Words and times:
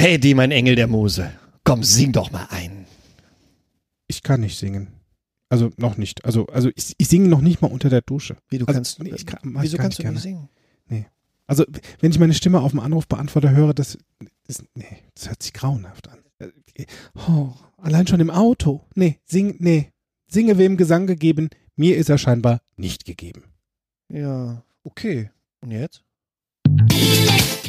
Paddy, 0.00 0.34
mein 0.34 0.50
Engel 0.50 0.76
der 0.76 0.86
Muse. 0.86 1.30
Komm, 1.64 1.84
sing 1.84 2.12
doch 2.12 2.30
mal 2.30 2.46
ein. 2.50 2.86
Ich 4.06 4.22
kann 4.22 4.40
nicht 4.40 4.58
singen. 4.58 4.88
Also 5.50 5.70
noch 5.76 5.96
nicht. 5.98 6.24
Also, 6.24 6.46
also 6.46 6.70
ich, 6.74 6.94
ich 6.96 7.08
singe 7.08 7.28
noch 7.28 7.42
nicht 7.42 7.60
mal 7.60 7.70
unter 7.70 7.90
der 7.90 8.00
Dusche. 8.00 8.36
Wie 8.48 8.58
du 8.58 8.64
also, 8.66 8.78
kannst. 8.78 9.02
nee, 9.02 9.12
ich 9.14 9.26
kann, 9.26 9.40
wieso 9.60 9.76
kann 9.76 9.84
kannst 9.84 9.98
du 9.98 10.02
gerne. 10.02 10.14
nicht 10.14 10.22
singen? 10.22 10.48
Also, 11.46 11.64
wenn 11.98 12.12
ich 12.12 12.18
meine 12.20 12.32
Stimme 12.32 12.60
auf 12.60 12.70
dem 12.70 12.78
Anrufbeantworter 12.78 13.50
höre, 13.50 13.74
das, 13.74 13.98
das, 14.46 14.62
nee, 14.74 15.02
das 15.16 15.28
hört 15.28 15.42
sich 15.42 15.52
grauenhaft 15.52 16.08
an. 16.08 16.20
Äh, 16.38 16.86
Oh, 17.28 17.52
allein 17.76 18.06
schon 18.06 18.20
im 18.20 18.30
Auto. 18.30 18.86
Nee, 18.94 19.18
sing, 19.26 19.56
nee. 19.58 19.90
Singe 20.28 20.58
wem 20.58 20.76
Gesang 20.76 21.08
gegeben, 21.08 21.50
mir 21.74 21.96
ist 21.96 22.08
er 22.08 22.18
scheinbar 22.18 22.62
nicht 22.76 23.04
gegeben. 23.04 23.42
Ja, 24.08 24.62
okay. 24.84 25.30
Und 25.60 25.72
jetzt? 25.72 26.04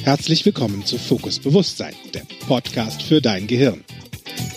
Herzlich 0.04 0.44
willkommen 0.48 0.84
zu 0.84 0.98
Fokus 0.98 1.38
Bewusstsein, 1.38 1.94
der 2.16 2.24
Podcast 2.48 3.04
für 3.04 3.22
dein 3.22 3.46
Gehirn. 3.46 3.84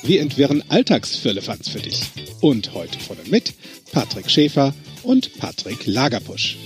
Wir 0.02 0.22
entwirren 0.22 0.64
Alltagsfirlefanz 0.70 1.68
für 1.68 1.80
dich. 1.80 2.00
Und 2.40 2.72
heute 2.72 2.98
von 2.98 3.18
und 3.18 3.30
mit 3.30 3.52
Patrick 3.92 4.30
Schäfer 4.30 4.72
und 5.02 5.36
Patrick 5.38 5.86
Lagerpusch. 5.86 6.56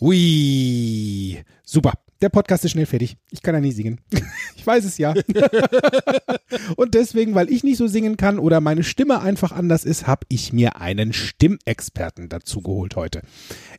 Hui. 0.00 1.44
Super. 1.62 1.92
Der 2.22 2.28
Podcast 2.28 2.66
ist 2.66 2.72
schnell 2.72 2.84
fertig. 2.84 3.16
Ich 3.30 3.40
kann 3.40 3.54
ja 3.54 3.60
nie 3.60 3.72
singen. 3.72 4.00
Ich 4.56 4.66
weiß 4.66 4.84
es 4.84 4.98
ja. 4.98 5.14
Und 6.76 6.92
deswegen, 6.92 7.34
weil 7.34 7.48
ich 7.50 7.64
nicht 7.64 7.78
so 7.78 7.86
singen 7.86 8.18
kann 8.18 8.38
oder 8.38 8.60
meine 8.60 8.82
Stimme 8.82 9.22
einfach 9.22 9.52
anders 9.52 9.86
ist, 9.86 10.06
habe 10.06 10.26
ich 10.28 10.52
mir 10.52 10.76
einen 10.76 11.14
Stimmexperten 11.14 12.28
dazu 12.28 12.60
geholt 12.60 12.94
heute. 12.94 13.22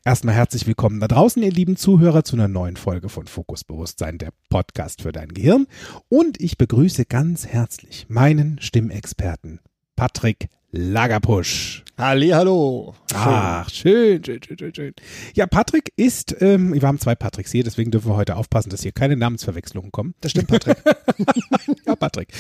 Erstmal 0.03 0.33
herzlich 0.33 0.65
willkommen 0.65 0.99
da 0.99 1.07
draußen, 1.07 1.43
ihr 1.43 1.51
lieben 1.51 1.75
Zuhörer, 1.77 2.23
zu 2.23 2.35
einer 2.35 2.47
neuen 2.47 2.77
Folge 2.77 3.09
von 3.09 3.27
Fokus 3.27 3.63
Bewusstsein, 3.63 4.17
der 4.17 4.31
Podcast 4.49 5.03
für 5.03 5.11
dein 5.11 5.29
Gehirn. 5.29 5.67
Und 6.09 6.41
ich 6.41 6.57
begrüße 6.57 7.05
ganz 7.05 7.45
herzlich 7.45 8.07
meinen 8.09 8.59
Stimmexperten, 8.59 9.59
Patrick 10.01 10.49
Lagerpusch. 10.71 11.83
Halli, 11.95 12.29
hallo. 12.29 12.95
Ach, 13.13 13.69
schön, 13.69 14.23
schön, 14.23 14.41
schön, 14.41 14.57
schön, 14.57 14.73
schön. 14.73 14.93
Ja, 15.35 15.45
Patrick 15.45 15.93
ist, 15.95 16.41
ähm, 16.41 16.73
wir 16.73 16.87
haben 16.87 16.97
zwei 16.97 17.13
Patricks 17.13 17.51
hier, 17.51 17.63
deswegen 17.63 17.91
dürfen 17.91 18.09
wir 18.09 18.15
heute 18.15 18.35
aufpassen, 18.35 18.71
dass 18.71 18.81
hier 18.81 18.93
keine 18.93 19.15
Namensverwechslungen 19.15 19.91
kommen. 19.91 20.15
Das 20.19 20.31
stimmt, 20.31 20.47
Patrick. 20.47 20.77
Ja, 21.85 21.95
Patrick. 21.95 22.29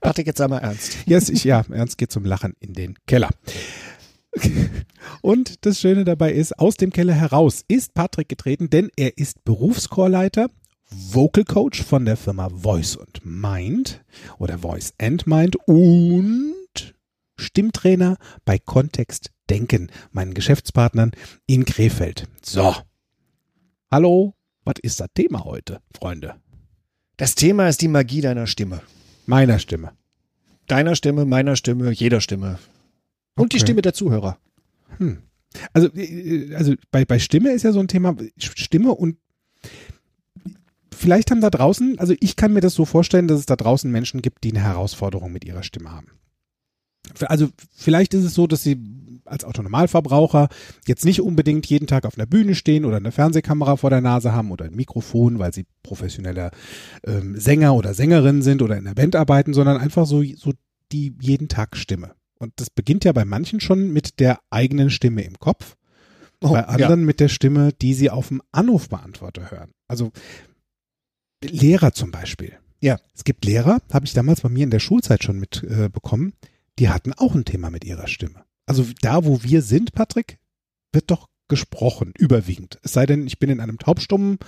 Patrick, 0.00 0.26
jetzt 0.26 0.38
sei 0.38 0.48
mal 0.48 0.58
ernst. 0.58 0.96
Yes, 1.06 1.28
ich, 1.28 1.44
ja, 1.44 1.64
Ernst 1.70 1.96
geht 1.96 2.10
zum 2.10 2.24
Lachen 2.24 2.54
in 2.58 2.72
den 2.72 2.96
Keller. 3.06 3.30
Und 5.22 5.64
das 5.64 5.78
Schöne 5.78 6.04
dabei 6.04 6.32
ist, 6.32 6.58
aus 6.58 6.76
dem 6.76 6.92
Keller 6.92 7.14
heraus 7.14 7.64
ist 7.68 7.94
Patrick 7.94 8.28
getreten, 8.28 8.68
denn 8.68 8.90
er 8.96 9.16
ist 9.16 9.44
Berufschorleiter, 9.44 10.48
Vocal 10.92 11.44
Coach 11.44 11.82
von 11.82 12.04
der 12.04 12.16
Firma 12.16 12.48
Voice 12.48 12.96
und 12.96 13.24
Mind 13.24 14.04
oder 14.38 14.58
Voice 14.58 14.92
and 14.98 15.26
Mind 15.26 15.56
und 15.66 16.94
Stimmtrainer 17.36 18.16
bei 18.44 18.58
Kontext 18.58 19.30
Denken, 19.48 19.90
meinen 20.12 20.34
Geschäftspartnern 20.34 21.12
in 21.46 21.64
Krefeld. 21.64 22.28
So. 22.42 22.74
Hallo, 23.90 24.34
was 24.64 24.74
ist 24.82 25.00
das 25.00 25.08
Thema 25.14 25.44
heute, 25.44 25.80
Freunde? 25.96 26.34
Das 27.16 27.34
Thema 27.34 27.68
ist 27.68 27.80
die 27.82 27.88
Magie 27.88 28.20
deiner 28.20 28.46
Stimme. 28.46 28.82
Meiner 29.26 29.58
Stimme. 29.58 29.92
Deiner 30.66 30.94
Stimme, 30.94 31.24
meiner 31.24 31.56
Stimme, 31.56 31.90
jeder 31.90 32.20
Stimme. 32.20 32.58
Und 33.36 33.52
die 33.52 33.56
Okay. 33.56 33.66
Stimme 33.66 33.82
der 33.82 33.94
Zuhörer. 33.94 34.38
Hm. 34.98 35.22
Also, 35.72 35.88
äh, 35.94 36.54
also 36.54 36.74
bei, 36.90 37.04
bei 37.04 37.18
Stimme 37.18 37.50
ist 37.50 37.64
ja 37.64 37.72
so 37.72 37.80
ein 37.80 37.88
Thema, 37.88 38.16
Stimme 38.38 38.92
und 38.92 39.16
vielleicht 41.00 41.30
haben 41.30 41.40
da 41.40 41.50
draußen, 41.50 41.98
also 41.98 42.14
ich 42.20 42.36
kann 42.36 42.52
mir 42.52 42.60
das 42.60 42.74
so 42.74 42.84
vorstellen, 42.84 43.28
dass 43.28 43.40
es 43.40 43.46
da 43.46 43.56
draußen 43.56 43.90
Menschen 43.90 44.22
gibt, 44.22 44.44
die 44.44 44.50
eine 44.50 44.62
Herausforderung 44.62 45.32
mit 45.32 45.44
ihrer 45.44 45.62
Stimme 45.62 45.90
haben. 45.90 46.08
Also 47.26 47.48
vielleicht 47.72 48.14
ist 48.14 48.24
es 48.24 48.34
so, 48.34 48.46
dass 48.46 48.62
sie 48.62 48.78
als 49.24 49.44
Autonomalverbraucher 49.44 50.48
jetzt 50.86 51.04
nicht 51.04 51.20
unbedingt 51.22 51.66
jeden 51.66 51.86
Tag 51.86 52.04
auf 52.04 52.16
einer 52.16 52.26
Bühne 52.26 52.54
stehen 52.54 52.84
oder 52.84 52.98
eine 52.98 53.12
Fernsehkamera 53.12 53.76
vor 53.76 53.90
der 53.90 54.00
Nase 54.00 54.32
haben 54.32 54.50
oder 54.50 54.66
ein 54.66 54.74
Mikrofon, 54.74 55.38
weil 55.38 55.52
sie 55.52 55.66
professioneller 55.82 56.50
ähm, 57.04 57.38
Sänger 57.38 57.74
oder 57.74 57.94
Sängerin 57.94 58.42
sind 58.42 58.62
oder 58.62 58.76
in 58.76 58.84
der 58.84 58.94
Band 58.94 59.16
arbeiten, 59.16 59.54
sondern 59.54 59.78
einfach 59.78 60.06
so, 60.06 60.22
so 60.22 60.52
die 60.92 61.14
jeden 61.20 61.48
Tag 61.48 61.76
Stimme. 61.76 62.12
Und 62.38 62.52
das 62.56 62.70
beginnt 62.70 63.04
ja 63.04 63.12
bei 63.12 63.24
manchen 63.24 63.60
schon 63.60 63.92
mit 63.92 64.20
der 64.20 64.40
eigenen 64.50 64.90
Stimme 64.90 65.22
im 65.22 65.38
Kopf, 65.38 65.76
Oh, 66.42 66.52
bei 66.52 66.66
anderen 66.66 67.04
mit 67.04 67.20
der 67.20 67.28
Stimme, 67.28 67.70
die 67.82 67.92
sie 67.92 68.08
auf 68.08 68.28
dem 68.28 68.40
Anrufbeantworter 68.50 69.50
hören. 69.50 69.72
Also 69.88 70.10
Lehrer 71.44 71.92
zum 71.92 72.10
Beispiel. 72.10 72.52
Ja. 72.80 72.98
Es 73.14 73.24
gibt 73.24 73.44
Lehrer, 73.44 73.80
habe 73.92 74.06
ich 74.06 74.12
damals 74.14 74.40
bei 74.42 74.48
mir 74.48 74.64
in 74.64 74.70
der 74.70 74.78
Schulzeit 74.80 75.22
schon 75.22 75.38
mitbekommen, 75.38 76.32
äh, 76.42 76.46
die 76.78 76.88
hatten 76.88 77.12
auch 77.12 77.34
ein 77.34 77.44
Thema 77.44 77.70
mit 77.70 77.84
ihrer 77.84 78.08
Stimme. 78.08 78.44
Also 78.66 78.86
da, 79.02 79.24
wo 79.24 79.42
wir 79.42 79.62
sind, 79.62 79.92
Patrick, 79.92 80.38
wird 80.92 81.10
doch 81.10 81.28
gesprochen, 81.48 82.14
überwiegend. 82.16 82.78
Es 82.82 82.92
sei 82.92 83.06
denn, 83.06 83.26
ich 83.26 83.38
bin 83.38 83.50
in 83.50 83.60
einem 83.60 83.78
taubstummen 83.78 84.38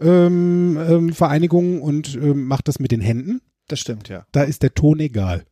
ähm, 0.00 0.78
ähm, 0.78 1.12
Vereinigung 1.12 1.82
und 1.82 2.14
ähm, 2.16 2.44
mache 2.46 2.62
das 2.64 2.78
mit 2.80 2.90
den 2.90 3.00
Händen. 3.02 3.40
Das 3.68 3.78
stimmt, 3.80 4.08
ja. 4.08 4.26
Da 4.32 4.42
ist 4.42 4.62
der 4.62 4.74
Ton 4.74 5.00
egal. 5.00 5.44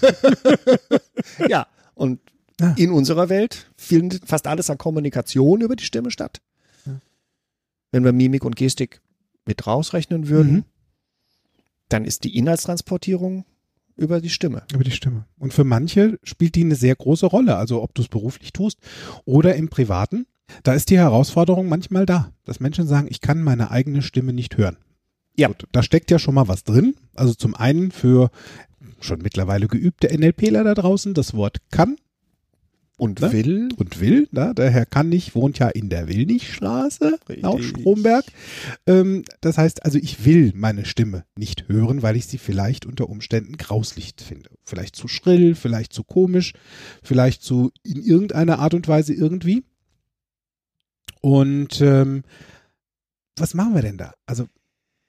Ja, 1.48 1.66
und 1.94 2.20
Ja. 2.60 2.72
in 2.76 2.90
unserer 2.90 3.28
Welt 3.28 3.70
findet 3.76 4.26
fast 4.26 4.46
alles 4.46 4.70
an 4.70 4.78
Kommunikation 4.78 5.60
über 5.60 5.76
die 5.76 5.84
Stimme 5.84 6.10
statt. 6.10 6.40
Ja. 6.86 7.00
Wenn 7.92 8.04
wir 8.04 8.12
Mimik 8.12 8.44
und 8.44 8.56
Gestik 8.56 9.00
mit 9.46 9.66
rausrechnen 9.66 10.28
würden, 10.28 10.52
Mhm. 10.52 10.64
dann 11.88 12.04
ist 12.04 12.24
die 12.24 12.36
Inhaltstransportierung 12.36 13.44
über 13.96 14.20
die 14.20 14.28
Stimme. 14.30 14.64
Über 14.74 14.84
die 14.84 14.90
Stimme. 14.90 15.24
Und 15.38 15.54
für 15.54 15.64
manche 15.64 16.18
spielt 16.22 16.54
die 16.54 16.64
eine 16.64 16.74
sehr 16.74 16.94
große 16.94 17.26
Rolle. 17.26 17.56
Also 17.56 17.82
ob 17.82 17.94
du 17.94 18.02
es 18.02 18.08
beruflich 18.08 18.52
tust 18.52 18.78
oder 19.24 19.54
im 19.56 19.68
Privaten. 19.68 20.26
Da 20.62 20.74
ist 20.74 20.90
die 20.90 20.98
Herausforderung 20.98 21.68
manchmal 21.68 22.06
da, 22.06 22.32
dass 22.44 22.60
Menschen 22.60 22.86
sagen, 22.86 23.08
ich 23.10 23.20
kann 23.20 23.42
meine 23.42 23.70
eigene 23.70 24.02
Stimme 24.02 24.32
nicht 24.32 24.56
hören. 24.56 24.76
Ja. 25.36 25.48
Gut, 25.48 25.66
da 25.72 25.82
steckt 25.82 26.10
ja 26.10 26.18
schon 26.18 26.34
mal 26.34 26.48
was 26.48 26.64
drin. 26.64 26.94
Also 27.14 27.34
zum 27.34 27.54
einen 27.54 27.90
für 27.90 28.30
schon 29.00 29.20
mittlerweile 29.22 29.66
geübte 29.66 30.08
NLPler 30.16 30.62
da 30.64 30.74
draußen 30.74 31.14
das 31.14 31.34
Wort 31.34 31.58
kann 31.70 31.96
Und 32.98 33.20
Ne? 33.20 33.32
will. 33.32 33.68
und 33.76 34.00
will. 34.00 34.26
Ne? 34.30 34.54
Der 34.56 34.70
Herr 34.70 34.86
Kannich 34.86 35.34
wohnt 35.34 35.58
ja 35.58 35.68
in 35.68 35.90
der 35.90 36.08
Willnichstraße, 36.08 37.18
laut. 37.28 37.62
Stromberg. 37.62 38.24
Ähm, 38.86 39.22
das 39.42 39.58
heißt 39.58 39.84
also, 39.84 39.98
ich 39.98 40.24
will 40.24 40.52
meine 40.54 40.86
Stimme 40.86 41.24
nicht 41.36 41.68
hören, 41.68 42.00
weil 42.02 42.16
ich 42.16 42.24
sie 42.26 42.38
vielleicht 42.38 42.86
unter 42.86 43.10
Umständen 43.10 43.58
grauslich 43.58 44.14
finde. 44.16 44.48
Vielleicht 44.64 44.96
zu 44.96 45.08
schrill, 45.08 45.54
vielleicht 45.54 45.92
zu 45.92 46.04
komisch, 46.04 46.54
vielleicht 47.02 47.42
zu 47.42 47.70
in 47.82 48.02
irgendeiner 48.02 48.60
Art 48.60 48.72
und 48.72 48.88
Weise 48.88 49.12
irgendwie. 49.12 49.64
Und 51.20 51.80
ähm, 51.82 52.22
was 53.36 53.52
machen 53.52 53.74
wir 53.74 53.82
denn 53.82 53.98
da? 53.98 54.14
Also, 54.24 54.46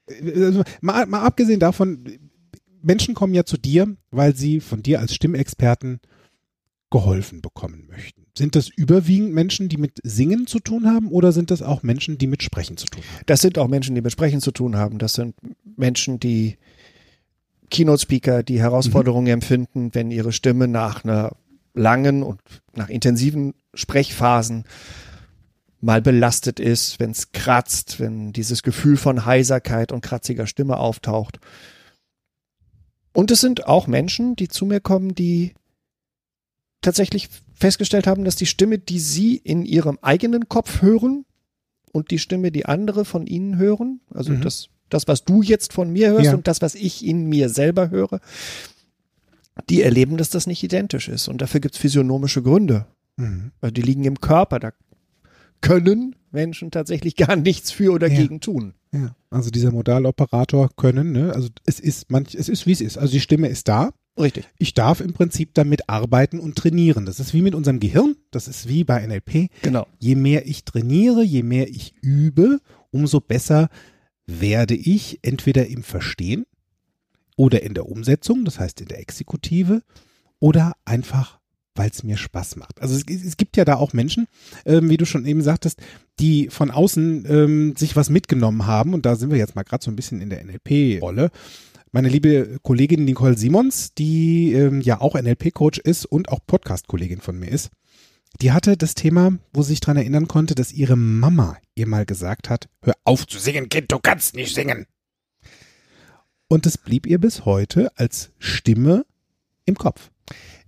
äh, 0.08 0.44
also 0.44 0.64
mal, 0.82 1.06
mal 1.06 1.22
abgesehen 1.22 1.60
davon, 1.62 2.04
Menschen 2.82 3.16
kommen 3.16 3.34
ja 3.34 3.46
zu 3.46 3.58
dir, 3.58 3.96
weil 4.12 4.36
sie 4.36 4.60
von 4.60 4.84
dir 4.84 5.00
als 5.00 5.14
Stimmexperten 5.16 6.00
geholfen 6.90 7.42
bekommen 7.42 7.88
möchten. 7.90 8.26
Sind 8.38 8.56
das 8.56 8.70
überwiegend 8.70 9.34
Menschen, 9.34 9.68
die 9.68 9.78
mit 9.78 10.00
Singen 10.04 10.48
zu 10.48 10.60
tun 10.60 10.88
haben 10.88 11.10
oder 11.10 11.32
sind 11.32 11.52
das 11.52 11.62
auch 11.62 11.84
Menschen, 11.84 12.18
die 12.18 12.28
mit 12.28 12.44
Sprechen 12.44 12.78
zu 12.78 12.86
tun 12.86 13.04
haben? 13.04 13.24
Das 13.26 13.42
sind 13.42 13.58
auch 13.58 13.68
Menschen, 13.68 13.96
die 13.96 14.02
mit 14.02 14.12
Sprechen 14.12 14.42
zu 14.42 14.52
tun 14.52 14.78
haben. 14.78 14.98
Das 14.98 15.14
sind 15.14 15.36
Menschen, 15.76 16.20
die 16.20 16.58
Keynote-Speaker, 17.70 18.44
die 18.44 18.60
Herausforderungen 18.60 19.28
empfinden, 19.28 19.94
wenn 19.94 20.12
ihre 20.12 20.32
Stimme 20.32 20.68
nach 20.68 21.04
einer 21.04 21.36
langen 21.74 22.24
und 22.24 22.40
nach 22.74 22.90
intensiven 22.90 23.54
Sprechphasen 23.74 24.64
mal 25.82 26.02
belastet 26.02 26.60
ist, 26.60 27.00
wenn 27.00 27.12
es 27.12 27.32
kratzt, 27.34 28.00
wenn 28.00 28.34
dieses 28.34 28.64
Gefühl 28.64 28.98
von 28.98 29.26
Heiserkeit 29.26 29.92
und 29.92 30.02
kratziger 30.02 30.48
Stimme 30.48 30.78
auftaucht. 30.78 31.40
Und 33.14 33.32
es 33.32 33.42
sind 33.42 33.68
auch 33.68 33.88
Menschen, 33.88 34.36
die 34.36 34.48
zu 34.48 34.66
mir 34.66 34.80
kommen, 34.80 35.14
die 35.14 35.54
tatsächlich 36.88 37.28
festgestellt 37.54 38.08
haben, 38.08 38.24
dass 38.24 38.38
die 38.38 38.46
Stimme, 38.46 38.78
die 38.80 39.00
sie 39.00 39.36
in 39.36 39.66
ihrem 39.66 40.00
eigenen 40.02 40.48
Kopf 40.48 40.82
hören 40.82 41.26
und 41.92 42.12
die 42.12 42.20
Stimme, 42.20 42.50
die 42.52 42.66
andere 42.66 43.04
von 43.04 43.28
ihnen 43.28 43.58
hören, 43.58 44.00
also 44.14 44.32
Mhm. 44.32 44.42
das, 44.42 44.70
das, 44.90 45.06
was 45.08 45.26
du 45.26 45.42
jetzt 45.42 45.74
von 45.74 45.92
mir 45.92 46.12
hörst 46.12 46.26
Ja. 46.28 46.34
und 46.34 46.48
das, 46.48 46.62
was 46.62 46.76
ich 46.76 47.06
in 47.06 47.26
mir 47.28 47.50
selber 47.50 47.90
höre, 47.90 48.22
die 49.70 49.82
erleben, 49.82 50.16
dass 50.18 50.30
das 50.30 50.48
nicht 50.48 50.64
identisch 50.64 51.10
ist. 51.10 51.28
Und 51.28 51.42
dafür 51.42 51.60
gibt 51.60 51.76
es 51.76 51.82
physiognomische 51.82 52.42
Gründe. 52.42 52.86
Mhm. 53.18 53.52
Also 53.60 53.74
die 53.74 53.82
liegen 53.82 54.06
im 54.06 54.22
Körper. 54.22 54.60
Da 54.60 54.72
können 55.60 56.16
Menschen 56.32 56.72
tatsächlich 56.72 57.16
gar 57.18 57.36
nichts 57.36 57.72
für 57.72 57.92
oder 57.92 58.08
Ja. 58.08 58.16
gegen 58.18 58.40
tun. 58.40 58.74
Ja, 58.94 59.14
also 59.30 59.50
dieser 59.50 59.72
Modaloperator 59.72 60.70
können, 60.78 61.12
ne? 61.12 61.34
also 61.34 61.50
es 61.66 61.80
ist 61.82 62.10
manch, 62.10 62.34
es 62.36 62.48
ist 62.48 62.66
wie 62.66 62.72
es 62.72 62.80
ist. 62.82 62.98
Also 62.98 63.12
die 63.12 63.20
Stimme 63.20 63.50
ist 63.50 63.68
da. 63.68 63.92
Richtig. 64.18 64.48
Ich 64.58 64.74
darf 64.74 65.00
im 65.00 65.14
Prinzip 65.14 65.54
damit 65.54 65.90
arbeiten 65.90 66.40
und 66.40 66.56
trainieren. 66.56 67.06
Das 67.06 67.20
ist 67.20 67.34
wie 67.34 67.42
mit 67.42 67.54
unserem 67.54 67.80
Gehirn. 67.80 68.16
Das 68.32 68.48
ist 68.48 68.68
wie 68.68 68.84
bei 68.84 69.06
NLP. 69.06 69.50
Genau. 69.62 69.88
Je 70.00 70.16
mehr 70.16 70.48
ich 70.48 70.66
trainiere, 70.66 71.24
je 71.24 71.44
mehr 71.44 71.70
ich 71.70 71.94
übe, 72.02 72.60
umso 72.92 73.20
besser 73.20 73.70
werde 74.26 74.76
ich 74.76 75.20
entweder 75.22 75.68
im 75.68 75.84
Verstehen 75.84 76.46
oder 77.36 77.62
in 77.62 77.74
der 77.74 77.88
Umsetzung, 77.88 78.44
das 78.44 78.60
heißt 78.60 78.82
in 78.82 78.88
der 78.88 79.00
Exekutive, 79.00 79.84
oder 80.40 80.74
einfach, 80.86 81.40
weil 81.76 81.90
es 81.90 82.04
mir 82.04 82.18
Spaß 82.18 82.58
macht. 82.58 82.82
Also 82.82 82.96
es, 82.96 83.04
es, 83.08 83.38
gibt 83.38 83.56
ja 83.56 83.64
da 83.64 83.76
auch 83.76 83.94
Menschen, 83.94 84.28
ähm, 84.66 84.90
wie 84.90 84.98
du 84.98 85.06
schon 85.06 85.26
eben 85.26 85.42
sagtest, 85.42 85.80
die 86.20 86.50
von 86.50 86.72
außen 86.72 87.26
ähm, 87.30 87.76
sich 87.78 87.96
was 87.96 88.10
mitgenommen 88.10 88.66
haben, 88.66 88.94
und 88.94 89.06
da 89.06 89.16
sind 89.16 89.32
wir 89.32 89.38
jetzt 89.38 89.56
mal 89.56 89.64
gerade 89.64 89.84
so 89.84 89.92
ein 89.92 89.96
bisschen 89.96 90.20
in 90.20 90.30
der 90.30 90.44
NLP-Rolle. 90.44 91.32
Meine 91.98 92.10
liebe 92.10 92.60
Kollegin 92.62 93.06
Nicole 93.06 93.36
Simons, 93.36 93.96
die 93.96 94.54
ähm, 94.54 94.82
ja 94.82 95.02
auch 95.02 95.16
NLP-Coach 95.16 95.80
ist 95.80 96.06
und 96.06 96.30
auch 96.30 96.38
Podcast-Kollegin 96.46 97.22
von 97.22 97.40
mir 97.40 97.50
ist, 97.50 97.72
die 98.40 98.52
hatte 98.52 98.78
das 98.78 98.94
Thema, 98.94 99.40
wo 99.52 99.64
sie 99.64 99.70
sich 99.70 99.80
dran 99.80 99.98
erinnern 99.98 100.28
konnte, 100.28 100.54
dass 100.54 100.72
ihre 100.72 100.96
Mama 100.96 101.58
ihr 101.74 101.88
mal 101.88 102.06
gesagt 102.06 102.52
hat, 102.52 102.70
hör 102.84 102.94
auf 103.04 103.26
zu 103.26 103.40
singen, 103.40 103.70
Kind, 103.70 103.92
du 103.92 103.98
kannst 103.98 104.36
nicht 104.36 104.54
singen. 104.54 104.86
Und 106.48 106.68
es 106.68 106.78
blieb 106.78 107.08
ihr 107.08 107.18
bis 107.18 107.46
heute 107.46 107.92
als 107.98 108.30
Stimme 108.38 109.04
im 109.66 109.74
Kopf. 109.74 110.12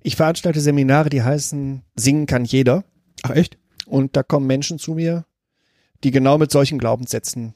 Ich 0.01 0.15
veranstalte 0.15 0.61
Seminare, 0.61 1.11
die 1.11 1.21
heißen 1.21 1.83
Singen 1.95 2.25
kann 2.25 2.43
jeder. 2.43 2.85
Ach 3.21 3.35
echt? 3.35 3.59
Und 3.85 4.15
da 4.15 4.23
kommen 4.23 4.47
Menschen 4.47 4.79
zu 4.79 4.95
mir, 4.95 5.25
die 6.03 6.09
genau 6.09 6.39
mit 6.39 6.49
solchen 6.49 6.79
Glaubenssätzen 6.79 7.53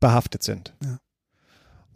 behaftet 0.00 0.42
sind. 0.42 0.72
Ja. 0.82 0.98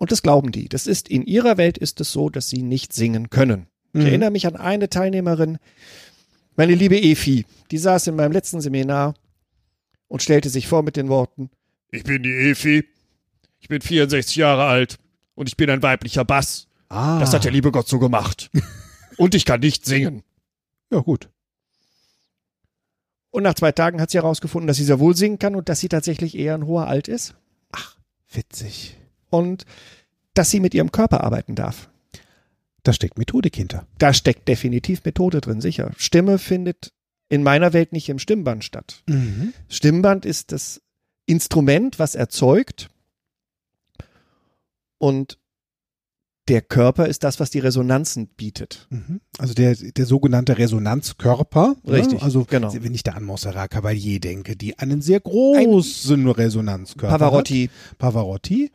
Und 0.00 0.10
das 0.12 0.22
glauben 0.22 0.50
die. 0.50 0.66
Das 0.66 0.86
ist, 0.86 1.10
in 1.10 1.22
ihrer 1.26 1.58
Welt 1.58 1.76
ist 1.76 2.00
es 2.00 2.10
so, 2.10 2.30
dass 2.30 2.48
sie 2.48 2.62
nicht 2.62 2.94
singen 2.94 3.28
können. 3.28 3.66
Ich 3.92 4.00
Mhm. 4.00 4.06
erinnere 4.06 4.30
mich 4.30 4.46
an 4.46 4.56
eine 4.56 4.88
Teilnehmerin, 4.88 5.58
meine 6.56 6.74
liebe 6.74 6.98
Efi, 6.98 7.44
die 7.70 7.76
saß 7.76 8.06
in 8.06 8.16
meinem 8.16 8.32
letzten 8.32 8.62
Seminar 8.62 9.12
und 10.08 10.22
stellte 10.22 10.48
sich 10.48 10.68
vor 10.68 10.82
mit 10.82 10.96
den 10.96 11.08
Worten, 11.10 11.50
ich 11.90 12.02
bin 12.04 12.22
die 12.22 12.30
Efi, 12.30 12.88
ich 13.58 13.68
bin 13.68 13.82
64 13.82 14.36
Jahre 14.36 14.64
alt 14.64 14.96
und 15.34 15.48
ich 15.50 15.58
bin 15.58 15.68
ein 15.68 15.82
weiblicher 15.82 16.24
Bass. 16.24 16.66
Ah. 16.88 17.20
Das 17.20 17.34
hat 17.34 17.44
der 17.44 17.52
liebe 17.52 17.70
Gott 17.70 17.86
so 17.86 17.98
gemacht. 17.98 18.50
und 19.18 19.34
ich 19.34 19.44
kann 19.44 19.60
nicht 19.60 19.84
singen. 19.84 20.22
Ja, 20.90 21.00
gut. 21.00 21.28
Und 23.30 23.42
nach 23.42 23.54
zwei 23.54 23.72
Tagen 23.72 24.00
hat 24.00 24.10
sie 24.10 24.16
herausgefunden, 24.18 24.66
dass 24.66 24.78
sie 24.78 24.84
sehr 24.84 24.98
wohl 24.98 25.14
singen 25.14 25.38
kann 25.38 25.54
und 25.56 25.68
dass 25.68 25.80
sie 25.80 25.90
tatsächlich 25.90 26.38
eher 26.38 26.54
ein 26.54 26.64
hoher 26.66 26.86
Alt 26.86 27.06
ist 27.06 27.34
Witzig. 28.32 28.96
Und 29.30 29.64
dass 30.34 30.50
sie 30.50 30.60
mit 30.60 30.74
ihrem 30.74 30.92
Körper 30.92 31.24
arbeiten 31.24 31.54
darf. 31.54 31.90
Da 32.82 32.92
steckt 32.92 33.18
Methodik 33.18 33.56
hinter. 33.56 33.86
Da 33.98 34.14
steckt 34.14 34.48
definitiv 34.48 35.04
Methode 35.04 35.40
drin, 35.40 35.60
sicher. 35.60 35.92
Stimme 35.96 36.38
findet 36.38 36.92
in 37.28 37.42
meiner 37.42 37.72
Welt 37.72 37.92
nicht 37.92 38.08
im 38.08 38.18
Stimmband 38.18 38.64
statt. 38.64 39.02
Mhm. 39.06 39.52
Stimmband 39.68 40.24
ist 40.24 40.52
das 40.52 40.80
Instrument, 41.26 41.98
was 41.98 42.14
erzeugt 42.14 42.90
und 44.98 45.38
der 46.48 46.62
Körper 46.62 47.06
ist 47.06 47.22
das, 47.22 47.38
was 47.38 47.50
die 47.50 47.60
Resonanzen 47.60 48.26
bietet. 48.26 48.88
Mhm. 48.90 49.20
Also 49.38 49.54
der, 49.54 49.76
der 49.76 50.04
sogenannte 50.04 50.58
Resonanzkörper. 50.58 51.76
Richtig, 51.86 52.18
Ne? 52.18 52.22
Also 52.22 52.44
genau. 52.44 52.74
wenn 52.74 52.92
ich 52.92 53.04
da 53.04 53.12
an 53.12 53.22
Montserrat 53.22 53.70
Cavalier 53.70 54.18
denke, 54.18 54.56
die 54.56 54.76
einen 54.76 55.00
sehr 55.00 55.20
großen 55.20 56.28
Resonanzkörper 56.28 57.18
Pavarotti, 57.18 57.70
hat. 57.90 57.98
Pavarotti. 57.98 58.72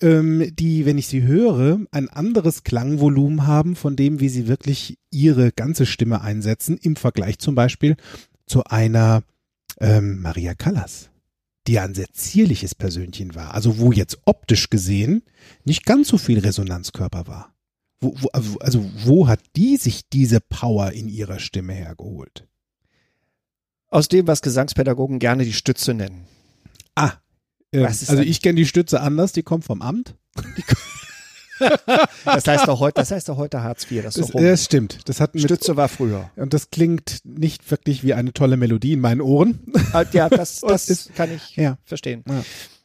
Ähm, 0.00 0.54
die, 0.54 0.84
wenn 0.84 0.98
ich 0.98 1.06
sie 1.06 1.22
höre, 1.22 1.80
ein 1.90 2.08
anderes 2.08 2.64
Klangvolumen 2.64 3.46
haben 3.46 3.76
von 3.76 3.96
dem, 3.96 4.20
wie 4.20 4.28
sie 4.28 4.46
wirklich 4.46 4.98
ihre 5.10 5.52
ganze 5.52 5.86
Stimme 5.86 6.20
einsetzen, 6.20 6.76
im 6.76 6.96
Vergleich 6.96 7.38
zum 7.38 7.54
Beispiel 7.54 7.96
zu 8.46 8.64
einer 8.64 9.22
ähm, 9.80 10.20
Maria 10.20 10.54
Callas, 10.54 11.10
die 11.66 11.74
ja 11.74 11.84
ein 11.84 11.94
sehr 11.94 12.12
zierliches 12.12 12.74
Persönchen 12.74 13.34
war. 13.34 13.54
Also 13.54 13.78
wo 13.78 13.92
jetzt 13.92 14.18
optisch 14.26 14.68
gesehen 14.68 15.22
nicht 15.64 15.86
ganz 15.86 16.08
so 16.08 16.18
viel 16.18 16.40
Resonanzkörper 16.40 17.26
war. 17.26 17.54
Wo, 17.98 18.14
wo, 18.18 18.28
also, 18.28 18.58
also 18.58 18.90
wo 19.04 19.28
hat 19.28 19.40
die 19.56 19.78
sich 19.78 20.08
diese 20.10 20.40
Power 20.40 20.92
in 20.92 21.08
ihrer 21.08 21.38
Stimme 21.38 21.72
hergeholt? 21.72 22.46
aus 23.88 24.08
dem, 24.08 24.26
was 24.26 24.42
Gesangspädagogen 24.42 25.18
gerne 25.18 25.44
die 25.44 25.52
Stütze 25.52 25.94
nennen. 25.94 26.26
Ah, 26.94 27.12
äh, 27.84 27.90
ist 27.90 28.10
also 28.10 28.22
ich 28.22 28.40
kenne 28.42 28.56
die 28.56 28.66
Stütze 28.66 29.00
anders, 29.00 29.32
die 29.32 29.42
kommt 29.42 29.64
vom 29.64 29.82
Amt. 29.82 30.14
Das 32.26 32.46
heißt 32.46 32.68
doch 32.68 32.80
heute, 32.80 32.94
das 32.96 33.10
heißt 33.10 33.30
doch 33.30 33.38
heute 33.38 33.62
Hartz 33.62 33.90
IV, 33.90 34.02
das 34.02 34.16
ist 34.18 34.34
Das, 34.34 34.42
das 34.42 34.64
stimmt. 34.66 35.08
Das 35.08 35.20
hat 35.20 35.34
mit, 35.34 35.44
Stütze 35.44 35.74
war 35.76 35.88
früher. 35.88 36.30
und 36.36 36.52
das 36.52 36.70
klingt 36.70 37.20
nicht 37.24 37.70
wirklich 37.70 38.02
wie 38.04 38.12
eine 38.12 38.34
tolle 38.34 38.58
Melodie 38.58 38.92
in 38.92 39.00
meinen 39.00 39.22
Ohren. 39.22 39.60
Halt, 39.94 40.12
Ja, 40.12 40.28
das, 40.28 40.60
das 40.60 40.90
ist- 40.90 41.14
kann 41.14 41.34
ich 41.34 41.56
Ja. 41.56 41.78
verstehen. 41.84 42.24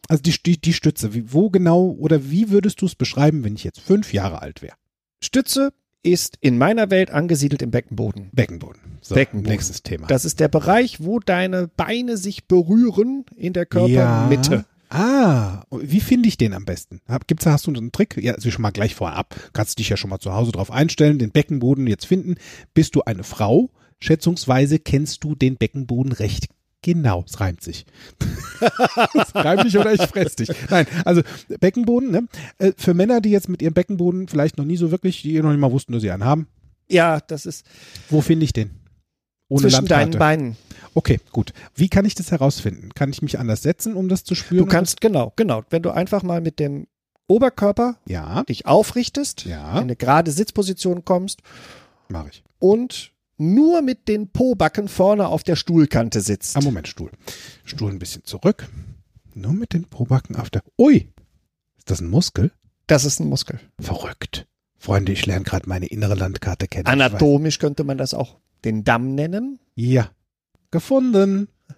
Also 0.07 0.23
die, 0.23 0.33
die, 0.41 0.59
die 0.61 0.71
Stütze, 0.73 1.13
wie, 1.13 1.33
wo 1.33 1.49
genau 1.49 1.89
oder 1.99 2.29
wie 2.31 2.49
würdest 2.49 2.81
du 2.81 2.85
es 2.85 2.95
beschreiben, 2.95 3.43
wenn 3.43 3.55
ich 3.55 3.65
jetzt 3.65 3.81
fünf 3.81 4.13
Jahre 4.13 4.41
alt 4.41 4.61
wäre? 4.61 4.75
Stütze 5.21 5.73
ist 6.03 6.37
in 6.39 6.57
meiner 6.57 6.89
Welt 6.89 7.11
angesiedelt 7.11 7.61
im 7.61 7.71
Beckenboden. 7.71 8.29
Beckenboden. 8.31 8.79
So, 9.01 9.15
Beckenboden. 9.15 9.51
Nächstes 9.51 9.83
Thema. 9.83 10.07
Das 10.07 10.23
ist 10.25 10.39
der 10.39 10.47
Bereich, 10.47 11.03
wo 11.03 11.19
deine 11.19 11.67
Beine 11.67 12.15
sich 12.17 12.45
berühren 12.47 13.25
in 13.35 13.51
der 13.53 13.65
Körpermitte. 13.65 14.65
Ah, 14.93 15.63
wie 15.71 16.01
finde 16.01 16.27
ich 16.27 16.35
den 16.37 16.53
am 16.53 16.65
besten? 16.65 16.99
Gibt's 17.25 17.45
da, 17.45 17.53
hast 17.53 17.65
du 17.65 17.71
einen 17.73 17.93
Trick? 17.93 18.17
Ja, 18.21 18.33
also 18.33 18.51
schon 18.51 18.61
mal 18.61 18.71
gleich 18.71 18.93
vorab. 18.93 19.33
Kannst 19.53 19.79
dich 19.79 19.87
ja 19.87 19.95
schon 19.95 20.09
mal 20.09 20.19
zu 20.19 20.33
Hause 20.33 20.51
drauf 20.51 20.69
einstellen, 20.69 21.17
den 21.17 21.31
Beckenboden 21.31 21.87
jetzt 21.87 22.05
finden. 22.05 22.35
Bist 22.73 22.95
du 22.95 23.01
eine 23.03 23.23
Frau? 23.23 23.69
Schätzungsweise 23.99 24.79
kennst 24.79 25.23
du 25.23 25.33
den 25.33 25.55
Beckenboden 25.55 26.11
recht 26.11 26.47
genau. 26.81 27.23
Es 27.25 27.39
reimt 27.39 27.61
sich. 27.61 27.85
Es 29.13 29.33
reimt 29.33 29.63
dich 29.63 29.77
oder 29.77 29.93
ich 29.93 30.01
fress 30.01 30.35
dich. 30.35 30.49
Nein, 30.69 30.85
also 31.05 31.21
Beckenboden, 31.59 32.11
ne? 32.11 32.27
Äh, 32.59 32.73
Für 32.77 32.93
Männer, 32.93 33.21
die 33.21 33.29
jetzt 33.29 33.49
mit 33.49 33.61
ihrem 33.61 33.73
Beckenboden 33.73 34.27
vielleicht 34.27 34.57
noch 34.57 34.65
nie 34.65 34.77
so 34.77 34.91
wirklich, 34.91 35.21
die 35.21 35.41
noch 35.41 35.51
nicht 35.51 35.59
mal 35.59 35.71
wussten, 35.71 35.93
dass 35.93 36.01
sie 36.01 36.11
einen 36.11 36.25
haben, 36.25 36.47
Ja, 36.89 37.19
das 37.21 37.45
ist 37.45 37.65
wo 38.09 38.21
finde 38.21 38.43
ich 38.45 38.53
den? 38.53 38.71
Ohne 39.47 39.61
zwischen 39.63 39.85
deinen 39.85 40.11
Landkarte. 40.11 40.17
Beinen. 40.17 40.57
Okay, 40.93 41.19
gut. 41.31 41.53
Wie 41.75 41.87
kann 41.89 42.05
ich 42.05 42.15
das 42.15 42.31
herausfinden? 42.31 42.89
Kann 42.93 43.09
ich 43.11 43.21
mich 43.21 43.39
anders 43.39 43.61
setzen, 43.61 43.95
um 43.95 44.09
das 44.09 44.23
zu 44.23 44.35
spüren? 44.35 44.65
Du 44.65 44.65
kannst, 44.65 44.99
genau, 45.01 45.31
genau. 45.35 45.63
Wenn 45.69 45.81
du 45.83 45.91
einfach 45.91 46.21
mal 46.23 46.41
mit 46.41 46.59
dem 46.59 46.87
Oberkörper 47.27 47.95
Ja, 48.05 48.43
dich 48.43 48.65
aufrichtest, 48.65 49.45
Ja. 49.45 49.73
in 49.77 49.83
eine 49.83 49.95
gerade 49.95 50.31
Sitzposition 50.31 51.05
kommst 51.05 51.41
mache 52.09 52.29
ich. 52.29 52.43
und 52.59 53.11
nur 53.37 53.81
mit 53.81 54.07
den 54.09 54.27
Pobacken 54.29 54.87
vorne 54.89 55.27
auf 55.27 55.43
der 55.43 55.55
Stuhlkante 55.55 56.19
sitzt. 56.21 56.57
Ah, 56.57 56.61
Moment, 56.61 56.87
Stuhl. 56.87 57.09
Stuhl 57.63 57.89
ein 57.91 57.97
bisschen 57.99 58.23
zurück. 58.25 58.67
Nur 59.33 59.53
mit 59.53 59.73
den 59.73 59.85
Probacken 59.85 60.35
auf 60.35 60.49
der. 60.49 60.61
Ui! 60.77 61.09
Ist 61.77 61.89
das 61.89 62.01
ein 62.01 62.09
Muskel? 62.09 62.51
Das 62.87 63.05
ist 63.05 63.19
ein 63.21 63.27
Muskel. 63.27 63.59
Verrückt. 63.79 64.45
Freunde, 64.77 65.11
ich 65.13 65.25
lerne 65.25 65.45
gerade 65.45 65.69
meine 65.69 65.85
innere 65.87 66.15
Landkarte 66.15 66.67
kennen. 66.67 66.85
Anatomisch 66.87 67.59
könnte 67.59 67.83
man 67.85 67.97
das 67.97 68.13
auch 68.13 68.37
den 68.65 68.83
Damm 68.83 69.15
nennen. 69.15 69.59
Ja. 69.75 70.09
Gefunden. 70.71 71.47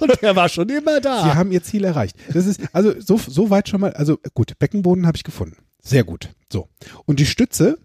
Und 0.00 0.22
der 0.22 0.36
war 0.36 0.48
schon 0.48 0.68
immer 0.68 0.96
Sie 0.96 1.00
da. 1.02 1.34
haben 1.34 1.50
ihr 1.52 1.62
Ziel 1.62 1.84
erreicht. 1.84 2.16
Das 2.32 2.46
ist, 2.46 2.60
also 2.72 2.92
so, 3.00 3.16
so 3.16 3.50
weit 3.50 3.68
schon 3.68 3.80
mal, 3.80 3.92
also 3.94 4.18
gut, 4.34 4.58
Beckenboden 4.58 5.06
habe 5.06 5.16
ich 5.16 5.24
gefunden. 5.24 5.56
Sehr 5.82 6.04
gut. 6.04 6.30
So. 6.52 6.68
Und 7.06 7.20
die 7.20 7.26
Stütze 7.26 7.78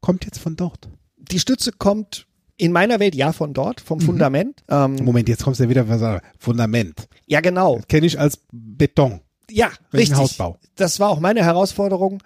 kommt 0.00 0.24
jetzt 0.24 0.38
von 0.38 0.56
dort. 0.56 0.88
Die 1.16 1.38
Stütze 1.38 1.72
kommt 1.72 2.26
in 2.56 2.72
meiner 2.72 3.00
Welt 3.00 3.14
ja 3.14 3.32
von 3.32 3.54
dort, 3.54 3.80
Mhm. 3.80 3.86
vom 3.86 4.00
Fundament. 4.00 4.62
Ähm, 4.68 4.96
Moment, 4.96 5.28
jetzt 5.28 5.44
kommst 5.44 5.60
du 5.60 5.64
ja 5.64 5.70
wieder 5.70 5.88
was. 5.88 6.20
Fundament. 6.38 7.08
ja, 7.26 7.40
genau. 7.40 7.80
Kenne 7.88 8.06
ich 8.06 8.18
als 8.18 8.40
Beton. 8.52 9.20
Ja, 9.50 9.70
richtig. 9.92 10.16
Hausbau? 10.18 10.58
Das 10.76 11.00
war 11.00 11.08
auch 11.08 11.20
meine 11.20 11.42
Herausforderung, 11.44 12.22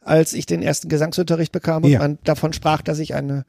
als 0.00 0.32
ich 0.32 0.46
den 0.46 0.62
ersten 0.62 0.88
Gesangsunterricht 0.88 1.52
bekam 1.52 1.84
und 1.84 1.90
Ja. 1.90 1.98
man 1.98 2.18
davon 2.24 2.52
sprach, 2.52 2.80
dass 2.82 2.98
ich 2.98 3.14
eine, 3.14 3.44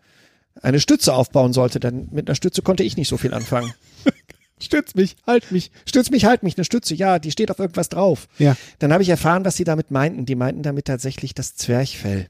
eine 0.62 0.80
Stütze 0.80 1.14
aufbauen 1.14 1.54
sollte. 1.54 1.80
Denn 1.80 2.08
mit 2.12 2.28
einer 2.28 2.36
Stütze 2.36 2.62
konnte 2.62 2.84
ich 2.84 2.98
nicht 2.98 3.08
so 3.10 3.18
viel 3.18 3.34
anfangen. 3.34 3.74
Stütz 4.62 4.96
mich, 4.96 5.18
halt 5.28 5.52
mich. 5.52 5.72
Stütz 5.86 6.10
mich, 6.10 6.24
halt 6.26 6.44
mich, 6.44 6.56
eine 6.58 6.64
Stütze, 6.64 6.94
ja, 6.96 7.20
die 7.20 7.32
steht 7.32 7.52
auf 7.52 7.60
irgendwas 7.60 7.90
drauf. 7.90 8.28
Ja. 8.38 8.56
Dann 8.80 8.94
habe 8.94 9.04
ich 9.04 9.10
erfahren, 9.10 9.44
was 9.44 9.58
sie 9.58 9.66
damit 9.66 9.92
meinten. 9.92 10.26
Die 10.26 10.36
meinten 10.36 10.64
damit 10.64 10.86
tatsächlich 10.86 11.34
das 11.34 11.56
Zwerchfell. 11.56 12.30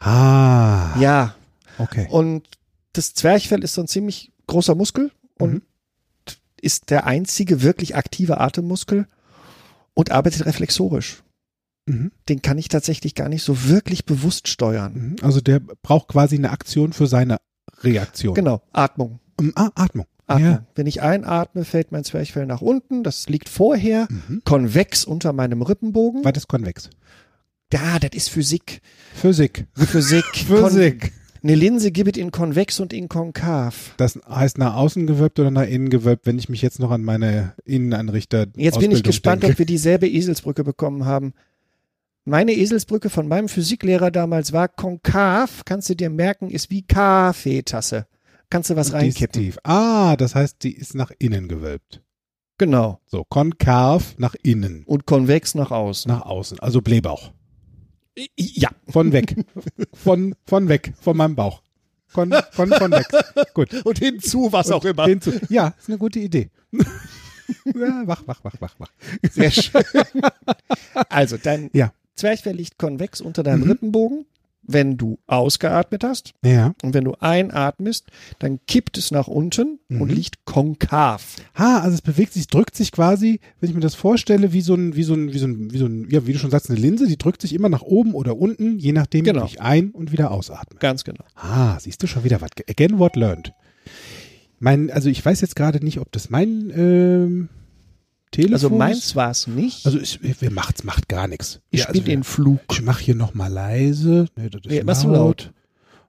Ah. 0.00 0.98
Ja, 0.98 1.34
Okay. 1.78 2.06
und 2.10 2.46
das 2.92 3.14
Zwerchfell 3.14 3.62
ist 3.62 3.74
so 3.74 3.80
ein 3.82 3.86
ziemlich 3.88 4.32
großer 4.46 4.74
Muskel 4.74 5.12
und 5.38 5.52
Mhm. 5.54 5.62
ist 6.60 6.90
der 6.90 7.06
einzige 7.06 7.62
wirklich 7.62 7.94
aktive 7.96 8.40
Atemmuskel 8.40 9.06
und 9.94 10.10
arbeitet 10.10 10.44
reflexorisch. 10.46 11.22
Mhm. 11.86 12.12
Den 12.28 12.42
kann 12.42 12.58
ich 12.58 12.68
tatsächlich 12.68 13.14
gar 13.14 13.28
nicht 13.28 13.42
so 13.42 13.68
wirklich 13.68 14.04
bewusst 14.04 14.48
steuern. 14.48 14.92
Mhm. 14.94 15.16
Also 15.22 15.40
der 15.40 15.60
braucht 15.60 16.08
quasi 16.08 16.36
eine 16.36 16.50
Aktion 16.50 16.92
für 16.92 17.06
seine 17.06 17.38
Reaktion. 17.82 18.34
Genau, 18.34 18.62
Atmung. 18.72 19.18
Ähm, 19.40 19.52
Ah, 19.56 19.70
Atmung. 19.74 20.06
Atmung. 20.28 20.48
Ja. 20.48 20.66
Wenn 20.76 20.86
ich 20.86 21.02
einatme, 21.02 21.64
fällt 21.64 21.90
mein 21.92 22.04
Zwerchfell 22.04 22.46
nach 22.46 22.60
unten. 22.62 23.02
Das 23.02 23.28
liegt 23.28 23.48
vorher 23.48 24.06
Mhm. 24.08 24.42
konvex 24.44 25.04
unter 25.04 25.32
meinem 25.32 25.62
Rippenbogen. 25.62 26.24
Was 26.24 26.34
ist 26.36 26.48
konvex? 26.48 26.88
Ja, 27.72 27.98
das 27.98 28.10
ist 28.14 28.28
Physik. 28.30 28.80
Physik. 29.14 29.66
Physik. 29.74 30.24
Physik. 30.46 31.12
Eine 31.42 31.56
Linse 31.56 31.90
gibt 31.90 32.16
es 32.16 32.22
in 32.22 32.30
konvex 32.30 32.78
und 32.78 32.92
in 32.92 33.08
konkav. 33.08 33.94
Das 33.96 34.16
heißt 34.28 34.58
nach 34.58 34.76
außen 34.76 35.08
gewölbt 35.08 35.40
oder 35.40 35.50
nach 35.50 35.66
innen 35.66 35.90
gewölbt, 35.90 36.24
wenn 36.26 36.38
ich 36.38 36.48
mich 36.48 36.62
jetzt 36.62 36.78
noch 36.78 36.92
an 36.92 37.02
meine 37.02 37.54
Innenanrichter. 37.64 38.46
Jetzt 38.54 38.54
bin 38.54 38.62
ich 38.62 38.74
Ausbildung 38.98 39.02
gespannt, 39.02 39.42
denke. 39.42 39.54
ob 39.54 39.58
wir 39.58 39.66
dieselbe 39.66 40.08
Eselsbrücke 40.08 40.62
bekommen 40.62 41.04
haben. 41.04 41.32
Meine 42.24 42.52
Eselsbrücke 42.52 43.10
von 43.10 43.26
meinem 43.26 43.48
Physiklehrer 43.48 44.10
damals 44.12 44.52
war 44.52 44.68
konkav, 44.68 45.62
kannst 45.64 45.88
du 45.90 45.96
dir 45.96 46.08
merken, 46.10 46.50
ist 46.50 46.70
wie 46.70 46.82
Kaffeetasse. 46.82 48.06
Kannst 48.48 48.70
du 48.70 48.76
was 48.76 48.92
reinkippen. 48.92 49.42
tief. 49.42 49.58
Ah, 49.64 50.14
das 50.16 50.34
heißt, 50.34 50.62
die 50.62 50.76
ist 50.76 50.94
nach 50.94 51.10
innen 51.18 51.48
gewölbt. 51.48 52.02
Genau. 52.58 53.00
So, 53.06 53.24
konkav 53.24 54.14
nach 54.18 54.36
innen, 54.42 54.84
Und 54.86 55.06
konvex 55.06 55.54
nach 55.54 55.70
außen. 55.70 56.10
nach 56.12 56.22
außen. 56.22 56.60
Also 56.60 56.80
Blähbauch. 56.80 57.32
Ja. 58.36 58.68
Von 58.88 59.12
weg. 59.12 59.34
von, 59.94 60.34
von 60.44 60.68
weg, 60.68 60.92
von 61.00 61.16
meinem 61.16 61.34
Bauch. 61.34 61.62
Von, 62.06 62.32
von, 62.52 62.68
von 62.70 62.90
weg. 62.92 63.08
Gut. 63.54 63.72
Und 63.84 63.98
hinzu, 63.98 64.52
was 64.52 64.70
auch 64.70 64.84
Und 64.84 64.90
immer. 64.90 65.06
Hinzu. 65.06 65.32
Ja, 65.48 65.74
ist 65.78 65.88
eine 65.88 65.96
gute 65.98 66.20
Idee. 66.20 66.50
ja, 66.72 68.06
wach, 68.06 68.22
wach, 68.26 68.44
wach, 68.44 68.54
wach, 68.60 68.74
wach. 68.78 68.90
Sehr 69.30 69.50
schön. 69.50 69.82
Also, 71.08 71.38
dein 71.38 71.70
Ja. 71.72 71.92
Zwerchfell 72.16 72.54
liegt 72.56 72.78
konvex 72.78 73.20
unter 73.20 73.42
deinem 73.42 73.62
Mhm. 73.64 73.70
Rippenbogen. 73.70 74.26
Wenn 74.64 74.96
du 74.96 75.18
ausgeatmet 75.26 76.04
hast 76.04 76.34
Ja. 76.44 76.72
und 76.84 76.94
wenn 76.94 77.02
du 77.02 77.14
einatmest, 77.18 78.06
dann 78.38 78.60
kippt 78.68 78.96
es 78.96 79.10
nach 79.10 79.26
unten 79.26 79.80
und 79.90 79.98
Mhm. 80.08 80.14
liegt 80.14 80.44
konkav. 80.44 81.34
Ha, 81.58 81.80
also 81.80 81.94
es 81.94 82.00
bewegt 82.00 82.32
sich, 82.32 82.46
drückt 82.46 82.76
sich 82.76 82.92
quasi, 82.92 83.40
wenn 83.58 83.70
ich 83.70 83.74
mir 83.74 83.80
das 83.80 83.96
vorstelle, 83.96 84.52
wie 84.52 84.60
so 84.60 84.74
ein, 84.74 84.94
wie 84.94 85.02
so 85.02 85.14
ein, 85.14 85.32
wie 85.32 85.38
so 85.38 85.46
ein, 85.48 85.72
wie 85.72 85.78
so 85.78 85.86
ein, 85.86 86.08
ja, 86.10 86.28
wie 86.28 86.32
du 86.32 86.38
schon 86.38 86.52
sagst, 86.52 86.70
eine 86.70 86.78
Linse, 86.78 87.08
die 87.08 87.18
drückt 87.18 87.42
sich 87.42 87.52
immer 87.54 87.68
nach 87.68 87.82
oben 87.82 88.14
oder 88.14 88.36
unten, 88.36 88.78
je 88.78 88.92
nachdem, 88.92 89.24
Genau. 89.24 89.42
wie 89.42 89.46
ich 89.46 89.60
ein- 89.60 89.90
und 89.90 90.12
wieder 90.12 90.30
ausatme. 90.30 90.78
Ganz 90.78 91.02
genau. 91.02 91.24
Ah, 91.34 91.76
siehst 91.80 92.00
du 92.00 92.06
schon 92.06 92.22
wieder 92.22 92.40
was. 92.40 92.50
Again 92.70 93.00
what 93.00 93.16
learned. 93.16 93.52
Mein, 94.60 94.92
also 94.92 95.08
ich 95.08 95.24
weiß 95.26 95.40
jetzt 95.40 95.56
gerade 95.56 95.84
nicht, 95.84 95.98
ob 95.98 96.12
das 96.12 96.30
mein 96.30 96.70
ähm, 96.76 97.48
Telefon 98.32 98.54
Also 98.54 98.70
meins 98.70 99.14
war 99.14 99.30
es 99.30 99.46
nicht. 99.46 99.86
Also 99.86 99.98
es, 99.98 100.18
wir 100.22 100.50
macht's, 100.50 100.84
macht 100.84 101.08
gar 101.08 101.28
nichts. 101.28 101.60
ich 101.70 101.80
Ja, 101.80 101.84
spiele 101.84 102.02
also 102.02 102.10
den 102.12 102.24
Flug. 102.24 102.60
Ich 102.72 102.82
mach 102.82 102.98
hier 102.98 103.14
nochmal 103.14 103.52
leise. 103.52 104.26
Nee, 104.36 104.48
das 104.48 104.62
ist 104.64 104.84
machst 104.84 105.04
du 105.04 105.08
laut. 105.08 105.52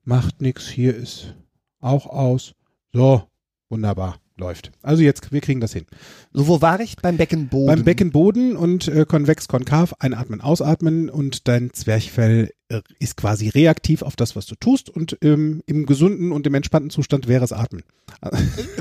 Macht 0.05 0.41
nix. 0.41 0.67
Hier 0.67 0.95
ist 0.95 1.35
auch 1.79 2.07
aus. 2.07 2.53
So, 2.93 3.23
wunderbar. 3.69 4.17
Läuft. 4.35 4.71
Also 4.81 5.03
jetzt, 5.03 5.31
wir 5.31 5.41
kriegen 5.41 5.61
das 5.61 5.73
hin. 5.73 5.85
So, 6.31 6.47
wo 6.47 6.59
war 6.59 6.79
ich? 6.79 6.95
Beim 6.95 7.17
Beckenboden. 7.17 7.67
Beim 7.67 7.83
Beckenboden 7.83 8.55
und 8.55 8.87
äh, 8.87 9.05
konvex, 9.07 9.47
konkav, 9.47 9.93
einatmen, 9.99 10.41
ausatmen 10.41 11.11
und 11.11 11.47
dein 11.47 11.71
Zwerchfell 11.71 12.49
äh, 12.69 12.81
ist 12.97 13.15
quasi 13.15 13.49
reaktiv 13.49 14.01
auf 14.01 14.15
das, 14.15 14.35
was 14.35 14.47
du 14.47 14.55
tust 14.55 14.89
und 14.89 15.19
ähm, 15.21 15.61
im 15.67 15.85
gesunden 15.85 16.31
und 16.31 16.47
im 16.47 16.55
entspannten 16.55 16.89
Zustand 16.89 17.27
wäre 17.27 17.43
es 17.43 17.53
atmen. 17.53 17.83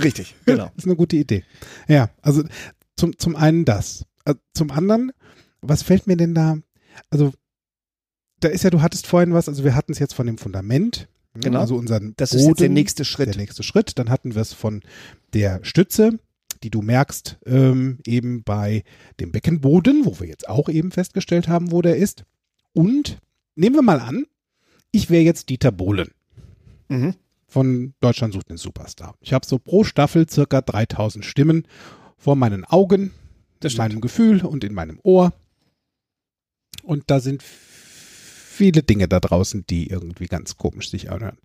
Richtig, 0.03 0.37
genau. 0.47 0.65
Das 0.69 0.73
ist 0.79 0.87
eine 0.87 0.97
gute 0.97 1.17
Idee. 1.17 1.45
Ja, 1.87 2.09
also 2.23 2.45
zum, 3.03 3.19
zum 3.19 3.35
einen 3.37 3.65
das. 3.65 4.05
Äh, 4.25 4.35
Zum 4.55 4.71
anderen, 4.71 5.11
was 5.61 5.83
fällt 5.83 6.07
mir 6.07 6.17
denn 6.17 6.35
da? 6.35 6.57
Also, 7.11 7.33
da 8.39 8.49
ist 8.49 8.63
ja, 8.63 8.71
du 8.71 8.81
hattest 8.81 9.09
vorhin 9.09 9.35
was, 9.35 9.49
also 9.49 9.65
wir 9.65 9.75
hatten 9.75 9.91
es 9.91 9.99
jetzt 9.99 10.15
von 10.15 10.27
dem 10.29 10.39
Fundament. 10.39 11.09
ne, 11.35 11.41
Genau. 11.41 11.59
Also 11.61 11.75
unseren 11.77 12.15
Das 12.17 12.33
ist 12.33 12.47
jetzt 12.47 12.61
der 12.61 12.67
Boden, 12.67 12.75
nächste 12.75 13.05
Schritt. 13.05 13.27
Der 13.29 13.37
nächste 13.37 13.65
Schritt. 13.65 13.99
Dann 13.99 14.09
hatten 14.09 14.35
wir 14.37 14.43
es 14.43 14.53
von 14.53 14.83
der 15.35 15.59
Stütze, 15.65 16.21
die 16.63 16.71
du 16.71 16.81
merkst, 16.81 17.39
ähm, 17.45 17.99
eben 18.07 18.45
bei 18.45 18.85
dem 19.19 19.33
Beckenboden, 19.33 20.05
wo 20.05 20.21
wir 20.21 20.29
jetzt 20.29 20.49
auch 20.49 20.69
eben 20.69 20.93
festgestellt 20.93 21.49
haben, 21.49 21.73
wo 21.73 21.83
der 21.83 21.97
ist. 21.97 22.25
Und 22.73 23.19
nehmen 23.57 23.75
wir 23.75 23.83
mal 23.83 23.99
an, 24.01 24.27
ich 24.93 25.11
wäre 25.11 25.25
jetzt 25.25 25.49
Dieter 25.49 25.73
Bohlen 25.73 26.13
Mhm. 26.89 27.15
von 27.49 27.95
Deutschland 28.01 28.33
sucht 28.35 28.51
den 28.51 28.59
Superstar. 28.59 29.17
Ich 29.21 29.33
habe 29.33 29.45
so 29.47 29.59
pro 29.59 29.83
Staffel 29.83 30.29
circa 30.29 30.61
3000 30.61 31.25
Stimmen 31.25 31.67
vor 32.23 32.37
meinen 32.37 32.65
Augen, 32.65 33.11
Das 33.61 33.73
in 33.73 33.77
stimmt. 33.77 33.89
meinem 33.89 34.01
Gefühl 34.01 34.45
und 34.45 34.65
in 34.65 34.75
meinem 34.75 35.01
Ohr. 35.03 35.33
Und 36.83 37.05
da 37.09 37.21
sind 37.21 37.43
viele 37.43 38.83
Dinge 38.83 39.09
da 39.09 39.19
draußen, 39.21 39.65
die 39.69 39.89
irgendwie 39.89 40.27
ganz 40.27 40.57
komisch 40.57 40.91
sich 40.91 41.11
anhören. 41.11 41.39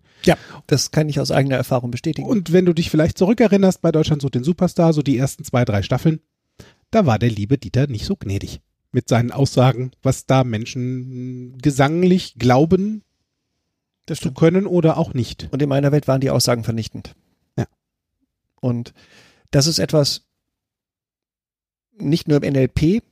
Das 0.66 0.90
kann 0.90 1.08
ich 1.08 1.20
aus 1.20 1.30
eigener 1.30 1.56
Erfahrung 1.56 1.90
bestätigen. 1.90 2.28
Und 2.28 2.52
wenn 2.52 2.66
du 2.66 2.72
dich 2.72 2.90
vielleicht 2.90 3.18
zurückerinnerst 3.18 3.80
bei 3.80 3.92
Deutschland 3.92 4.22
sucht 4.22 4.34
den 4.34 4.44
Superstar, 4.44 4.92
so 4.92 5.02
die 5.02 5.16
ersten 5.16 5.44
zwei, 5.44 5.64
drei 5.64 5.82
Staffeln, 5.82 6.20
da 6.90 7.06
war 7.06 7.18
der 7.18 7.30
liebe 7.30 7.58
Dieter 7.58 7.86
nicht 7.86 8.04
so 8.04 8.16
gnädig 8.16 8.60
mit 8.92 9.08
seinen 9.08 9.32
Aussagen, 9.32 9.92
was 10.02 10.26
da 10.26 10.44
Menschen 10.44 11.58
gesanglich 11.58 12.36
glauben 12.38 13.02
das 14.06 14.20
zu 14.20 14.32
können 14.32 14.66
oder 14.66 14.96
auch 14.96 15.12
nicht. 15.12 15.48
Und 15.50 15.60
in 15.60 15.68
meiner 15.68 15.92
Welt 15.92 16.08
waren 16.08 16.20
die 16.20 16.30
Aussagen 16.30 16.64
vernichtend. 16.64 17.14
Ja. 17.56 17.66
Und 18.60 18.94
das 19.50 19.66
ist 19.66 19.78
etwas, 19.78 20.27
nicht 22.00 22.28
nur 22.28 22.42
im 22.42 22.52
NLP, 22.52 23.02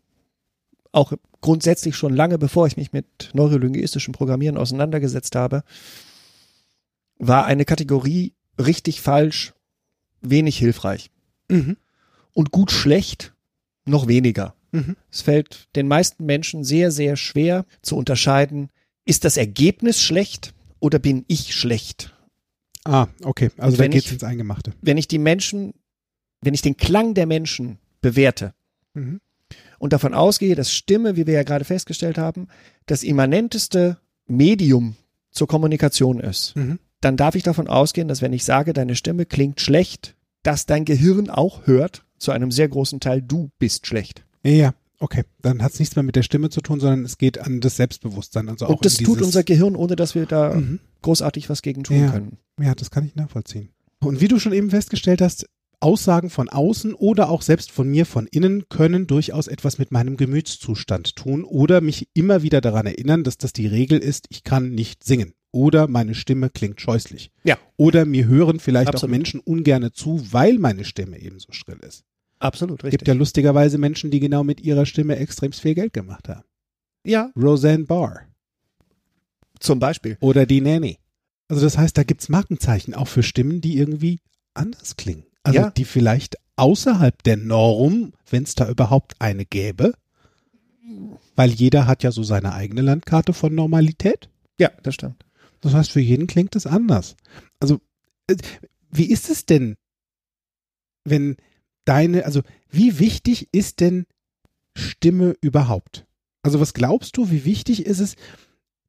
auch 0.93 1.13
grundsätzlich 1.41 1.97
schon 1.97 2.15
lange 2.15 2.39
bevor 2.39 2.67
ich 2.67 2.77
mich 2.77 2.93
mit 2.93 3.31
neurolinguistischem 3.35 4.13
Programmieren 4.13 4.57
auseinandergesetzt 4.57 5.37
habe, 5.37 5.63
war 7.19 7.45
eine 7.47 7.65
Kategorie 7.65 8.33
richtig 8.59 9.01
falsch, 9.01 9.53
wenig 10.21 10.59
hilfreich. 10.59 11.11
Mhm. 11.49 11.77
Und 12.33 12.51
gut 12.51 12.71
schlecht 12.71 13.35
noch 13.85 14.09
weniger. 14.09 14.55
Mhm. 14.73 14.97
Es 15.11 15.23
fällt 15.23 15.69
den 15.77 15.89
meisten 15.89 16.25
Menschen 16.27 16.65
sehr, 16.65 16.91
sehr 16.91 17.17
schwer 17.17 17.65
zu 17.83 17.97
unterscheiden, 17.97 18.71
ist 19.05 19.25
das 19.25 19.37
Ergebnis 19.37 20.03
schlecht 20.03 20.53
oder 20.81 20.99
bin 20.99 21.25
ich 21.29 21.55
schlecht? 21.55 22.13
Ah, 22.85 23.07
okay. 23.23 23.51
Also 23.57 23.77
da 23.77 23.89
geht's 23.89 24.07
ich- 24.07 24.13
ins 24.13 24.25
Eingemachte. 24.25 24.73
Wenn 24.83 24.97
ich 24.99 25.09
die 25.09 25.19
Menschen, 25.19 25.75
wenn 26.41 26.55
ich 26.55 26.63
den 26.63 26.77
Klang 26.77 27.15
der 27.15 27.27
Menschen 27.27 27.79
bewerte 28.01 28.55
Mhm. 28.97 29.21
und 29.79 29.93
davon 29.93 30.15
ausgehe, 30.15 30.55
dass 30.57 30.73
Stimme, 30.73 31.17
wie 31.17 31.27
wir 31.27 31.35
ja 31.35 31.43
gerade 31.45 31.65
festgestellt 31.65 32.19
haben, 32.19 32.49
das 32.87 33.03
immanenteste 33.05 33.99
Medium 34.27 34.97
zur 35.31 35.47
Kommunikation 35.49 36.19
ist, 36.21 36.57
Mhm. 36.57 36.79
dann 37.01 37.17
darf 37.17 37.35
ich 37.35 37.43
davon 37.43 37.69
ausgehen, 37.69 38.09
dass 38.09 38.23
wenn 38.23 38.33
ich 38.33 38.45
sage, 38.45 38.73
deine 38.73 38.97
Stimme 38.97 39.27
klingt 39.27 39.61
schlecht, 39.61 40.15
dass 40.43 40.67
dein 40.67 40.85
Gehirn 40.85 41.31
auch 41.31 41.67
hört, 41.67 42.05
zu 42.19 42.33
einem 42.33 42.51
sehr 42.51 42.69
großen 42.69 42.99
Teil, 43.01 43.21
du 43.23 43.51
bist 43.59 43.87
schlecht. 43.87 44.25
Ja, 44.43 44.73
okay. 44.99 45.25
Dann 45.43 45.63
hat's 45.63 45.79
nichts 45.79 45.95
mehr 45.97 46.03
mit 46.03 46.17
der 46.17 46.23
Stimme 46.23 46.49
zu 46.51 46.61
tun, 46.63 46.81
sondern 46.81 47.05
es 47.05 47.19
geht 47.19 47.39
an 47.39 47.61
das 47.61 47.77
Selbstbewusstsein. 47.77 48.49
Also 48.49 48.67
Und 48.67 48.85
das 48.85 48.97
tut 48.97 49.21
unser 49.21 49.45
Gehirn, 49.45 49.77
ohne 49.77 49.97
dass 49.97 50.15
wir 50.15 50.25
da 50.27 50.55
Mhm. 50.55 50.81
großartig 51.03 51.51
was 51.51 51.61
gegen 51.63 51.85
tun 51.85 52.01
Ja. 52.01 52.11
können. 52.11 52.39
Ja, 52.61 52.75
das 52.75 52.91
kann 52.91 53.05
ich 53.05 53.15
nachvollziehen. 53.15 53.69
Und 54.01 54.21
wie 54.21 54.29
du 54.29 54.39
schon 54.39 54.53
eben 54.55 54.71
festgestellt 54.71 55.21
hast, 55.21 55.47
Aussagen 55.81 56.31
von 56.31 56.49
außen 56.49 56.95
oder 56.95 57.29
auch 57.29 57.43
selbst 57.43 57.71
von 57.71 57.89
mir 57.89 58.07
von 58.07 58.27
innen 58.27 58.69
können 58.69 59.07
durchaus 59.07 59.47
etwas 59.47 59.79
mit 59.79 59.93
meinem 59.93 60.17
Gemütszustand 60.17 61.17
tun 61.17 61.45
oder 61.45 61.81
mich 61.81 62.09
immer 62.15 62.43
wieder 62.43 62.61
daran 62.61 62.87
erinnern, 62.87 63.25
dass 63.25 63.37
das 63.39 63.53
die 63.53 63.67
Regel 63.67 63.99
ist, 63.99 64.27
ich 64.31 64.43
kann 64.43 64.71
nicht 64.71 65.05
singen 65.05 65.35
oder 65.53 65.87
meine 65.89 66.15
Stimme 66.15 66.51
klingt 66.51 66.81
scheußlich. 66.81 67.31
Ja. 67.45 67.59
Oder 67.77 68.05
mir 68.05 68.27
hören 68.27 68.59
vielleicht 68.61 68.89
Absolut. 68.89 69.11
auch 69.11 69.17
Menschen 69.19 69.41
ungerne 69.41 69.93
zu, 69.93 70.33
weil 70.33 70.59
meine 70.59 70.85
Stimme 70.85 71.19
eben 71.21 71.39
so 71.39 71.53
schrill 71.53 71.79
ist. 71.87 72.05
Absolut, 72.39 72.81
Es 72.81 72.85
richtig. 72.85 72.99
gibt 72.99 73.09
ja 73.09 73.15
lustigerweise 73.15 73.79
Menschen, 73.79 74.11
die 74.11 74.21
genau 74.21 74.45
mit 74.45 74.61
ihrer 74.61 74.85
Stimme 74.87 75.17
extrem 75.17 75.53
viel 75.53 75.75
Geld 75.75 75.93
gemacht 75.95 76.29
haben. 76.29 76.45
ja, 77.05 77.31
Roseanne 77.37 77.85
Barr 77.85 78.27
zum 79.61 79.79
Beispiel. 79.79 80.17
oder 80.21 80.45
die 80.47 80.61
Nanny. 80.61 80.99
Also 81.49 81.63
das 81.63 81.79
heißt, 81.79 81.97
da 81.97 82.03
gibt's 82.03 82.29
Markenzeichen 82.29 82.95
auch 82.95 83.09
für 83.09 83.23
Stimmen, 83.23 83.61
die 83.61 83.79
irgendwie 83.79 84.19
anders 84.55 84.97
klingen. 84.97 85.25
Also 85.47 85.61
Ja. 85.61 85.71
die 85.71 85.85
vielleicht 85.85 86.37
außerhalb 86.57 87.23
der 87.23 87.37
Norm, 87.37 88.13
wenn 88.29 88.43
es 88.43 88.57
da 88.57 88.69
überhaupt 88.69 89.15
eine 89.21 89.45
gäbe, 89.45 89.95
weil 91.37 91.51
jeder 91.51 91.87
hat 91.87 92.03
ja 92.03 92.11
so 92.11 92.25
seine 92.25 92.53
eigene 92.55 92.81
Landkarte 92.81 93.33
von 93.33 93.55
Normalität. 93.55 94.29
Ja, 94.59 94.71
das 94.83 94.95
stimmt. 94.95 95.25
Das 95.61 95.73
heißt, 95.73 95.93
für 95.93 96.01
jeden 96.01 96.27
klingt 96.27 96.57
es 96.57 96.67
anders. 96.67 97.15
Also 97.61 97.81
äh, 98.27 98.37
wie 98.91 99.05
ist 99.11 99.31
es 99.31 99.47
denn, 99.47 99.77
wenn 101.05 101.37
deine, 101.85 102.25
also 102.25 102.43
wie 102.71 102.99
wichtig 102.99 103.49
ist 103.53 103.79
denn 103.81 104.07
Stimme 104.75 105.37
überhaupt? 105.41 106.07
Also 106.43 106.59
was 106.59 106.75
glaubst 106.75 107.17
du, 107.17 107.31
wie 107.31 107.45
wichtig 107.45 107.87
ist 107.87 108.01
es, 108.01 108.17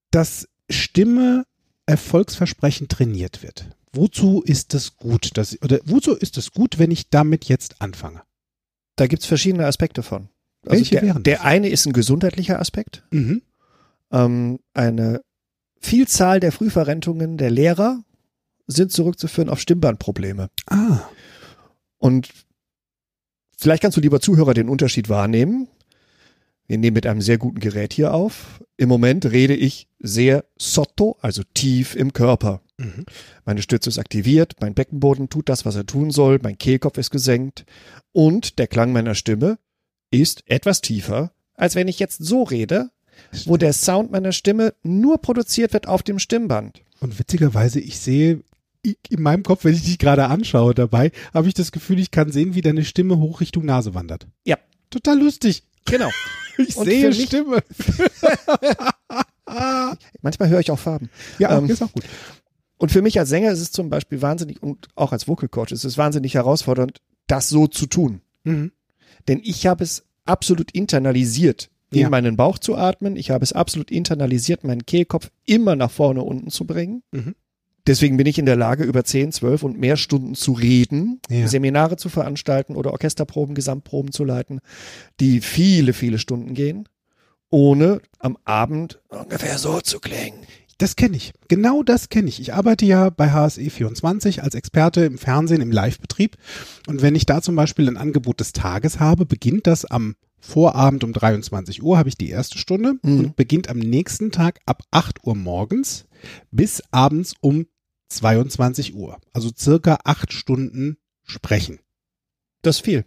dass 0.10 0.48
Stimme 0.70 1.46
erfolgsversprechend 1.86 2.92
trainiert 2.92 3.44
wird? 3.44 3.70
Wozu 3.98 4.42
ist 4.44 4.74
es 4.74 4.96
gut? 4.96 5.36
Dass, 5.38 5.62
oder 5.62 5.80
wozu 5.86 6.14
ist 6.14 6.38
es 6.38 6.52
gut, 6.52 6.80
wenn 6.80 6.92
ich 6.92 7.10
damit 7.10 7.46
jetzt 7.46 7.82
anfange? 7.82 8.22
Da 8.96 9.08
gibt's 9.08 9.26
verschiedene 9.26 9.66
Aspekte 9.66 10.04
von. 10.04 10.30
Also 10.66 10.80
Welche 10.80 10.96
der, 10.96 11.02
wären 11.04 11.24
der 11.24 11.38
das? 11.38 11.46
eine 11.46 11.70
ist 11.70 11.86
ein 11.86 11.94
gesundheitlicher 11.94 12.60
Aspekt. 12.60 13.04
Mhm. 13.12 13.42
Ähm, 14.12 14.60
eine 14.74 15.22
Vielzahl 15.80 16.40
der 16.40 16.52
Frühverrentungen 16.52 17.38
der 17.38 17.52
Lehrer 17.52 18.04
sind 18.68 18.92
zurückzuführen 18.92 19.50
auf 19.50 19.60
Stimmbandprobleme. 19.60 20.50
Ah, 20.68 21.00
Und 21.98 22.30
vielleicht 23.58 23.82
kannst 23.82 23.98
du, 23.98 24.02
lieber 24.02 24.20
Zuhörer, 24.22 24.54
den 24.54 24.70
Unterschied 24.70 25.10
wahrnehmen. 25.10 25.68
Wir 26.68 26.78
nehmen 26.78 26.96
mit 26.96 27.08
einem 27.08 27.22
sehr 27.22 27.38
guten 27.38 27.60
Gerät 27.60 27.94
hier 27.94 28.14
auf. 28.14 28.64
Im 28.76 28.90
Moment 28.90 29.26
rede 29.26 29.56
ich 29.56 29.88
sehr 30.00 30.46
sotto, 30.58 31.18
also 31.22 31.44
tief 31.54 31.96
im 31.96 32.12
Körper. 32.12 32.62
Mhm. 32.78 33.06
Meine 33.46 33.62
Stütze 33.62 33.90
ist 33.90 33.98
aktiviert, 33.98 34.56
mein 34.60 34.74
Beckenboden 34.74 35.30
tut 35.30 35.50
das, 35.50 35.66
was 35.66 35.76
er 35.76 35.86
tun 35.86 36.12
soll, 36.12 36.40
mein 36.44 36.58
Kehlkopf 36.58 36.98
ist 36.98 37.10
gesenkt 37.10 37.66
und 38.12 38.60
der 38.60 38.68
Klang 38.68 38.92
meiner 38.92 39.16
Stimme 39.16 39.58
ist 40.12 40.44
etwas 40.46 40.82
tiefer, 40.82 41.32
als 41.56 41.76
wenn 41.76 41.88
ich 41.88 42.00
jetzt 42.00 42.24
so 42.24 42.44
rede, 42.44 42.92
wo 43.46 43.58
der 43.58 43.74
Sound 43.74 44.12
meiner 44.12 44.32
Stimme 44.32 44.74
nur 44.84 45.18
produziert 45.20 45.74
wird 45.74 45.88
auf 45.88 46.04
dem 46.04 46.20
Stimmband. 46.20 46.84
Und 47.00 47.18
witzigerweise, 47.18 47.80
ich 47.80 47.98
sehe 47.98 48.44
in 49.10 49.22
meinem 49.22 49.44
Kopf, 49.44 49.64
wenn 49.64 49.74
ich 49.74 49.84
dich 49.84 49.98
gerade 49.98 50.28
anschaue 50.28 50.76
dabei, 50.76 51.12
habe 51.34 51.48
ich 51.48 51.54
das 51.54 51.72
Gefühl, 51.72 52.00
ich 52.00 52.12
kann 52.12 52.32
sehen, 52.32 52.54
wie 52.54 52.62
deine 52.62 52.86
Stimme 52.86 53.18
hoch 53.18 53.42
Richtung 53.42 53.66
Nase 53.66 53.96
wandert. 53.96 54.28
Ja. 54.46 54.58
Total 54.90 55.20
lustig. 55.20 55.64
Genau. 55.88 56.10
Ich 56.60 56.76
Und 56.76 56.86
sehe 56.86 57.10
mich- 57.10 57.26
Stimme. 57.26 57.62
Manchmal 60.22 60.50
höre 60.50 60.60
ich 60.60 60.72
auch 60.72 60.80
Farben. 60.80 61.10
Ja, 61.38 61.56
Ähm, 61.58 61.70
ist 61.70 61.84
auch 61.84 61.92
gut. 61.92 62.04
Und 62.80 62.92
für 62.92 63.02
mich 63.04 63.20
als 63.20 63.30
Sänger 63.30 63.52
ist 63.52 63.60
es 63.62 63.72
zum 63.72 63.90
Beispiel 63.92 64.22
wahnsinnig 64.24 64.62
und 64.64 64.88
auch 64.96 65.12
als 65.12 65.28
Vocal 65.28 65.50
Coach 65.50 65.72
ist 65.72 65.84
es 65.84 65.98
wahnsinnig 65.98 66.34
herausfordernd, 66.36 67.00
das 67.28 67.50
so 67.50 67.68
zu 67.68 67.86
tun. 67.86 68.22
Mhm. 68.44 68.72
Denn 69.28 69.40
ich 69.44 69.68
habe 69.68 69.84
es 69.84 70.04
absolut 70.26 70.72
internalisiert, 70.72 71.70
in 71.92 72.00
Ja. 72.00 72.10
meinen 72.10 72.36
Bauch 72.38 72.58
zu 72.60 72.76
atmen. 72.76 73.16
Ich 73.16 73.30
habe 73.32 73.44
es 73.44 73.54
absolut 73.54 73.90
internalisiert, 73.92 74.64
meinen 74.64 74.86
Kehlkopf 74.86 75.30
immer 75.46 75.76
nach 75.76 75.92
vorne 75.92 76.22
unten 76.24 76.50
zu 76.50 76.66
bringen. 76.66 77.04
Mhm. 77.12 77.36
Deswegen 77.88 78.18
bin 78.18 78.28
ich 78.28 78.38
in 78.38 78.46
der 78.46 78.56
Lage, 78.58 78.84
über 78.84 79.04
10, 79.04 79.32
12 79.32 79.64
und 79.64 79.80
mehr 79.80 79.98
Stunden 79.98 80.36
zu 80.36 80.52
reden, 80.52 81.20
Ja. 81.30 81.48
Seminare 81.48 81.98
zu 81.98 82.10
veranstalten 82.10 82.76
oder 82.76 82.92
Orchesterproben, 82.92 83.56
Gesamtproben 83.56 84.12
zu 84.12 84.24
leiten, 84.24 84.60
die 85.20 85.42
viele, 85.42 85.94
viele 85.94 86.20
Stunden 86.20 86.54
gehen, 86.54 86.88
ohne 87.50 88.02
am 88.20 88.38
Abend 88.44 89.00
ungefähr 89.10 89.58
so 89.58 89.80
zu 89.82 90.00
klingen. 90.00 90.40
Das 90.80 90.96
kenne 90.96 91.18
ich. 91.18 91.32
Genau 91.48 91.82
das 91.82 92.10
kenne 92.10 92.30
ich. 92.30 92.40
Ich 92.40 92.54
arbeite 92.54 92.86
ja 92.86 93.10
bei 93.10 93.32
HSE 93.32 93.68
24 93.70 94.44
als 94.44 94.54
Experte 94.54 95.06
im 95.06 95.18
Fernsehen 95.18 95.62
im 95.62 95.72
Live-Betrieb. 95.72 96.36
Und 96.88 97.02
wenn 97.02 97.16
ich 97.16 97.26
da 97.26 97.42
zum 97.42 97.56
Beispiel 97.56 97.88
ein 97.88 97.98
Angebot 97.98 98.40
des 98.42 98.52
Tages 98.52 99.00
habe, 99.00 99.26
beginnt 99.26 99.66
das 99.66 99.86
am 99.86 100.16
Vorabend 100.40 101.04
um 101.04 101.14
23 101.14 101.82
Uhr, 101.82 101.98
habe 101.98 102.10
ich 102.10 102.16
die 102.16 102.30
erste 102.30 102.60
Stunde 102.60 102.94
Mhm. 103.02 103.20
und 103.20 103.36
beginnt 103.36 103.70
am 103.72 103.80
nächsten 103.80 104.32
Tag 104.32 104.60
ab 104.68 104.84
8 104.92 105.24
Uhr 105.26 105.36
morgens 105.36 106.06
bis 106.52 106.84
abends 106.92 107.34
um 107.42 107.66
22 108.10 108.96
Uhr. 108.96 109.20
Also 109.34 109.52
circa 109.58 110.00
acht 110.04 110.34
Stunden 110.34 110.98
sprechen. 111.24 111.80
Das 112.62 112.80
viel. 112.80 113.06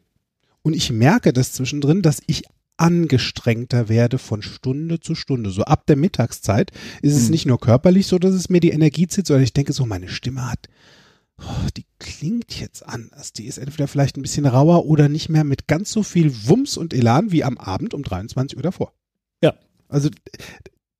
Und 0.62 0.74
ich 0.74 0.90
merke 0.90 1.32
das 1.32 1.52
zwischendrin, 1.52 2.02
dass 2.02 2.22
ich 2.26 2.44
angestrengter 2.76 3.88
werde 3.88 4.18
von 4.18 4.42
Stunde 4.42 5.00
zu 5.00 5.14
Stunde. 5.14 5.50
So 5.50 5.62
ab 5.62 5.86
der 5.86 5.96
Mittagszeit 5.96 6.70
ist 7.02 7.14
es 7.16 7.24
Mhm. 7.24 7.30
nicht 7.30 7.46
nur 7.46 7.60
körperlich 7.60 8.06
so, 8.06 8.18
dass 8.18 8.34
es 8.34 8.48
mir 8.48 8.60
die 8.60 8.70
Energie 8.70 9.06
zieht, 9.06 9.26
sondern 9.26 9.44
ich 9.44 9.52
denke 9.52 9.72
so, 9.72 9.84
meine 9.86 10.08
Stimme 10.08 10.50
hat, 10.50 10.68
oh, 11.38 11.68
die 11.76 11.84
klingt 11.98 12.58
jetzt 12.58 12.86
anders. 12.86 13.32
Die 13.32 13.44
ist 13.46 13.58
entweder 13.58 13.86
vielleicht 13.88 14.16
ein 14.16 14.22
bisschen 14.22 14.46
rauer 14.46 14.86
oder 14.86 15.08
nicht 15.08 15.28
mehr 15.28 15.44
mit 15.44 15.66
ganz 15.66 15.90
so 15.92 16.02
viel 16.02 16.32
Wumms 16.46 16.76
und 16.78 16.94
Elan 16.94 17.32
wie 17.32 17.44
am 17.44 17.58
Abend 17.58 17.92
um 17.94 18.02
23 18.02 18.56
Uhr 18.56 18.62
davor. 18.62 18.92
Ja. 19.42 19.54
Also 19.88 20.08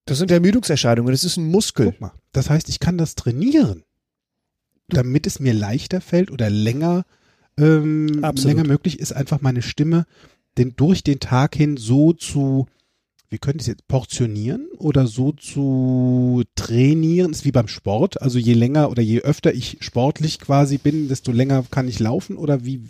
Das 0.07 0.19
sind 0.19 0.31
Ermüdungserscheinungen. 0.31 1.13
Das 1.13 1.25
ist 1.25 1.37
ein 1.37 1.47
Muskel. 1.51 1.87
guck 1.93 2.01
mal, 2.01 2.13
das 2.33 2.51
heißt, 2.51 2.69
ich 2.69 2.79
kann 2.81 2.99
das 2.99 3.15
trainieren, 3.15 3.85
damit 4.97 5.27
es 5.27 5.41
mir 5.41 5.55
leichter 5.55 6.01
fällt 6.01 6.31
oder 6.31 6.51
länger, 6.51 7.05
ähm, 7.59 8.21
Absolut. 8.23 8.57
länger 8.57 8.69
möglich 8.69 8.99
ist, 9.01 9.13
einfach 9.13 9.41
meine 9.41 9.63
Stimme 9.63 10.07
den, 10.59 10.75
durch 10.77 11.03
den 11.03 11.21
Tag 11.21 11.55
hin 11.55 11.77
so 11.77 12.13
zu, 12.13 12.67
wie 13.29 13.39
könnte 13.39 13.59
ich 13.59 13.63
es 13.63 13.67
jetzt, 13.69 13.89
portionieren 13.89 14.67
oder 14.77 15.07
so 15.07 15.33
zu 15.33 16.43
trainieren, 16.55 17.31
ist 17.31 17.45
wie 17.45 17.53
beim 17.53 17.69
Sport. 17.69 18.21
Also 18.21 18.39
je 18.39 18.55
länger 18.55 18.91
oder 18.91 19.03
je 19.03 19.21
öfter 19.21 19.55
ich 19.55 19.79
sportlich 19.81 20.39
quasi 20.39 20.79
bin, 20.79 21.09
desto 21.09 21.33
länger 21.33 21.65
kann 21.71 21.89
ich 21.89 21.99
laufen 21.99 22.37
oder 22.37 22.65
wie, 22.65 22.83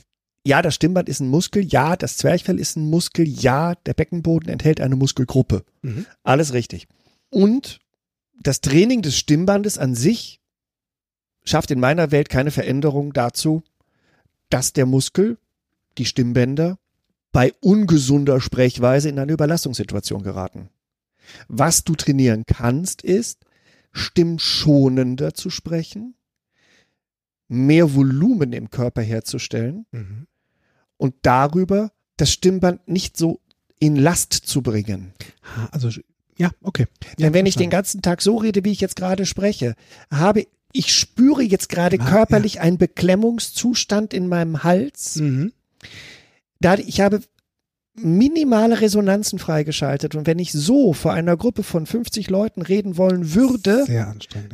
Ja, 0.46 0.62
das 0.62 0.74
Stimmband 0.74 1.08
ist 1.08 1.20
ein 1.20 1.28
Muskel. 1.28 1.64
Ja, 1.64 1.96
das 1.96 2.16
Zwerchfell 2.16 2.58
ist 2.58 2.76
ein 2.76 2.88
Muskel. 2.88 3.28
Ja, 3.28 3.74
der 3.74 3.94
Beckenboden 3.94 4.48
enthält 4.48 4.80
eine 4.80 4.96
Muskelgruppe. 4.96 5.64
Mhm. 5.82 6.06
Alles 6.22 6.54
richtig. 6.54 6.88
Und 7.28 7.78
das 8.42 8.62
Training 8.62 9.02
des 9.02 9.18
Stimmbandes 9.18 9.76
an 9.76 9.94
sich 9.94 10.39
schafft 11.44 11.70
in 11.70 11.80
meiner 11.80 12.10
Welt 12.10 12.28
keine 12.28 12.50
Veränderung 12.50 13.12
dazu, 13.12 13.62
dass 14.48 14.72
der 14.72 14.86
Muskel, 14.86 15.38
die 15.98 16.04
Stimmbänder, 16.04 16.78
bei 17.32 17.52
ungesunder 17.60 18.40
Sprechweise 18.40 19.08
in 19.08 19.18
eine 19.18 19.32
Überlastungssituation 19.32 20.22
geraten. 20.22 20.68
Was 21.48 21.84
du 21.84 21.94
trainieren 21.94 22.44
kannst, 22.46 23.02
ist, 23.02 23.44
stimmschonender 23.92 25.34
zu 25.34 25.50
sprechen, 25.50 26.14
mehr 27.48 27.94
Volumen 27.94 28.52
im 28.52 28.70
Körper 28.70 29.02
herzustellen 29.02 29.86
Mhm. 29.92 30.26
und 30.96 31.14
darüber 31.22 31.92
das 32.16 32.32
Stimmband 32.32 32.86
nicht 32.88 33.16
so 33.16 33.40
in 33.78 33.96
Last 33.96 34.32
zu 34.34 34.62
bringen. 34.62 35.12
Also, 35.70 35.88
ja, 36.36 36.50
okay. 36.62 36.86
Ja, 37.04 37.26
Denn 37.26 37.34
wenn 37.34 37.46
ich 37.46 37.56
den 37.56 37.70
ganzen 37.70 38.02
Tag 38.02 38.22
so 38.22 38.36
rede, 38.36 38.64
wie 38.64 38.72
ich 38.72 38.80
jetzt 38.80 38.96
gerade 38.96 39.26
spreche, 39.26 39.74
habe 40.10 40.46
ich 40.72 40.94
spüre 40.94 41.42
jetzt 41.42 41.68
gerade 41.68 41.98
Ah, 42.00 42.08
körperlich 42.10 42.60
einen 42.60 42.78
Beklemmungszustand 42.78 44.14
in 44.14 44.28
meinem 44.28 44.62
Hals. 44.62 45.16
Mhm. 45.16 45.52
Da 46.60 46.74
ich 46.74 47.00
habe 47.00 47.20
minimale 47.94 48.80
Resonanzen 48.80 49.38
freigeschaltet 49.38 50.14
und 50.14 50.26
wenn 50.26 50.38
ich 50.38 50.52
so 50.52 50.92
vor 50.92 51.12
einer 51.12 51.36
Gruppe 51.36 51.62
von 51.62 51.86
50 51.86 52.30
Leuten 52.30 52.62
reden 52.62 52.96
wollen 52.96 53.34
würde, 53.34 53.84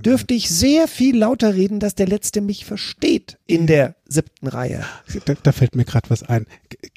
dürfte 0.05 0.35
ich 0.35 0.49
sehr 0.49 0.89
viel 0.89 1.17
lauter 1.19 1.55
reden, 1.55 1.79
dass 1.79 1.95
der 1.95 2.07
Letzte 2.07 2.41
mich 2.41 2.65
versteht 2.65 3.39
in 3.47 3.67
der 3.67 3.95
siebten 4.09 4.49
Reihe. 4.49 4.85
Da, 5.27 5.35
da 5.41 5.53
fällt 5.53 5.77
mir 5.77 5.85
gerade 5.85 6.11
was 6.11 6.23
ein. 6.23 6.47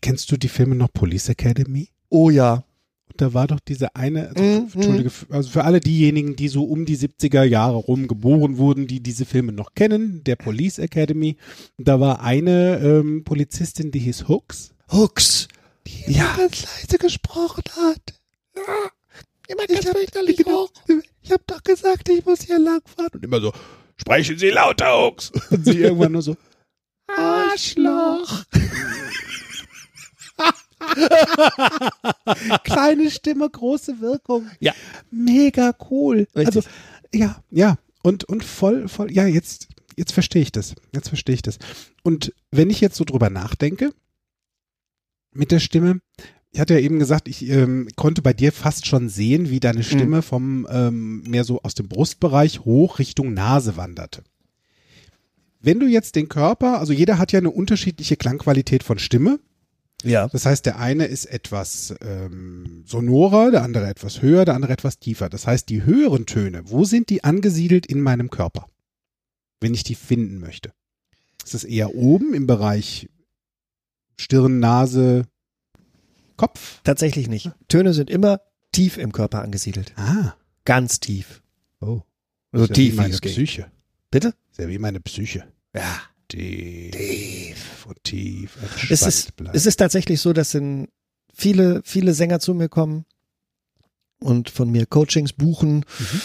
Kennst 0.01 0.31
du 0.31 0.37
die 0.37 0.47
Filme 0.49 0.75
noch 0.75 0.91
Police 0.91 1.29
Academy? 1.29 1.89
Oh 2.09 2.29
ja. 2.29 2.63
Da 3.19 3.33
war 3.33 3.47
doch 3.47 3.59
diese 3.59 3.95
eine, 3.97 4.29
also, 4.29 4.41
Mhm. 4.41 4.69
Entschuldige, 4.73 5.11
also 5.29 5.49
für 5.49 5.65
alle 5.65 5.81
diejenigen, 5.81 6.37
die 6.37 6.47
so 6.47 6.63
um 6.63 6.85
die 6.85 6.95
70er 6.97 7.43
Jahre 7.43 7.75
rum 7.75 8.07
geboren 8.07 8.57
wurden, 8.57 8.87
die 8.87 9.01
diese 9.01 9.25
Filme 9.25 9.51
noch 9.51 9.73
kennen, 9.75 10.23
der 10.23 10.37
Police 10.37 10.79
Academy, 10.79 11.35
da 11.77 11.99
war 11.99 12.21
eine 12.21 12.77
ähm, 12.79 13.25
Polizistin, 13.25 13.91
die 13.91 13.99
hieß 13.99 14.29
Hooks, 14.29 14.71
Hooks. 14.93 15.49
die 15.85 16.13
Ja. 16.13 16.33
ganz 16.37 16.63
leise 16.63 16.97
gesprochen 16.97 17.63
hat. 17.75 18.13
Immer 19.49 19.63
Ich 19.67 19.85
habe 19.85 20.05
genau, 20.37 20.69
ich 21.21 21.31
hab 21.31 21.45
doch 21.45 21.61
gesagt, 21.61 22.07
ich 22.07 22.25
muss 22.25 22.43
hier 22.43 22.57
langfahren. 22.59 23.09
Und 23.13 23.23
immer 23.25 23.41
so, 23.41 23.51
sprechen 23.97 24.37
Sie 24.37 24.49
lauter, 24.49 24.97
Hooks. 25.07 25.31
Und 25.51 25.65
sie 25.65 25.79
irgendwann 25.79 26.13
nur 26.13 26.21
so, 26.21 26.37
Arschloch. 27.07 28.43
Kleine 32.63 33.09
Stimme, 33.11 33.49
große 33.49 34.01
Wirkung. 34.01 34.47
Ja. 34.59 34.73
Mega 35.11 35.73
cool. 35.89 36.27
Richtig. 36.35 36.45
Also, 36.45 36.61
ja, 37.13 37.43
ja. 37.49 37.77
Und, 38.01 38.23
und 38.23 38.43
voll, 38.43 38.87
voll, 38.87 39.11
ja, 39.11 39.25
jetzt, 39.25 39.67
jetzt 39.97 40.13
verstehe 40.13 40.41
ich 40.41 40.51
das. 40.51 40.75
Jetzt 40.93 41.09
verstehe 41.09 41.35
ich 41.35 41.41
das. 41.41 41.59
Und 42.03 42.33
wenn 42.51 42.69
ich 42.69 42.81
jetzt 42.81 42.95
so 42.95 43.03
drüber 43.03 43.29
nachdenke, 43.29 43.91
mit 45.31 45.51
der 45.51 45.59
Stimme, 45.59 45.99
ich 46.51 46.59
hatte 46.59 46.73
ja 46.73 46.79
eben 46.79 46.97
gesagt, 46.97 47.27
ich 47.27 47.47
ähm, 47.47 47.87
konnte 47.95 48.21
bei 48.21 48.33
dir 48.33 48.51
fast 48.51 48.87
schon 48.87 49.09
sehen, 49.09 49.49
wie 49.49 49.59
deine 49.59 49.83
Stimme 49.83 50.21
vom 50.21 50.67
ähm, 50.71 51.21
mehr 51.21 51.43
so 51.43 51.61
aus 51.61 51.75
dem 51.75 51.87
Brustbereich 51.87 52.61
hoch 52.61 52.99
Richtung 52.99 53.33
Nase 53.33 53.77
wanderte. 53.77 54.23
Wenn 55.61 55.79
du 55.79 55.87
jetzt 55.87 56.15
den 56.15 56.29
Körper, 56.29 56.79
also 56.79 56.93
jeder 56.93 57.17
hat 57.17 57.31
ja 57.31 57.39
eine 57.39 57.51
unterschiedliche 57.51 58.15
Klangqualität 58.15 58.83
von 58.83 58.97
Stimme. 58.97 59.39
Ja. 60.03 60.27
Das 60.29 60.45
heißt, 60.45 60.65
der 60.65 60.79
eine 60.79 61.05
ist 61.05 61.25
etwas 61.25 61.93
ähm, 62.01 62.83
sonorer, 62.85 63.51
der 63.51 63.63
andere 63.63 63.87
etwas 63.87 64.21
höher, 64.21 64.45
der 64.45 64.55
andere 64.55 64.71
etwas 64.73 64.99
tiefer. 64.99 65.29
Das 65.29 65.45
heißt, 65.45 65.67
die 65.69 65.83
höheren 65.83 66.25
Töne, 66.25 66.69
wo 66.69 66.85
sind 66.85 67.09
die 67.09 67.23
angesiedelt 67.23 67.85
in 67.85 67.99
meinem 68.01 68.29
Körper, 68.29 68.67
wenn 69.59 69.73
ich 69.73 69.83
die 69.83 69.95
finden 69.95 70.39
möchte? 70.39 70.71
Ist 71.43 71.53
es 71.53 71.63
eher 71.63 71.95
oben 71.95 72.33
im 72.33 72.47
Bereich 72.47 73.09
Stirn, 74.17 74.59
Nase, 74.59 75.23
Kopf? 76.37 76.79
Tatsächlich 76.83 77.27
nicht. 77.27 77.51
Töne 77.67 77.93
sind 77.93 78.09
immer 78.09 78.39
tief 78.71 78.97
im 78.97 79.11
Körper 79.11 79.41
angesiedelt. 79.41 79.93
Ah, 79.97 80.35
Ganz 80.65 80.99
tief. 80.99 81.41
oh. 81.81 82.01
So 82.51 82.63
Ist 82.63 82.69
ja 82.69 82.73
tief 82.75 82.87
wie 82.87 82.91
wie 82.93 83.01
meine. 83.01 83.17
Psyche. 83.17 83.71
Bitte? 84.11 84.33
Ja 84.57 84.67
wie 84.69 84.77
meine 84.79 84.99
Psyche. 85.01 85.43
Ja. 85.75 86.01
Tief, 86.29 86.91
Tief. 86.95 87.85
und 87.87 88.03
tief. 88.03 88.57
Es 88.89 89.01
ist, 89.01 89.33
es 89.53 89.65
ist 89.65 89.75
tatsächlich 89.77 90.21
so, 90.21 90.31
dass 90.31 90.53
in 90.53 90.87
viele, 91.33 91.81
viele 91.83 92.13
Sänger 92.13 92.39
zu 92.39 92.53
mir 92.53 92.69
kommen 92.69 93.05
und 94.19 94.49
von 94.49 94.69
mir 94.69 94.85
Coachings 94.85 95.33
buchen 95.33 95.79
Mhm. 95.99 96.21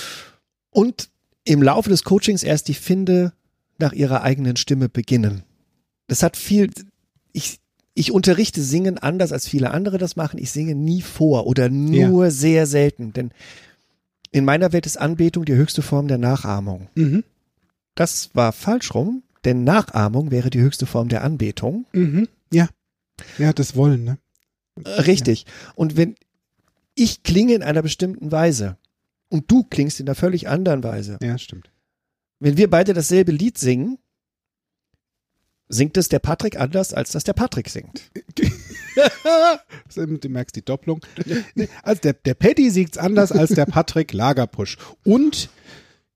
und 0.71 1.09
im 1.45 1.62
Laufe 1.62 1.90
des 1.90 2.05
Coachings 2.05 2.43
erst 2.43 2.69
die 2.69 2.75
Finde 2.75 3.33
nach 3.79 3.93
ihrer 3.93 4.23
eigenen 4.23 4.57
Stimme 4.57 4.88
beginnen. 4.88 5.43
Das 6.07 6.23
hat 6.23 6.37
viel, 6.37 6.71
ich 7.33 7.61
ich 7.97 8.11
unterrichte 8.12 8.61
Singen 8.61 8.99
anders 8.99 9.31
als 9.33 9.47
viele 9.49 9.71
andere 9.71 9.99
das 9.99 10.17
machen. 10.17 10.38
Ich 10.38 10.51
singe 10.51 10.75
nie 10.75 11.01
vor 11.01 11.47
oder 11.47 11.69
nur 11.69 12.31
sehr 12.33 12.67
selten, 12.67 13.12
denn 13.12 13.31
in 14.33 14.45
meiner 14.45 14.73
Welt 14.73 14.85
ist 14.85 14.97
Anbetung 14.99 15.45
die 15.45 15.55
höchste 15.55 15.81
Form 15.81 16.09
der 16.09 16.19
Nachahmung. 16.19 16.88
Mhm. 16.97 17.23
Das 17.95 18.31
war 18.35 18.51
falsch 18.53 18.93
rum, 18.95 19.23
denn 19.44 19.64
Nachahmung 19.64 20.30
wäre 20.30 20.50
die 20.50 20.61
höchste 20.61 20.87
Form 20.87 21.09
der 21.09 21.22
Anbetung. 21.24 21.87
Mhm. 21.92 22.28
Ja. 22.52 22.68
Ja, 23.38 23.52
das 23.52 23.76
Wollen, 23.76 24.04
ne? 24.04 24.18
Äh, 24.85 24.88
Richtig. 25.02 25.46
Und 25.74 25.96
wenn 25.96 26.16
ich 26.94 27.22
klinge 27.22 27.54
in 27.54 27.62
einer 27.62 27.83
bestimmten 27.83 28.30
Weise 28.33 28.76
und 29.28 29.50
du 29.50 29.64
klingst 29.64 30.00
in 30.00 30.07
einer 30.09 30.14
völlig 30.14 30.48
anderen 30.48 30.83
Weise, 30.83 31.18
Ja, 31.22 31.38
stimmt. 31.38 31.70
wenn 32.40 32.57
wir 32.57 32.68
beide 32.70 32.92
dasselbe 32.94 33.33
Lied 33.33 33.59
singen, 33.59 33.98
singt 35.68 35.96
es 35.96 36.09
der 36.09 36.18
Patrick 36.18 36.59
anders, 36.61 36.92
als 36.92 37.12
das 37.12 37.24
der 37.24 37.33
Patrick 37.33 37.68
singt. 37.68 38.11
Du 39.94 40.28
merkst 40.28 40.54
die 40.57 40.64
Doppelung. 40.64 41.00
Also 41.83 42.00
der, 42.02 42.12
der 42.14 42.35
Paddy 42.35 42.70
sieht's 42.70 42.98
anders 42.98 43.33
als 43.33 43.50
der 43.50 43.66
Patrick 43.66 44.12
Lagerpusch. 44.12 44.76
Und 45.04 45.48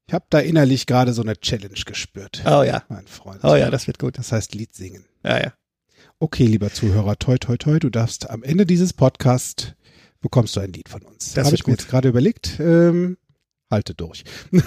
ich 0.08 0.14
habe 0.14 0.24
da 0.30 0.38
innerlich 0.40 0.86
gerade 0.86 1.12
so 1.12 1.22
eine 1.22 1.36
Challenge 1.38 1.78
gespürt. 1.86 2.42
Oh 2.46 2.62
ja. 2.62 2.82
Mein 2.88 3.06
Freund. 3.06 3.44
Oh 3.44 3.54
ja, 3.54 3.70
das 3.70 3.86
wird 3.86 3.98
gut. 3.98 4.18
Das 4.18 4.32
heißt 4.32 4.54
Lied 4.54 4.74
singen. 4.74 5.04
Ja, 5.22 5.38
ja. 5.40 5.52
Okay, 6.18 6.46
lieber 6.46 6.72
Zuhörer, 6.72 7.16
toi, 7.18 7.38
toi, 7.38 7.56
toi, 7.56 7.78
du 7.78 7.90
darfst 7.90 8.28
am 8.28 8.42
Ende 8.42 8.66
dieses 8.66 8.92
Podcasts 8.92 9.74
bekommst 10.20 10.56
du 10.56 10.60
ein 10.60 10.72
Lied 10.72 10.88
von 10.88 11.02
uns. 11.02 11.34
Das 11.34 11.44
Habe 11.46 11.54
ich 11.54 11.64
mir 11.66 11.72
gut. 11.74 11.80
jetzt 11.82 11.90
gerade 11.90 12.08
überlegt. 12.08 12.58
Ähm, 12.58 13.18
halte 13.70 13.94
durch. 13.94 14.24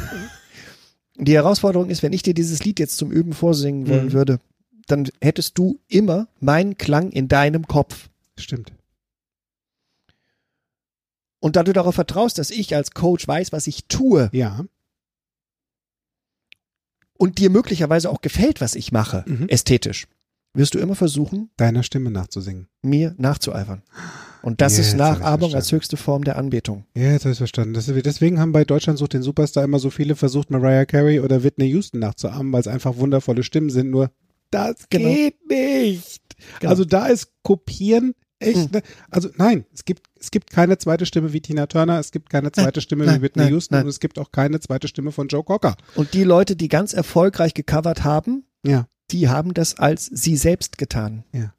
Die 1.18 1.34
Herausforderung 1.34 1.90
ist, 1.90 2.04
wenn 2.04 2.14
ich 2.14 2.24
dir 2.24 2.34
dieses 2.34 2.64
Lied 2.64 2.80
jetzt 2.80 2.98
zum 2.98 3.12
Üben 3.12 3.34
vorsingen 3.34 3.88
wollen 3.90 4.06
Mhm. 4.08 4.14
würde, 4.14 4.40
dann 4.88 5.10
hättest 5.22 5.58
du 5.58 5.80
immer 5.88 6.28
meinen 6.40 6.78
Klang 6.78 7.12
in 7.12 7.28
deinem 7.28 7.68
Kopf. 7.68 8.10
Stimmt. 8.40 8.72
Und 11.40 11.56
da 11.56 11.64
du 11.64 11.74
darauf 11.74 11.96
vertraust, 11.96 12.38
dass 12.38 12.50
ich 12.52 12.76
als 12.76 12.92
Coach 12.92 13.28
weiß, 13.28 13.52
was 13.52 13.68
ich 13.68 13.86
tue 13.86 14.30
Ja. 14.32 14.66
Und 17.22 17.38
dir 17.38 17.50
möglicherweise 17.50 18.10
auch 18.10 18.22
gefällt, 18.22 18.62
was 18.62 18.76
ich 18.76 18.92
mache, 18.92 19.24
Mhm. 19.28 19.48
ästhetisch, 19.48 20.08
wirst 20.54 20.74
du 20.74 20.80
immer 20.80 20.96
versuchen, 20.96 21.50
Deiner 21.58 21.84
Stimme 21.84 22.12
nachzusingen. 22.12 22.68
mir 22.82 23.16
nachzueifern. 23.18 23.84
Und 24.42 24.60
das 24.60 24.78
Jetzt 24.78 24.88
ist 24.88 24.98
Nachahmung 24.98 25.54
als 25.54 25.72
höchste 25.72 25.98
Form 25.98 26.24
der 26.24 26.36
Anbetung. 26.38 26.86
Ja, 26.96 27.12
jetzt 27.12 27.26
habe 27.26 27.32
ich 27.34 27.38
verstanden. 27.38 27.76
Das, 27.76 27.86
deswegen 27.86 28.40
haben 28.40 28.52
bei 28.52 28.66
Deutschland 28.66 28.98
sucht 28.98 29.14
den 29.14 29.22
Superstar 29.22 29.64
immer 29.64 29.78
so 29.80 29.92
viele 29.92 30.16
versucht, 30.16 30.50
Mariah 30.50 30.86
Carey 30.86 31.20
oder 31.20 31.44
Whitney 31.44 31.68
Houston 31.70 32.00
nachzuahmen, 32.00 32.52
weil 32.52 32.62
es 32.62 32.68
einfach 32.68 32.98
wundervolle 32.98 33.44
Stimmen 33.44 33.70
sind. 33.70 33.92
Nur 33.92 34.10
das 34.50 34.88
Genau. 34.90 35.10
geht 35.14 35.48
nicht. 35.48 36.22
Genau. 36.60 36.72
Also 36.72 36.86
da 36.86 37.06
ist 37.06 37.32
Kopieren 37.44 38.14
echt. 38.42 38.58
Mhm. 38.58 38.70
Ne? 38.72 38.82
Also 39.10 39.30
nein, 39.38 39.66
es 39.74 39.86
gibt 39.86 40.08
es 40.20 40.32
gibt 40.32 40.50
keine 40.52 40.78
zweite 40.78 41.06
Stimme 41.06 41.34
wie 41.34 41.42
Tina 41.42 41.68
Turner, 41.68 42.00
es 42.00 42.12
gibt 42.12 42.30
keine 42.30 42.52
zweite 42.52 42.82
Stimme 42.82 43.06
nein, 43.06 43.18
wie 43.20 43.22
Whitney 43.24 43.44
nein, 43.44 43.54
Houston 43.54 43.76
nein. 43.76 43.84
und 43.86 43.90
es 43.90 44.00
gibt 44.00 44.20
auch 44.20 44.32
keine 44.32 44.60
zweite 44.60 44.88
Stimme 44.88 45.12
von 45.12 45.28
Joe 45.28 45.44
Cocker. 45.44 45.76
Und 45.96 46.14
die 46.14 46.24
Leute, 46.24 46.56
die 46.56 46.68
ganz 46.68 46.94
erfolgreich 46.94 47.54
gecovert 47.54 48.04
haben, 48.04 48.44
Ja. 48.64 48.88
die 49.12 49.30
haben 49.30 49.54
das 49.54 49.78
als 49.80 50.06
sie 50.06 50.38
selbst 50.38 50.78
getan. 50.78 51.24
Ja. 51.34 51.54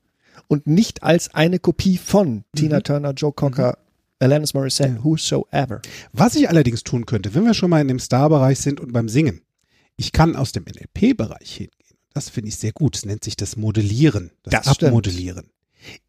Und 0.49 0.67
nicht 0.67 1.03
als 1.03 1.35
eine 1.35 1.59
Kopie 1.59 1.97
von 1.99 2.45
Tina 2.55 2.81
Turner, 2.81 3.13
Joe 3.13 3.33
Cocker, 3.33 3.79
Alanis 4.19 4.55
Morissette, 4.55 4.91
Mhm. 4.91 4.97
Ja. 4.99 5.05
whosoever. 5.05 5.81
Was 6.13 6.35
ich 6.37 6.49
allerdings 6.49 6.83
tun 6.85 7.07
könnte, 7.07 7.35
wenn 7.35 7.45
wir 7.45 7.55
schon 7.55 7.71
mal 7.71 7.81
in 7.81 7.89
dem 7.89 7.99
Star-Bereich 7.99 8.61
sind 8.61 8.79
und 8.81 8.93
beim 8.93 9.09
Singen, 9.09 9.41
ich 9.97 10.13
kann 10.13 10.37
aus 10.37 10.53
dem 10.53 10.65
NLP-Bereich 10.65 11.53
hingehen. 11.57 11.77
Das 12.15 12.29
finde 12.29 12.49
ich 12.49 12.57
sehr 12.57 12.73
gut. 12.73 12.97
Es 12.97 13.05
nennt 13.07 13.25
sich 13.25 13.37
das 13.37 13.57
Modellieren, 13.57 14.31
das, 14.43 14.65
Das 14.65 14.75
stimmt. 14.75 14.93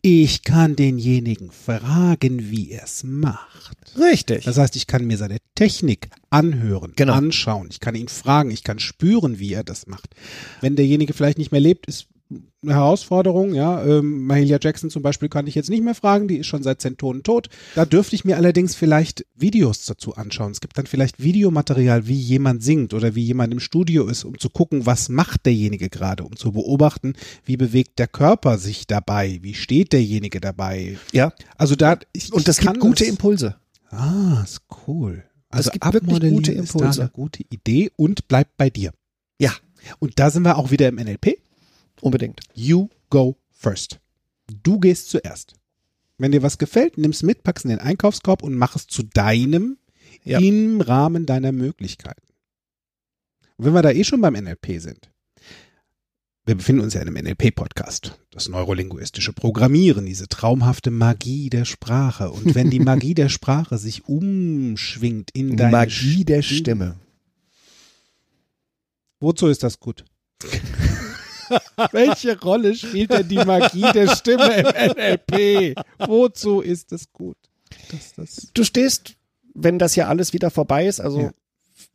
Ich 0.02 0.44
kann 0.44 0.76
denjenigen 0.76 1.52
fragen, 1.52 2.52
wie 2.52 2.72
er 2.72 2.84
es 2.84 3.04
macht. 3.04 3.78
Richtig. 3.98 4.44
Das 4.46 4.58
heißt, 4.58 4.76
ich 4.76 4.88
kann 4.88 5.06
mir 5.06 5.18
seine 5.18 5.38
Technik 5.56 6.10
anhören, 6.30 6.94
Genau. 6.96 7.14
anschauen. 7.14 7.68
Ich 7.72 7.80
kann 7.80 7.96
ihn 7.96 8.08
fragen, 8.08 8.52
ich 8.52 8.64
kann 8.64 8.80
spüren, 8.80 9.40
wie 9.40 9.54
er 9.54 9.64
das 9.64 9.88
macht. 9.88 10.16
Wenn 10.62 10.76
derjenige 10.76 11.14
vielleicht 11.14 11.38
nicht 11.38 11.52
mehr 11.52 11.62
lebt, 11.62 11.88
ist 11.88 12.08
eine 12.62 12.74
Herausforderung. 12.76 13.54
Ja, 13.54 13.84
ähm, 13.86 14.26
Mahalia 14.26 14.58
Jackson 14.62 14.89
zum 14.89 15.04
Beispiel 15.04 15.30
kann 15.30 15.48
ich 15.48 15.56
jetzt 15.56 15.69
nicht 15.69 15.84
mehr 15.84 15.96
fragen, 15.96 16.28
die 16.28 16.38
ist 16.38 16.48
schon 16.48 16.63
seit 16.63 16.82
zehn 16.82 16.98
Tonen 16.98 17.24
tot. 17.24 17.50
Da 17.76 17.86
dürfte 17.86 18.15
ich 18.15 18.26
mir 18.26 18.38
allerdings 18.38 18.76
vielleicht 18.76 19.26
Videos 19.36 19.86
dazu 19.86 20.15
anschauen. 20.15 20.52
Es 20.52 20.62
gibt 20.62 20.78
dann 20.78 20.86
vielleicht 20.86 21.22
Videomaterial, 21.22 22.08
wie 22.08 22.17
jemand 22.19 22.63
singt 22.63 22.93
oder 22.93 23.15
wie 23.15 23.24
jemand 23.24 23.54
im 23.54 23.60
Studio 23.60 24.08
ist, 24.08 24.24
um 24.24 24.38
zu 24.39 24.50
gucken, 24.50 24.86
was 24.86 25.10
macht 25.10 25.46
derjenige 25.46 25.89
gerade, 25.89 26.24
um 26.24 26.36
zu 26.36 26.52
beobachten, 26.52 27.13
wie 27.46 27.58
bewegt 27.58 28.00
der 28.00 28.08
Körper 28.08 28.58
sich 28.58 28.88
dabei, 28.88 29.39
wie 29.41 29.54
steht 29.54 29.93
derjenige 29.93 30.39
dabei. 30.39 30.98
ja. 31.12 31.34
Also 31.58 31.76
da 31.76 31.98
ich, 32.13 32.32
Und 32.34 32.48
das 32.48 32.60
ich 32.60 32.65
kann 32.65 32.74
gibt 32.74 32.86
gute 32.86 33.06
Impulse. 33.06 33.56
Ah, 33.89 34.41
ist 34.43 34.62
cool. 34.88 35.24
Also 35.50 35.69
gibt 35.69 35.93
wirklich 35.93 36.19
gute 36.32 36.52
ist 36.52 36.74
da 36.74 36.80
Impulse. 36.80 37.02
eine 37.02 37.10
gute 37.12 37.43
Idee 37.50 37.91
und 37.96 38.28
bleibt 38.28 38.58
bei 38.58 38.69
dir. 38.69 38.91
Ja. 39.39 39.52
Und 40.00 40.17
da 40.17 40.30
sind 40.30 40.43
wir 40.43 40.58
auch 40.58 40.72
wieder 40.72 40.88
im 40.88 40.96
NLP. 40.96 41.38
Unbedingt. 42.04 42.42
You 42.54 42.89
go 43.10 43.38
first. 43.50 44.00
Du 44.62 44.80
gehst 44.80 45.10
zuerst. 45.10 45.54
Wenn 46.18 46.34
dir 46.34 46.44
was 46.44 46.58
gefällt, 46.58 46.98
nimm's 46.98 47.24
mit, 47.24 47.44
pack's 47.44 47.63
in 47.63 47.70
den 47.70 47.80
Einkaufskorb 47.80 48.44
und 48.44 48.56
mach 48.56 48.76
es 48.76 48.88
zu 48.88 49.04
deinem 49.04 49.78
Ja. 50.26 50.39
im 50.39 50.82
Rahmen 50.82 51.26
deiner 51.26 51.52
Möglichkeiten. 51.54 52.22
Und 53.58 53.66
wenn 53.66 53.74
wir 53.74 53.82
da 53.82 53.92
eh 53.92 54.04
schon 54.04 54.20
beim 54.22 54.34
NLP 54.36 54.80
sind, 54.82 55.10
wir 56.46 56.56
befinden 56.56 56.82
uns 56.82 56.94
ja 56.94 57.02
in 57.02 57.08
einem 57.08 57.24
NLP-Podcast, 57.26 58.20
das 58.32 58.50
neurolinguistische 58.50 59.32
Programmieren, 59.32 60.06
diese 60.06 60.28
traumhafte 60.28 60.92
Magie 60.92 61.50
der 61.50 61.63
Sprache. 61.63 62.32
Und 62.32 62.54
wenn 62.54 62.70
die 62.70 62.82
Magie 62.82 63.13
der 63.16 63.30
Sprache 63.30 63.78
sich 63.78 64.10
umschwingt 64.10 65.32
in 65.32 65.56
deine 65.56 65.72
Magie 65.72 66.26
der 66.26 66.42
Stimme. 66.42 67.00
Wozu 69.22 69.48
ist 69.48 69.63
das 69.63 69.80
gut? 69.80 70.04
Welche 71.91 72.39
Rolle 72.39 72.75
spielt 72.75 73.12
denn 73.12 73.27
die 73.27 73.38
Magie 73.38 73.86
der 73.93 74.15
Stimme 74.15 74.53
im 74.58 74.65
NLP? 74.65 75.75
Wozu 75.99 76.62
ist 76.62 76.91
das 76.91 77.12
gut? 77.12 77.38
Das, 77.91 78.13
das 78.15 78.47
Du 78.53 78.63
stehst, 78.63 79.15
wenn 79.53 79.79
das 79.79 79.95
ja 79.95 80.08
alles 80.08 80.34
wieder 80.34 80.49
vorbei 80.51 80.88
ist, 80.88 80.99
also 80.99 81.19
Ja. 81.21 81.32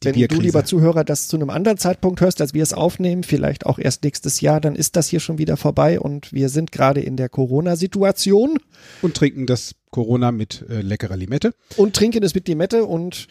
Wenn 0.03 0.15
Bierkrise. 0.15 0.41
du, 0.41 0.47
lieber 0.47 0.65
Zuhörer, 0.65 1.03
das 1.03 1.27
zu 1.27 1.37
einem 1.37 1.51
anderen 1.51 1.77
Zeitpunkt 1.79 2.21
hörst, 2.21 2.41
als 2.41 2.55
wir 2.55 2.63
es 2.63 2.73
aufnehmen, 2.73 3.25
vielleicht 3.25 3.67
auch 3.67 3.79
erst 3.81 4.05
nächstes 4.05 4.41
Jahr, 4.41 4.61
dann 4.61 4.77
ist 4.77 4.95
das 4.95 5.09
hier 5.09 5.19
schon 5.19 5.39
wieder 5.39 5.57
vorbei 5.57 5.99
und 5.99 6.33
wir 6.33 6.51
sind 6.51 6.71
gerade 6.71 7.01
in 7.01 7.17
der 7.17 7.29
Corona-Situation 7.29 8.59
und 9.03 9.17
trinken 9.17 9.47
das 9.47 9.75
Corona 9.91 10.31
mit 10.31 10.65
äh, 10.69 10.83
leckerer 10.83 11.17
Limette. 11.17 11.53
und 11.77 11.97
trinken 11.97 12.23
es 12.23 12.35
mit 12.35 12.47
Limette 12.47 12.85
und 12.85 13.27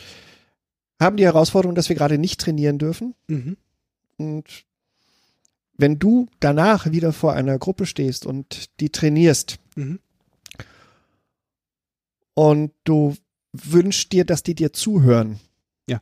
haben 1.00 1.16
die 1.16 1.24
Herausforderung, 1.26 1.76
dass 1.76 1.88
wir 1.90 1.96
gerade 1.96 2.18
nicht 2.18 2.42
trainieren 2.42 2.80
dürfen. 2.80 3.14
Mhm. 3.28 3.56
Und 4.18 4.46
wenn 5.78 6.00
du 6.00 6.28
danach 6.40 6.92
wieder 6.92 7.14
vor 7.14 7.34
einer 7.34 7.58
Gruppe 7.60 7.86
stehst 7.86 8.26
und 8.26 8.70
die 8.80 8.90
trainierst 8.90 9.60
Mhm. 9.76 10.00
und 12.34 12.72
du 12.84 13.16
wünschst 13.54 14.12
dir, 14.12 14.26
dass 14.26 14.44
die 14.44 14.56
dir 14.56 14.74
zuhören, 14.74 15.40
Ja. 15.90 16.02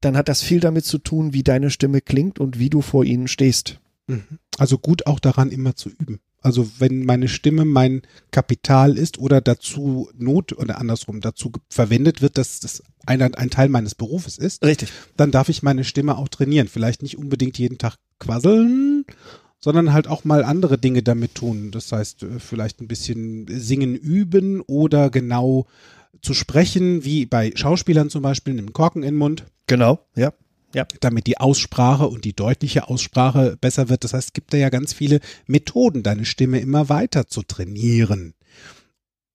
dann 0.00 0.16
hat 0.16 0.28
das 0.28 0.42
viel 0.42 0.60
damit 0.60 0.84
zu 0.84 0.98
tun, 0.98 1.32
wie 1.32 1.42
deine 1.42 1.70
Stimme 1.70 2.00
klingt 2.00 2.38
und 2.38 2.58
wie 2.58 2.70
du 2.70 2.80
vor 2.82 3.04
ihnen 3.04 3.28
stehst. 3.28 3.78
Mhm. 4.06 4.38
Also 4.58 4.78
gut 4.78 5.06
auch 5.06 5.20
daran 5.20 5.50
immer 5.50 5.74
zu 5.76 5.88
üben. 5.90 6.20
Also 6.42 6.68
wenn 6.78 7.04
meine 7.04 7.28
Stimme 7.28 7.64
mein 7.64 8.02
Kapital 8.30 8.98
ist 8.98 9.18
oder 9.18 9.40
dazu 9.40 10.10
Not 10.18 10.52
oder 10.52 10.78
andersrum 10.78 11.20
dazu 11.20 11.52
verwendet 11.68 12.20
wird, 12.20 12.36
dass 12.38 12.60
das 12.60 12.82
ein, 13.06 13.22
ein 13.22 13.50
Teil 13.50 13.68
meines 13.68 13.94
Berufes 13.94 14.38
ist, 14.38 14.64
Richtig. 14.64 14.92
dann 15.16 15.30
darf 15.30 15.48
ich 15.48 15.62
meine 15.62 15.84
Stimme 15.84 16.18
auch 16.18 16.28
trainieren. 16.28 16.68
Vielleicht 16.68 17.02
nicht 17.02 17.16
unbedingt 17.16 17.58
jeden 17.58 17.78
Tag 17.78 17.96
quasseln, 18.18 19.04
sondern 19.58 19.92
halt 19.92 20.08
auch 20.08 20.24
mal 20.24 20.44
andere 20.44 20.78
Dinge 20.78 21.02
damit 21.02 21.34
tun. 21.34 21.70
Das 21.70 21.90
heißt, 21.92 22.24
äh, 22.24 22.38
vielleicht 22.38 22.80
ein 22.80 22.88
bisschen 22.88 23.46
singen 23.48 23.94
üben 23.94 24.60
oder 24.60 25.10
genau 25.10 25.66
zu 26.20 26.34
sprechen, 26.34 27.04
wie 27.04 27.26
bei 27.26 27.52
Schauspielern 27.54 28.10
zum 28.10 28.22
Beispiel, 28.22 28.56
einen 28.58 28.72
Korken 28.72 29.02
in 29.02 29.14
den 29.14 29.18
Mund, 29.18 29.44
Genau, 29.66 30.00
ja. 30.14 30.32
Damit 31.00 31.26
die 31.26 31.38
Aussprache 31.38 32.08
und 32.08 32.24
die 32.24 32.34
deutliche 32.34 32.88
Aussprache 32.88 33.56
besser 33.60 33.88
wird. 33.88 34.04
Das 34.04 34.14
heißt, 34.14 34.28
es 34.28 34.32
gibt 34.32 34.52
da 34.52 34.58
ja 34.58 34.68
ganz 34.70 34.92
viele 34.92 35.20
Methoden, 35.46 36.02
deine 36.02 36.24
Stimme 36.24 36.60
immer 36.60 36.88
weiter 36.88 37.26
zu 37.26 37.42
trainieren. 37.42 38.34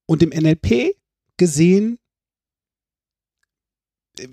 Und 0.05 0.23
im 0.23 0.29
NLP 0.29 0.95
gesehen, 1.37 1.99
äh, 4.19 4.27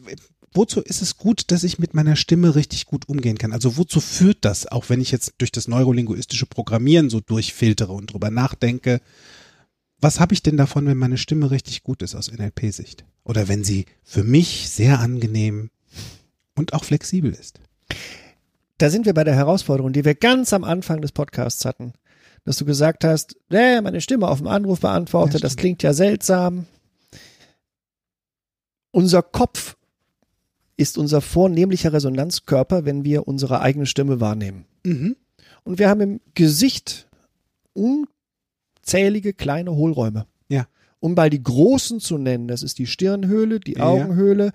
wozu 0.53 0.81
ist 0.81 1.03
es 1.03 1.17
gut, 1.17 1.51
dass 1.51 1.65
ich 1.65 1.79
mit 1.79 1.95
meiner 1.95 2.17
Stimme 2.17 2.55
richtig 2.55 2.87
gut 2.87 3.09
umgehen 3.09 3.39
kann? 3.39 3.53
Also 3.53 3.77
wozu 3.77 4.01
führt 4.01 4.39
das, 4.43 4.67
auch 4.67 4.89
wenn 4.89 5.01
ich 5.01 5.11
jetzt 5.11 5.35
durch 5.39 5.53
das 5.53 5.69
neurolinguistische 5.69 6.47
Programmieren 6.47 7.11
so 7.11 7.21
durchfiltere 7.21 7.93
und 7.93 8.13
drüber 8.13 8.31
nachdenke, 8.31 9.01
was 10.01 10.21
habe 10.21 10.35
ich 10.35 10.43
denn 10.43 10.57
davon, 10.57 10.87
wenn 10.87 10.99
meine 10.99 11.19
Stimme 11.19 11.51
richtig 11.51 11.83
gut 11.83 12.03
ist 12.03 12.15
aus 12.15 12.31
NLP-Sicht? 12.31 13.05
Oder 13.25 13.49
wenn 13.49 13.65
sie 13.65 13.87
für 14.03 14.23
mich 14.23 14.69
sehr 14.69 15.01
angenehm 15.01 15.71
und 16.65 16.73
auch 16.73 16.85
flexibel 16.85 17.31
ist? 17.33 17.61
Da 18.79 18.89
sind 18.91 19.07
wir 19.07 19.15
bei 19.15 19.25
der 19.25 19.35
Herausforderung, 19.35 19.93
die 19.93 20.05
wir 20.05 20.15
ganz 20.15 20.53
am 20.53 20.65
Anfang 20.65 21.01
des 21.03 21.13
Podcasts 21.13 21.65
hatten. 21.65 21.93
dass 22.47 22.57
du 22.59 22.65
gesagt 22.67 23.05
hast, 23.05 23.37
nee, 23.49 23.81
meine 23.81 24.01
Stimme 24.03 24.29
auf 24.29 24.39
dem 24.39 24.49
Anrufbeantworter, 24.49 25.35
Ja, 25.35 25.41
das 25.41 25.57
klingt 25.57 25.83
ja 25.83 25.95
seltsam. 25.95 26.67
Unser 28.91 29.23
Kopf 29.23 29.77
ist 30.77 30.99
unser 30.99 31.21
vornehmlicher 31.21 31.93
Resonanzkörper, 31.93 32.85
wenn 32.85 33.05
wir 33.05 33.27
unsere 33.29 33.61
eigene 33.61 33.87
Stimme 33.87 34.21
wahrnehmen. 34.21 34.67
Mhm. 34.85 35.17
Und 35.65 35.79
wir 35.79 35.89
haben 35.89 36.01
im 36.03 36.21
Gesicht 36.35 37.09
unzählige 37.73 39.33
kleine 39.33 39.73
Hohlräume. 39.75 40.27
Um 41.05 41.13
mal 41.15 41.29
die 41.29 41.43
großen 41.43 42.01
zu 42.01 42.17
nennen, 42.17 42.49
das 42.49 42.63
ist 42.63 42.79
die 42.79 42.87
Stirnhöhle, 42.87 43.61
die 43.61 43.75
Ja. 43.75 43.85
Augenhöhle, 43.85 44.53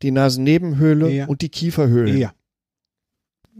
die 0.00 0.10
Nasennebenhöhle 0.12 1.10
Ja. 1.10 1.26
und 1.26 1.42
die 1.42 1.50
Kieferhöhle. 1.50 2.16
Ja, 2.18 2.32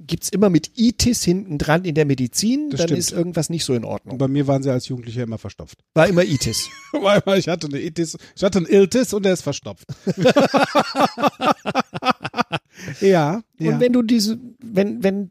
Gibt's 0.06 0.30
immer 0.30 0.48
mit 0.48 0.70
Itis 0.78 1.22
hinten 1.24 1.58
dran 1.58 1.84
in 1.84 1.94
der 1.94 2.06
Medizin, 2.06 2.70
Das 2.70 2.78
dann 2.78 2.88
stimmt. 2.88 2.98
ist 3.00 3.12
irgendwas 3.12 3.50
nicht 3.50 3.66
so 3.66 3.74
in 3.74 3.84
und 3.84 3.90
Ordnung. 3.90 4.16
bei 4.16 4.28
mir 4.28 4.46
waren 4.46 4.62
sie 4.62 4.70
als 4.72 4.88
Jugendlicher 4.88 5.22
immer 5.24 5.36
verstopft. 5.36 5.80
War 5.92 6.06
immer 6.08 6.24
Itis. 6.24 6.70
Ich 7.36 7.48
hatte 7.48 7.66
eine 7.66 7.78
Itis, 7.80 8.16
ich 8.34 8.42
hatte 8.42 8.58
einen 8.58 8.66
Iltis 8.66 9.12
und 9.12 9.24
der 9.26 9.34
ist 9.34 9.42
verstopft. 9.42 9.86
ja, 13.00 13.42
ja. 13.58 13.72
Und 13.72 13.80
wenn 13.80 13.92
du 13.92 14.02
diese, 14.02 14.38
wenn, 14.60 15.02
wenn, 15.02 15.30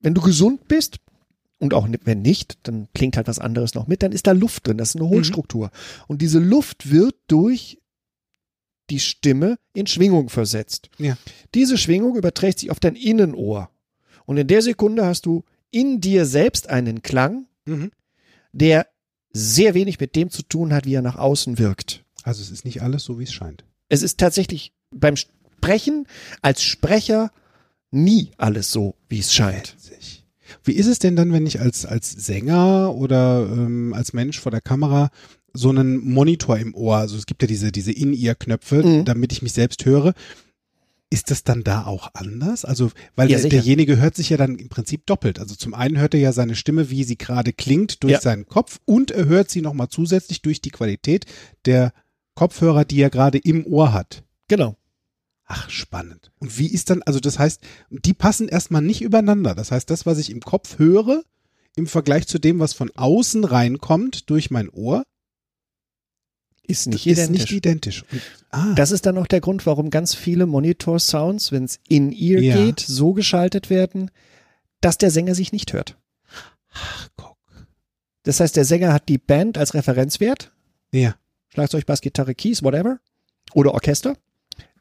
wenn 0.00 0.14
du 0.14 0.20
gesund 0.20 0.68
bist, 0.68 0.98
und 1.58 1.74
auch 1.74 1.86
ni- 1.88 1.98
wenn 2.04 2.22
nicht, 2.22 2.58
dann 2.64 2.88
klingt 2.94 3.16
halt 3.16 3.26
was 3.28 3.38
anderes 3.38 3.74
noch 3.74 3.86
mit, 3.86 4.02
dann 4.02 4.12
ist 4.12 4.26
da 4.26 4.32
Luft 4.32 4.66
drin, 4.66 4.78
das 4.78 4.90
ist 4.90 4.94
Mhm. 4.96 5.02
eine 5.02 5.10
Hohlstruktur. 5.10 5.70
Und 6.06 6.22
diese 6.22 6.38
Luft 6.38 6.90
wird 6.90 7.14
durch 7.28 7.78
die 8.90 9.00
Stimme 9.00 9.58
in 9.74 9.86
Schwingung 9.86 10.28
versetzt. 10.30 10.88
Ja. 10.98 11.16
Diese 11.54 11.76
Schwingung 11.76 12.16
überträgt 12.16 12.58
sich 12.60 12.70
auf 12.70 12.80
dein 12.80 12.94
Innenohr. 12.96 13.70
Und 14.24 14.36
in 14.38 14.46
der 14.46 14.62
Sekunde 14.62 15.04
hast 15.04 15.26
du 15.26 15.44
in 15.70 16.00
dir 16.00 16.24
selbst 16.24 16.68
einen 16.70 17.02
Klang, 17.02 17.46
mhm. 17.66 17.90
der 18.52 18.86
sehr 19.30 19.74
wenig 19.74 20.00
mit 20.00 20.16
dem 20.16 20.30
zu 20.30 20.42
tun 20.42 20.72
hat, 20.72 20.86
wie 20.86 20.94
er 20.94 21.02
nach 21.02 21.16
außen 21.16 21.58
wirkt. 21.58 22.04
Also 22.22 22.40
es 22.42 22.50
ist 22.50 22.64
nicht 22.64 22.80
alles 22.82 23.04
so, 23.04 23.18
wie 23.18 23.24
es 23.24 23.32
scheint. 23.32 23.64
Es 23.90 24.02
ist 24.02 24.18
tatsächlich 24.18 24.72
beim 24.90 25.16
Sprechen 25.16 26.06
als 26.40 26.62
Sprecher 26.62 27.30
nie 27.90 28.30
alles 28.38 28.70
so, 28.72 28.94
wie 29.08 29.18
es 29.18 29.32
scheint. 29.34 29.76
Wie 30.64 30.72
ist 30.72 30.86
es 30.86 30.98
denn 30.98 31.16
dann, 31.16 31.32
wenn 31.32 31.46
ich 31.46 31.60
als, 31.60 31.84
als 31.86 32.10
Sänger 32.10 32.94
oder 32.94 33.48
ähm, 33.50 33.92
als 33.94 34.12
Mensch 34.12 34.38
vor 34.40 34.50
der 34.52 34.60
Kamera 34.60 35.10
so 35.54 35.70
einen 35.70 35.98
Monitor 35.98 36.58
im 36.58 36.74
Ohr, 36.74 36.96
also 36.98 37.16
es 37.16 37.26
gibt 37.26 37.42
ja 37.42 37.48
diese, 37.48 37.72
diese 37.72 37.92
In-Ear-Knöpfe, 37.92 38.82
Mhm. 38.84 39.04
damit 39.04 39.32
ich 39.32 39.42
mich 39.42 39.52
selbst 39.52 39.84
höre. 39.84 40.12
Ist 41.10 41.30
das 41.30 41.42
dann 41.42 41.64
da 41.64 41.86
auch 41.86 42.10
anders? 42.12 42.66
Also, 42.66 42.90
weil 43.16 43.30
Ja, 43.30 43.38
der, 43.40 43.48
derjenige 43.48 43.96
hört 43.96 44.14
sich 44.14 44.28
ja 44.28 44.36
dann 44.36 44.56
im 44.56 44.68
Prinzip 44.68 45.06
doppelt. 45.06 45.38
Also 45.38 45.54
zum 45.54 45.72
einen 45.72 45.96
hört 45.98 46.12
er 46.12 46.20
ja 46.20 46.32
seine 46.32 46.54
Stimme, 46.54 46.90
wie 46.90 47.02
sie 47.02 47.16
gerade 47.16 47.54
klingt, 47.54 48.02
durch 48.02 48.12
Ja. 48.12 48.20
seinen 48.20 48.46
Kopf 48.46 48.78
und 48.84 49.10
er 49.10 49.24
hört 49.24 49.48
sie 49.50 49.62
nochmal 49.62 49.88
zusätzlich 49.88 50.42
durch 50.42 50.60
die 50.60 50.70
Qualität 50.70 51.24
der 51.64 51.94
Kopfhörer, 52.34 52.84
die 52.84 53.00
er 53.00 53.08
gerade 53.10 53.38
im 53.38 53.64
Ohr 53.66 53.94
hat. 53.94 54.22
Genau. 54.48 54.76
Ach, 55.50 55.70
spannend. 55.70 56.30
Und 56.38 56.58
wie 56.58 56.66
ist 56.66 56.90
dann, 56.90 57.02
also 57.02 57.20
das 57.20 57.38
heißt, 57.38 57.62
die 57.90 58.12
passen 58.12 58.48
erstmal 58.48 58.82
nicht 58.82 59.00
übereinander. 59.00 59.54
Das 59.54 59.70
heißt, 59.70 59.88
das, 59.88 60.04
was 60.04 60.18
ich 60.18 60.28
im 60.30 60.40
Kopf 60.40 60.78
höre, 60.78 61.22
im 61.74 61.86
Vergleich 61.86 62.26
zu 62.28 62.38
dem, 62.38 62.58
was 62.58 62.74
von 62.74 62.90
außen 62.94 63.44
reinkommt 63.44 64.28
durch 64.28 64.50
mein 64.50 64.68
Ohr, 64.68 65.04
Ist 66.66 66.86
nicht 66.86 67.06
ist 67.06 67.18
identisch. 67.18 67.40
nicht 67.40 67.52
identisch. 67.52 68.04
Und, 68.12 68.20
ah, 68.50 68.74
das 68.74 68.90
ist 68.90 69.06
dann 69.06 69.16
auch 69.16 69.26
der 69.26 69.40
Grund, 69.40 69.64
warum 69.64 69.88
ganz 69.88 70.14
viele 70.14 70.44
Monitor-Sounds, 70.44 71.50
wenn 71.50 71.64
es 71.64 71.80
in-ear 71.88 72.42
Ja. 72.42 72.54
geht, 72.56 72.80
so 72.80 73.14
geschaltet 73.14 73.70
werden, 73.70 74.10
dass 74.82 74.98
der 74.98 75.10
Sänger 75.10 75.34
sich 75.34 75.52
nicht 75.52 75.72
hört. 75.72 75.96
ach, 76.72 77.08
guck. 77.16 77.38
Das 78.24 78.40
heißt, 78.40 78.54
der 78.54 78.66
Sänger 78.66 78.92
hat 78.92 79.08
die 79.08 79.16
Band 79.18 79.56
als 79.56 79.72
Referenzwert, 79.72 80.52
Ja, 80.92 81.16
Schlagzeug, 81.48 81.86
Bass, 81.86 82.02
Gitarre, 82.02 82.34
Keys, 82.34 82.62
whatever, 82.62 83.00
oder 83.54 83.72
Orchester, 83.72 84.16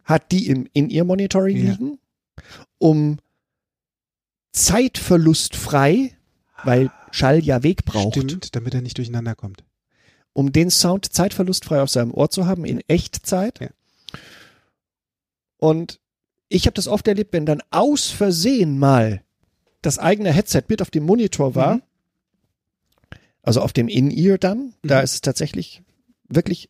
hat 0.08 0.32
die 0.32 0.48
im 0.48 0.68
In-Ear-Monitoring 0.74 1.58
Ja. 1.58 1.72
liegen, 1.74 2.00
um 2.80 3.20
zeitverlustfrei, 4.78 6.16
weil 6.64 6.90
Schall 7.12 7.44
ja 7.44 7.64
Weg 7.64 7.86
braucht, 7.86 8.16
stimmt, 8.16 8.56
damit 8.56 8.74
er 8.74 8.82
nicht 8.82 8.98
durcheinander 8.98 9.36
kommt. 9.36 9.64
um 10.34 10.52
den 10.52 10.70
Sound 10.70 11.12
zeitverlustfrei 11.12 11.82
auf 11.82 11.90
seinem 11.90 12.12
Ohr 12.14 12.30
zu 12.30 12.46
haben 12.46 12.64
in 12.64 12.80
Echtzeit. 12.88 13.60
Ja. 13.60 13.70
Und 15.58 16.00
ich 16.48 16.68
habe 16.68 16.76
das 16.76 16.88
oft 16.88 17.08
erlebt, 17.08 17.34
wenn 17.34 17.48
dann 17.48 17.64
aus 17.72 18.06
Versehen 18.12 18.78
mal 18.78 19.24
das 19.82 19.98
eigene 19.98 20.32
Headset 20.32 20.62
mit 20.68 20.82
auf 20.84 20.92
dem 20.92 21.06
Monitor 21.06 21.56
war, 21.56 21.76
Mhm. 21.78 21.82
also 23.42 23.62
auf 23.62 23.74
dem 23.74 23.88
In-Ear 23.88 24.38
dann, 24.38 24.74
da 24.84 25.00
Mhm. 25.00 25.04
ist 25.06 25.14
es 25.16 25.22
tatsächlich 25.22 25.82
wirklich 26.30 26.70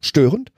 störend, 0.00 0.52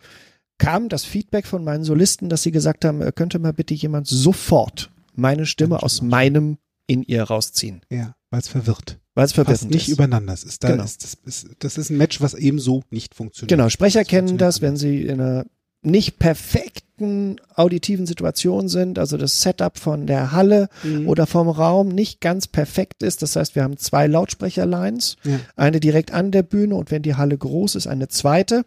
kam 0.62 0.88
das 0.88 1.04
Feedback 1.04 1.46
von 1.46 1.64
meinen 1.64 1.84
Solisten, 1.84 2.28
dass 2.28 2.42
sie 2.42 2.52
gesagt 2.52 2.84
haben, 2.84 3.02
äh, 3.02 3.12
könnte 3.14 3.38
mal 3.38 3.52
bitte 3.52 3.74
jemand 3.74 4.06
sofort 4.06 4.90
meine 5.14 5.44
Stimme 5.46 5.82
aus 5.82 6.02
meinem 6.02 6.58
In-Ear 6.86 7.26
rausziehen, 7.28 7.82
Ja, 7.90 8.14
weil 8.30 8.40
es 8.40 8.48
verwirrt. 8.48 8.98
weil 9.14 9.24
es 9.26 9.32
verwirrend 9.32 9.70
nicht 9.70 9.88
ist. 9.88 9.94
übereinander. 9.94 10.32
Ist 10.34 10.62
da, 10.64 10.70
Genau. 10.70 10.84
ist, 10.84 11.02
das, 11.04 11.14
ist, 11.24 11.46
das 11.58 11.78
ist 11.78 11.90
ein 11.90 11.96
Match, 11.98 12.20
was 12.20 12.34
eben 12.34 12.58
so 12.58 12.82
nicht 12.90 13.14
funktioniert. 13.14 13.50
Genau, 13.50 13.68
Sprecher 13.68 14.00
Das 14.00 14.08
kennen 14.08 14.38
das, 14.38 14.60
wenn 14.62 14.76
sie 14.76 15.02
in 15.02 15.20
einer 15.20 15.44
nicht 15.84 16.18
perfekten 16.20 17.40
auditiven 17.56 18.06
Situation 18.06 18.68
sind, 18.68 18.98
also 18.98 19.16
das 19.16 19.40
Setup 19.42 19.76
von 19.78 20.06
der 20.06 20.30
Halle 20.32 20.68
Mhm. 20.84 21.08
oder 21.08 21.26
vom 21.26 21.48
Raum 21.48 21.88
nicht 21.88 22.20
ganz 22.20 22.46
perfekt 22.46 23.02
ist. 23.02 23.20
Das 23.22 23.34
heißt, 23.36 23.56
wir 23.56 23.64
haben 23.64 23.76
zwei 23.78 24.06
Lautsprecherlines, 24.06 25.16
Ja. 25.24 25.40
eine 25.56 25.80
direkt 25.80 26.12
an 26.12 26.30
der 26.30 26.42
Bühne 26.44 26.76
und 26.76 26.90
wenn 26.90 27.02
die 27.02 27.16
Halle 27.16 27.36
groß 27.36 27.74
ist, 27.74 27.86
eine 27.88 28.06
zweite, 28.08 28.64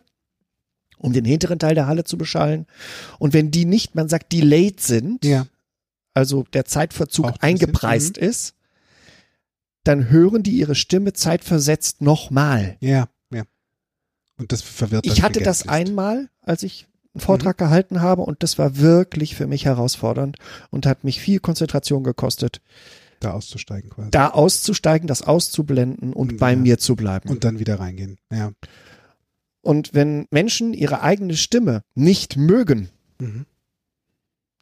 um 1.06 1.13
den 1.13 1.24
hinteren 1.26 1.60
Teil 1.60 1.76
der 1.76 1.88
Halle 1.88 2.04
zu 2.04 2.18
beschallen. 2.18 2.65
Und 3.20 3.34
wenn 3.34 3.52
die 3.52 3.65
nicht, 3.65 3.96
man 3.96 4.10
sagt, 4.10 4.32
delayed 4.34 4.82
sind, 4.82 5.24
Ja, 5.24 5.46
also 6.13 6.44
der 6.54 6.65
Zeitverzug 6.65 7.26
bisschen, 7.28 7.41
eingepreist 7.41 8.18
ist, 8.18 8.56
dann 9.84 10.10
hören 10.10 10.44
die 10.44 10.58
ihre 10.58 10.76
Stimme 10.76 11.13
zeitversetzt 11.13 12.02
nochmal. 12.02 12.78
ja, 12.80 13.08
ja. 13.32 13.44
Und 14.38 14.52
das 14.52 14.62
verwirrt 14.62 15.06
Ich 15.06 15.15
dann 15.15 15.24
hatte 15.24 15.39
das 15.41 15.60
gänzlichst. 15.63 15.89
einmal, 15.89 16.30
als 16.41 16.63
ich 16.63 16.88
einen 17.13 17.22
Vortrag 17.22 17.58
gehalten 17.58 18.02
habe 18.02 18.24
und 18.24 18.44
das 18.44 18.58
war 18.58 18.78
wirklich 18.78 19.36
für 19.36 19.48
mich 19.48 19.63
herausfordernd 19.65 20.38
und 20.72 20.86
hat 20.86 21.04
mich 21.06 21.20
viel 21.22 21.39
Konzentration 21.39 22.04
gekostet, 22.04 22.62
da 23.22 23.32
auszusteigen 23.32 23.89
quasi. 23.91 24.12
da 24.12 24.30
auszusteigen, 24.30 25.08
das 25.08 25.22
auszublenden 25.22 26.12
und 26.13 26.34
Ja. 26.34 26.38
bei 26.39 26.56
mir 26.58 26.78
zu 26.80 26.96
bleiben. 26.98 27.30
Und 27.30 27.44
dann 27.46 27.60
wieder 27.60 27.80
reingehen. 27.80 28.18
Ja. 28.32 28.52
Und 29.65 29.93
wenn 29.95 30.28
Menschen 30.30 30.73
ihre 30.73 31.01
eigene 31.01 31.36
Stimme 31.36 31.82
nicht 31.95 32.38
mögen, 32.38 32.89
Mhm. 33.19 33.45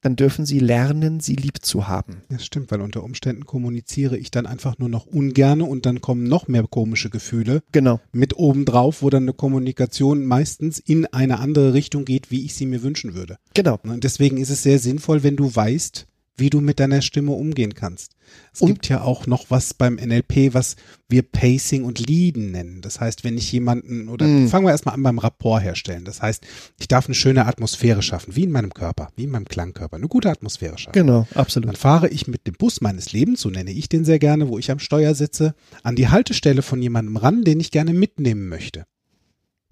dann 0.01 0.15
dürfen 0.15 0.45
sie 0.45 0.59
lernen, 0.59 1.19
sie 1.19 1.35
lieb 1.35 1.59
zu 1.61 1.87
haben. 1.89 2.21
Das 2.29 2.45
stimmt, 2.45 2.71
weil 2.71 2.79
unter 2.81 3.03
Umständen 3.03 3.45
kommuniziere 3.45 4.17
ich 4.17 4.31
dann 4.31 4.45
einfach 4.45 4.77
nur 4.77 4.87
noch 4.89 5.05
ungerne 5.05 5.65
und 5.65 5.85
dann 5.85 5.99
kommen 6.01 6.23
noch 6.23 6.47
mehr 6.47 6.63
komische 6.69 7.09
Gefühle 7.09 7.63
Genau. 7.73 7.99
mit 8.13 8.37
obendrauf, 8.37 9.01
wo 9.01 9.09
dann 9.09 9.23
eine 9.23 9.33
Kommunikation 9.33 10.25
meistens 10.25 10.79
in 10.79 11.05
eine 11.07 11.39
andere 11.39 11.73
Richtung 11.73 12.05
geht, 12.05 12.31
wie 12.31 12.45
ich 12.45 12.53
sie 12.55 12.65
mir 12.65 12.81
wünschen 12.83 13.13
würde. 13.13 13.37
Genau. 13.53 13.79
Und 13.83 14.03
deswegen 14.05 14.37
ist 14.37 14.49
es 14.51 14.63
sehr 14.63 14.79
sinnvoll, 14.79 15.23
wenn 15.23 15.35
du 15.35 15.53
weißt, 15.53 16.05
wie 16.35 16.49
du 16.49 16.61
mit 16.61 16.79
deiner 16.79 17.01
Stimme 17.01 17.31
umgehen 17.33 17.73
kannst. 17.75 18.15
Es 18.53 18.61
Und- 18.61 18.69
gibt 18.69 18.89
ja 18.89 19.01
auch 19.01 19.27
noch 19.27 19.45
was 19.49 19.73
beim 19.73 19.97
NLP, 19.97 20.53
was 20.53 20.75
wir 21.07 21.21
Pacing 21.21 21.83
und 21.83 21.99
Leaden 21.99 22.51
nennen. 22.51 22.81
Das 22.81 22.99
heißt, 22.99 23.23
wenn 23.23 23.37
ich 23.37 23.51
jemanden, 23.51 24.07
oder 24.09 24.25
Mm. 24.27 24.47
fangen 24.47 24.65
wir 24.65 24.71
erstmal 24.71 24.95
an 24.95 25.03
beim 25.03 25.19
Rapport 25.19 25.61
herstellen. 25.61 26.05
Das 26.05 26.21
heißt, 26.21 26.43
ich 26.79 26.87
darf 26.87 27.05
eine 27.05 27.13
schöne 27.15 27.45
Atmosphäre 27.45 28.01
schaffen, 28.01 28.35
wie 28.35 28.43
in 28.43 28.51
meinem 28.51 28.73
Körper, 28.73 29.09
wie 29.15 29.25
in 29.25 29.29
meinem 29.29 29.45
Klangkörper, 29.45 29.97
eine 29.97 30.07
gute 30.07 30.29
Atmosphäre 30.31 30.77
schaffen. 30.79 30.93
Genau, 30.93 31.27
Dann 31.31 31.39
absolut. 31.41 31.77
fahre 31.77 32.07
ich 32.09 32.27
mit 32.27 32.47
dem 32.47 32.55
Bus 32.55 32.81
meines 32.81 33.11
Lebens, 33.13 33.41
so 33.41 33.49
nenne 33.49 33.71
ich 33.71 33.87
den 33.89 34.03
sehr 34.05 34.19
gerne, 34.19 34.47
wo 34.49 34.57
ich 34.57 34.71
am 34.71 34.79
Steuer 34.79 35.13
sitze, 35.15 35.53
an 35.83 35.95
die 35.95 36.07
Haltestelle 36.07 36.61
von 36.63 36.81
jemandem 36.81 37.17
ran, 37.17 37.43
den 37.43 37.59
ich 37.59 37.69
gerne 37.69 37.93
mitnehmen 37.93 38.47
möchte. 38.49 38.85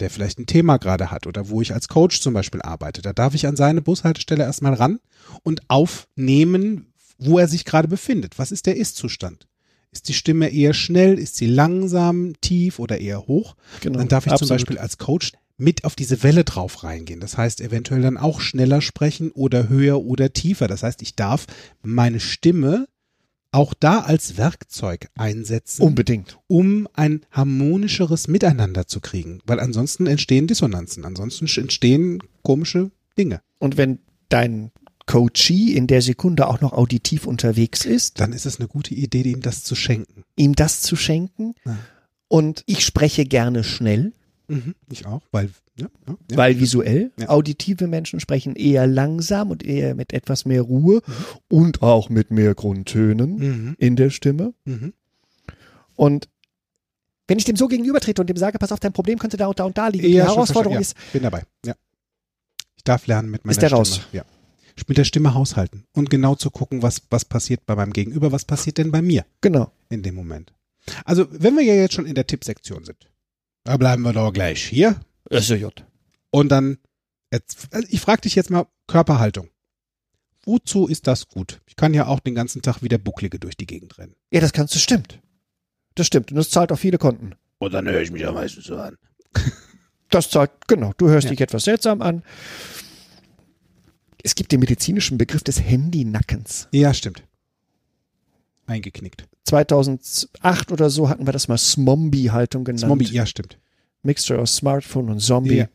Der 0.01 0.09
vielleicht 0.09 0.39
ein 0.39 0.47
Thema 0.47 0.77
gerade 0.77 1.11
hat 1.11 1.27
oder 1.27 1.49
wo 1.49 1.61
ich 1.61 1.73
als 1.73 1.87
Coach 1.87 2.21
zum 2.21 2.33
Beispiel 2.33 2.61
arbeite. 2.61 3.03
Da 3.03 3.13
darf 3.13 3.35
ich 3.35 3.45
an 3.45 3.55
seine 3.55 3.83
Bushaltestelle 3.83 4.43
erstmal 4.43 4.73
ran 4.73 4.99
und 5.43 5.61
aufnehmen, 5.67 6.91
wo 7.19 7.37
er 7.37 7.47
sich 7.47 7.65
gerade 7.65 7.87
befindet. 7.87 8.39
Was 8.39 8.51
ist 8.51 8.65
der 8.65 8.77
Ist-Zustand? 8.77 9.47
Ist 9.91 10.07
die 10.07 10.13
Stimme 10.13 10.49
eher 10.49 10.73
schnell? 10.73 11.19
Ist 11.19 11.35
sie 11.35 11.45
langsam, 11.45 12.33
tief 12.41 12.79
oder 12.79 12.99
eher 12.99 13.27
hoch? 13.27 13.55
Genau. 13.81 13.99
Dann 13.99 14.07
darf 14.07 14.25
ich 14.25 14.31
zum 14.31 14.45
absolut. 14.45 14.49
Beispiel 14.49 14.77
als 14.79 14.97
Coach 14.97 15.33
mit 15.57 15.83
auf 15.83 15.95
diese 15.95 16.23
Welle 16.23 16.43
drauf 16.43 16.83
reingehen. 16.83 17.19
Das 17.19 17.37
heißt, 17.37 17.61
eventuell 17.61 18.01
dann 18.01 18.17
auch 18.17 18.41
schneller 18.41 18.81
sprechen 18.81 19.31
oder 19.31 19.69
höher 19.69 20.01
oder 20.01 20.33
tiefer. 20.33 20.67
Das 20.67 20.81
heißt, 20.81 21.03
ich 21.03 21.15
darf 21.15 21.45
meine 21.83 22.19
Stimme 22.19 22.87
auch 23.51 23.73
da 23.73 23.99
als 23.99 24.37
Werkzeug 24.37 25.09
einsetzen, 25.15 25.81
Unbedingt. 25.83 26.37
um 26.47 26.87
ein 26.93 27.25
harmonischeres 27.31 28.27
Miteinander 28.27 28.87
zu 28.87 28.99
kriegen. 29.01 29.39
Weil 29.45 29.59
ansonsten 29.59 30.07
entstehen 30.07 30.47
Dissonanzen, 30.47 31.03
ansonsten 31.05 31.47
entstehen 31.59 32.19
komische 32.43 32.91
Dinge. 33.17 33.41
Und 33.59 33.75
wenn 33.77 33.99
dein 34.29 34.71
Coachee 35.05 35.73
in 35.73 35.87
der 35.87 36.01
Sekunde 36.01 36.47
auch 36.47 36.61
noch 36.61 36.71
auditiv 36.73 37.25
unterwegs 37.27 37.83
ist, 37.85 38.19
Dann 38.21 38.31
ist 38.33 38.45
es 38.45 38.59
eine 38.59 38.69
gute 38.69 38.93
Idee, 38.95 39.23
ihm 39.23 39.41
das 39.41 39.63
zu 39.63 39.75
schenken. 39.75 40.23
ihm 40.37 40.53
das 40.55 40.81
zu 40.81 40.95
schenken 40.95 41.53
Ja. 41.65 41.77
Und 42.29 42.63
ich 42.65 42.85
spreche 42.85 43.25
gerne 43.25 43.65
schnell, 43.65 44.13
Mhm. 44.51 44.75
Ich 44.91 45.05
auch, 45.05 45.21
weil, 45.31 45.49
ja, 45.79 45.87
ja, 46.07 46.15
weil 46.37 46.59
visuell. 46.59 47.11
Ja. 47.17 47.29
Auditive 47.29 47.87
Menschen 47.87 48.19
sprechen 48.19 48.55
eher 48.55 48.85
langsam 48.87 49.49
und 49.49 49.63
eher 49.63 49.95
mit 49.95 50.13
etwas 50.13 50.45
mehr 50.45 50.61
Ruhe 50.61 51.01
und 51.49 51.81
auch 51.81 52.09
mit 52.09 52.31
mehr 52.31 52.53
Grundtönen 52.53 53.35
Mhm. 53.37 53.75
in 53.79 53.95
der 53.95 54.09
Stimme. 54.09 54.53
Mhm. 54.65 54.93
Und 55.95 56.27
wenn 57.27 57.37
ich 57.37 57.45
dem 57.45 57.55
so 57.55 57.67
gegenübertrete 57.67 58.21
und 58.21 58.27
dem 58.29 58.35
sage, 58.37 58.59
pass 58.59 58.71
auf, 58.71 58.79
dein 58.79 58.91
Problem 58.93 59.17
könnte 59.19 59.37
da 59.37 59.47
und 59.47 59.59
da 59.59 59.63
und 59.63 59.77
da 59.77 59.87
liegen. 59.87 60.05
Die 60.05 60.17
Herausforderung 60.21 60.77
ist, 60.79 60.95
Bin 61.13 61.23
dabei, 61.23 61.43
ja. 61.65 61.75
Ich 62.75 62.83
darf 62.83 63.07
lernen 63.07 63.29
mit 63.31 63.45
meiner 63.45 63.51
Ist 63.51 63.61
der 63.61 63.67
Stimme. 63.67 63.79
raus? 63.79 64.01
Ja. 64.11 64.25
Mit 64.87 64.97
der 64.97 65.03
Stimme 65.03 65.33
haushalten 65.35 65.85
und 65.93 66.09
genau 66.09 66.35
zu 66.35 66.49
gucken, 66.49 66.81
was, 66.81 67.03
was 67.11 67.23
passiert 67.23 67.65
bei 67.67 67.75
meinem 67.75 67.93
Gegenüber, 67.93 68.31
was 68.31 68.45
passiert 68.45 68.79
denn 68.79 68.91
bei 68.91 69.01
mir 69.01 69.25
genau. 69.39 69.71
in 69.89 70.01
dem 70.01 70.15
Moment. 70.15 70.53
Also, 71.05 71.27
wenn 71.31 71.55
wir 71.55 71.63
ja 71.63 71.75
jetzt 71.75 71.93
schon 71.93 72.07
in 72.07 72.15
der 72.15 72.25
Tippsektion 72.25 72.83
sind, 72.83 73.07
da 73.63 73.77
bleiben 73.77 74.01
wir 74.03 74.13
doch 74.13 74.31
gleich 74.31 74.63
hier 74.63 74.99
SJ. 75.29 75.65
und 76.31 76.49
dann, 76.49 76.77
jetzt, 77.31 77.67
also 77.71 77.87
ich 77.89 78.01
frage 78.01 78.21
dich 78.21 78.35
jetzt 78.35 78.49
mal 78.49 78.65
Körperhaltung. 78.87 79.49
Wozu 80.43 80.87
ist 80.87 81.05
das 81.07 81.27
gut? 81.27 81.61
Ich 81.67 81.75
kann 81.75 81.93
ja 81.93 82.07
auch 82.07 82.19
den 82.19 82.33
ganzen 82.35 82.61
Tag 82.63 82.81
wie 82.81 82.87
der 82.89 82.97
Bucklige 82.97 83.37
durch 83.39 83.55
die 83.55 83.67
Gegend 83.67 83.97
rennen. 83.99 84.15
Ja, 84.31 84.41
das 84.41 84.53
kannst 84.53 84.73
du, 84.73 84.79
stimmt. 84.79 85.19
Das 85.95 86.07
stimmt. 86.07 86.31
Und 86.31 86.37
das 86.37 86.49
zahlt 86.49 86.71
auf 86.71 86.79
viele 86.79 86.97
Konten. 86.97 87.35
Und 87.59 87.73
dann 87.73 87.87
höre 87.87 88.01
ich 88.01 88.11
mich 88.11 88.23
ja 88.23 88.31
meistens 88.31 88.65
so 88.65 88.77
an. 88.77 88.97
Das 90.09 90.29
zahlt, 90.29 90.51
genau. 90.67 90.91
Du 90.97 91.07
hörst 91.07 91.23
Ja. 91.25 91.29
dich 91.31 91.39
etwas 91.39 91.63
seltsam 91.63 92.01
an. 92.01 92.21
Es 94.23 94.35
gibt 94.35 94.51
den 94.51 94.59
medizinischen 94.59 95.17
Begriff 95.17 95.41
des 95.41 95.61
Handynackens. 95.61 96.67
Ja, 96.73 96.93
stimmt. 96.93 97.23
Eingeknickt. 98.65 99.25
2008 99.45 100.71
oder 100.71 100.89
so 100.89 101.09
hatten 101.09 101.25
wir 101.27 101.33
das 101.33 101.47
mal 101.47 101.57
Smombie-Haltung 101.57 102.63
genannt. 102.63 102.81
Zombie, 102.81 103.05
ja, 103.05 103.25
stimmt. 103.25 103.57
Mixture 104.03 104.39
aus 104.39 104.55
Smartphone 104.55 105.09
und 105.09 105.19
Zombie. 105.19 105.57
Ja. 105.57 105.67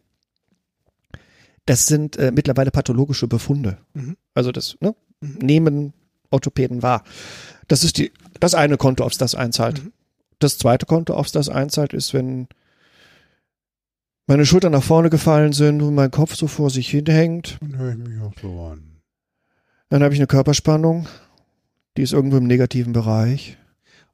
Das 1.67 1.87
sind 1.87 2.17
äh, 2.17 2.31
mittlerweile 2.33 2.71
pathologische 2.71 3.27
Befunde. 3.27 3.79
Mhm. 3.95 4.17
Also 4.35 4.53
das 4.53 4.77
ne, 4.81 4.95
Mhm. 5.21 5.39
nehmen 5.41 5.93
Orthopäden 6.31 6.83
wahr. 6.83 7.03
Das 7.69 7.85
ist 7.85 7.99
die, 7.99 8.13
das 8.41 8.55
eine 8.55 8.77
Konto, 8.77 9.05
aufs 9.05 9.19
das 9.19 9.35
einzahlt. 9.35 9.83
Mhm. 9.83 9.93
Das 10.39 10.59
zweite 10.59 10.87
Konto, 10.87 11.15
aufs 11.15 11.33
das 11.33 11.49
einzahlt, 11.49 11.95
ist, 11.95 12.13
wenn 12.13 12.49
meine 14.27 14.45
Schultern 14.45 14.73
nach 14.73 14.83
vorne 14.83 15.09
gefallen 15.09 15.53
sind 15.53 15.81
und 15.83 15.95
mein 15.95 16.11
Kopf 16.11 16.35
so 16.35 16.47
vor 16.47 16.69
sich 16.71 16.89
hin 16.91 17.07
hängt. 17.07 17.59
Dann 17.61 17.79
höre 17.79 17.93
ich 17.93 17.99
mich 17.99 18.21
auch 18.21 18.35
so 18.41 18.61
an. 18.67 19.01
Dann 19.89 20.03
habe 20.03 20.13
ich 20.13 20.21
eine 20.21 20.27
Körperspannung, 20.27 21.07
die 21.97 22.03
ist 22.03 22.13
irgendwo 22.13 22.37
im 22.37 22.47
negativen 22.47 22.93
Bereich. 22.93 23.57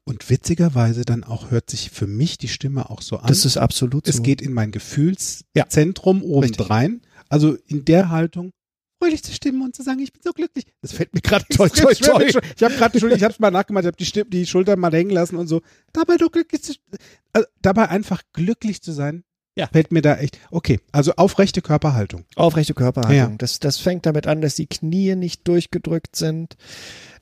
Und 0.04 0.28
witzigerweise 0.30 1.04
dann 1.04 1.22
auch 1.22 1.50
hört 1.52 1.70
sich 1.70 1.90
für 1.90 2.08
mich 2.08 2.36
die 2.36 2.48
Stimme 2.48 2.90
auch 2.90 3.02
so 3.02 3.18
an. 3.18 3.28
Das 3.28 3.44
ist 3.44 3.56
absolut 3.56 4.08
es 4.08 4.16
so. 4.16 4.22
geht 4.22 4.42
in 4.42 4.52
mein 4.52 4.72
Gefühlszentrum 4.72 6.22
obendrein. 6.22 7.02
Also 7.28 7.56
in 7.66 7.84
der 7.84 8.08
Haltung, 8.08 8.50
fröhlich 9.00 9.22
zu 9.22 9.32
stimmen 9.32 9.62
und 9.62 9.76
zu 9.76 9.82
sagen, 9.82 10.00
ich 10.00 10.12
bin 10.12 10.20
so 10.24 10.32
glücklich. 10.32 10.66
Das 10.80 10.92
fällt 10.92 11.14
mir 11.14 11.20
gerade 11.20 11.44
Toi, 11.50 11.68
toi, 11.68 11.94
toi. 11.94 12.24
Ich 12.24 12.62
habe 12.62 12.74
gerade, 12.74 12.98
ich 12.98 13.22
habe 13.22 13.32
es 13.32 13.38
mal 13.38 13.50
nachgemacht, 13.52 13.84
ich 13.84 13.86
habe 13.86 13.96
die, 13.96 14.04
Stimme- 14.06 14.28
die 14.30 14.44
Schultern 14.46 14.80
mal 14.80 14.92
hängen 14.92 15.10
lassen 15.10 15.36
und 15.36 15.46
so. 15.46 15.60
Dabei 15.92 16.16
doch 16.16 16.32
glücklich 16.32 16.62
zu, 16.62 16.74
also 17.32 17.46
dabei 17.62 17.88
einfach 17.88 18.22
glücklich 18.32 18.82
zu 18.82 18.92
sein, 18.92 19.22
Ja. 19.56 19.66
fällt 19.66 19.92
mir 19.92 20.00
da 20.02 20.16
echt. 20.16 20.38
Okay, 20.50 20.80
also 20.92 21.12
aufrechte 21.16 21.60
Körperhaltung. 21.62 22.24
Aufrechte 22.36 22.74
Körperhaltung. 22.74 23.32
Ja. 23.32 23.36
Das, 23.38 23.58
das 23.58 23.78
fängt 23.78 24.06
damit 24.06 24.26
an, 24.26 24.40
dass 24.40 24.54
die 24.54 24.66
Knie 24.66 25.14
nicht 25.14 25.46
durchgedrückt 25.46 26.16
sind. 26.16 26.56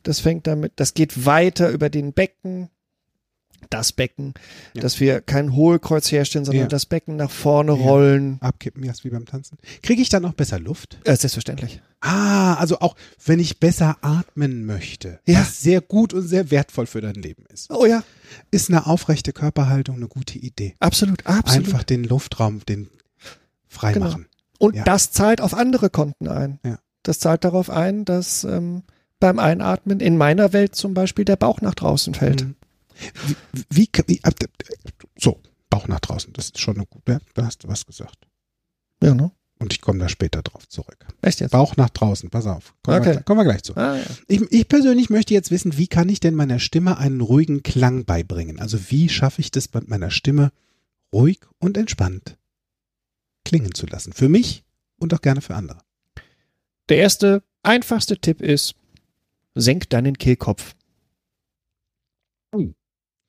Das 0.04 0.20
fängt 0.20 0.46
damit, 0.46 0.72
das 0.76 0.94
geht 0.94 1.26
weiter 1.26 1.70
über 1.70 1.90
den 1.90 2.12
Becken, 2.12 2.70
das 3.68 3.92
Becken, 3.92 4.32
Ja. 4.74 4.80
dass 4.82 5.00
wir 5.00 5.20
kein 5.20 5.54
Hohlkreuz 5.54 6.10
herstellen, 6.10 6.44
sondern 6.46 6.62
Ja. 6.64 6.68
das 6.68 6.86
Becken 6.86 7.16
nach 7.16 7.30
vorne 7.30 7.72
rollen. 7.72 8.38
Abkippen, 8.40 8.82
ja, 8.84 8.90
ist 8.92 9.04
wie 9.04 9.10
beim 9.10 9.26
Tanzen. 9.26 9.58
Kriege 9.82 10.00
ich 10.00 10.08
dann 10.08 10.24
auch 10.24 10.32
besser 10.32 10.58
Luft? 10.58 10.98
Äh, 11.04 11.16
selbstverständlich. 11.16 11.82
Ah, 12.00 12.54
also 12.54 12.78
auch 12.80 12.96
wenn 13.26 13.38
ich 13.38 13.60
besser 13.60 13.98
atmen 14.00 14.64
möchte, 14.64 15.20
Ja. 15.26 15.40
was 15.40 15.60
sehr 15.60 15.82
gut 15.82 16.14
und 16.14 16.22
sehr 16.26 16.50
wertvoll 16.50 16.86
für 16.86 17.02
dein 17.02 17.16
Leben 17.16 17.44
ist, 17.52 17.70
Oh 17.70 17.84
ja, 17.84 18.02
ist 18.50 18.70
eine 18.70 18.86
aufrechte 18.86 19.32
Körperhaltung 19.32 19.96
eine 19.96 20.08
gute 20.08 20.38
Idee. 20.38 20.76
absolut, 20.78 21.26
absolut. 21.26 21.66
Einfach 21.66 21.82
den 21.82 22.04
Luftraum, 22.04 22.64
den 22.66 22.88
freimachen. 23.68 24.26
Und 24.58 24.76
ja. 24.76 24.84
das 24.84 25.12
zahlt 25.12 25.40
auf 25.40 25.54
andere 25.54 25.90
Konten 25.90 26.28
ein. 26.28 26.60
Ja. 26.64 26.78
Das 27.02 27.18
zahlt 27.18 27.44
darauf 27.44 27.70
ein, 27.70 28.04
dass 28.04 28.44
ähm, 28.44 28.82
beim 29.18 29.38
Einatmen 29.38 30.00
in 30.00 30.16
meiner 30.16 30.52
Welt 30.52 30.74
zum 30.74 30.94
Beispiel 30.94 31.24
der 31.24 31.36
Bauch 31.36 31.60
nach 31.60 31.74
draußen 31.74 32.14
fällt. 32.14 32.44
Mhm. 32.44 32.56
Wie, 33.70 33.88
wie, 34.06 34.20
wie 34.20 34.20
so, 35.16 35.40
Bauch 35.70 35.88
nach 35.88 36.00
draußen, 36.00 36.32
das 36.32 36.46
ist 36.46 36.58
schon 36.58 36.76
eine 36.76 36.86
gute, 36.86 37.20
da 37.34 37.46
hast 37.46 37.64
du 37.64 37.68
was 37.68 37.86
gesagt. 37.86 38.26
Ja, 39.02 39.14
ne? 39.14 39.30
Und 39.60 39.74
ich 39.74 39.82
komme 39.82 39.98
da 39.98 40.08
später 40.08 40.40
drauf 40.42 40.66
zurück. 40.68 41.06
Echt 41.20 41.40
jetzt? 41.40 41.50
Bauch 41.50 41.76
nach 41.76 41.90
draußen, 41.90 42.30
pass 42.30 42.46
auf. 42.46 42.74
Kommen, 42.82 43.00
Okay. 43.00 43.14
wir, 43.16 43.22
kommen 43.22 43.40
wir 43.40 43.44
gleich 43.44 43.62
zu. 43.62 43.76
Ah, 43.76 43.98
ja. 43.98 44.04
Ich, 44.26 44.40
ich 44.50 44.66
persönlich 44.68 45.10
möchte 45.10 45.34
jetzt 45.34 45.50
wissen, 45.50 45.76
wie 45.76 45.86
kann 45.86 46.08
ich 46.08 46.18
denn 46.18 46.34
meiner 46.34 46.58
Stimme 46.58 46.96
einen 46.96 47.20
ruhigen 47.20 47.62
Klang 47.62 48.06
beibringen? 48.06 48.58
Also 48.58 48.90
wie 48.90 49.10
schaffe 49.10 49.42
ich 49.42 49.50
das 49.50 49.72
mit 49.74 49.88
meiner 49.88 50.10
Stimme 50.10 50.50
ruhig 51.12 51.40
und 51.58 51.76
entspannt 51.76 52.38
klingen 53.44 53.74
zu 53.74 53.84
lassen? 53.86 54.14
Für 54.14 54.30
mich 54.30 54.64
und 54.98 55.12
auch 55.12 55.20
gerne 55.20 55.42
für 55.42 55.54
andere. 55.54 55.80
Der 56.88 56.96
erste, 56.96 57.42
einfachste 57.62 58.16
Tipp 58.18 58.40
ist, 58.40 58.74
senk 59.54 59.90
deinen 59.90 60.16
Kehlkopf. 60.16 60.74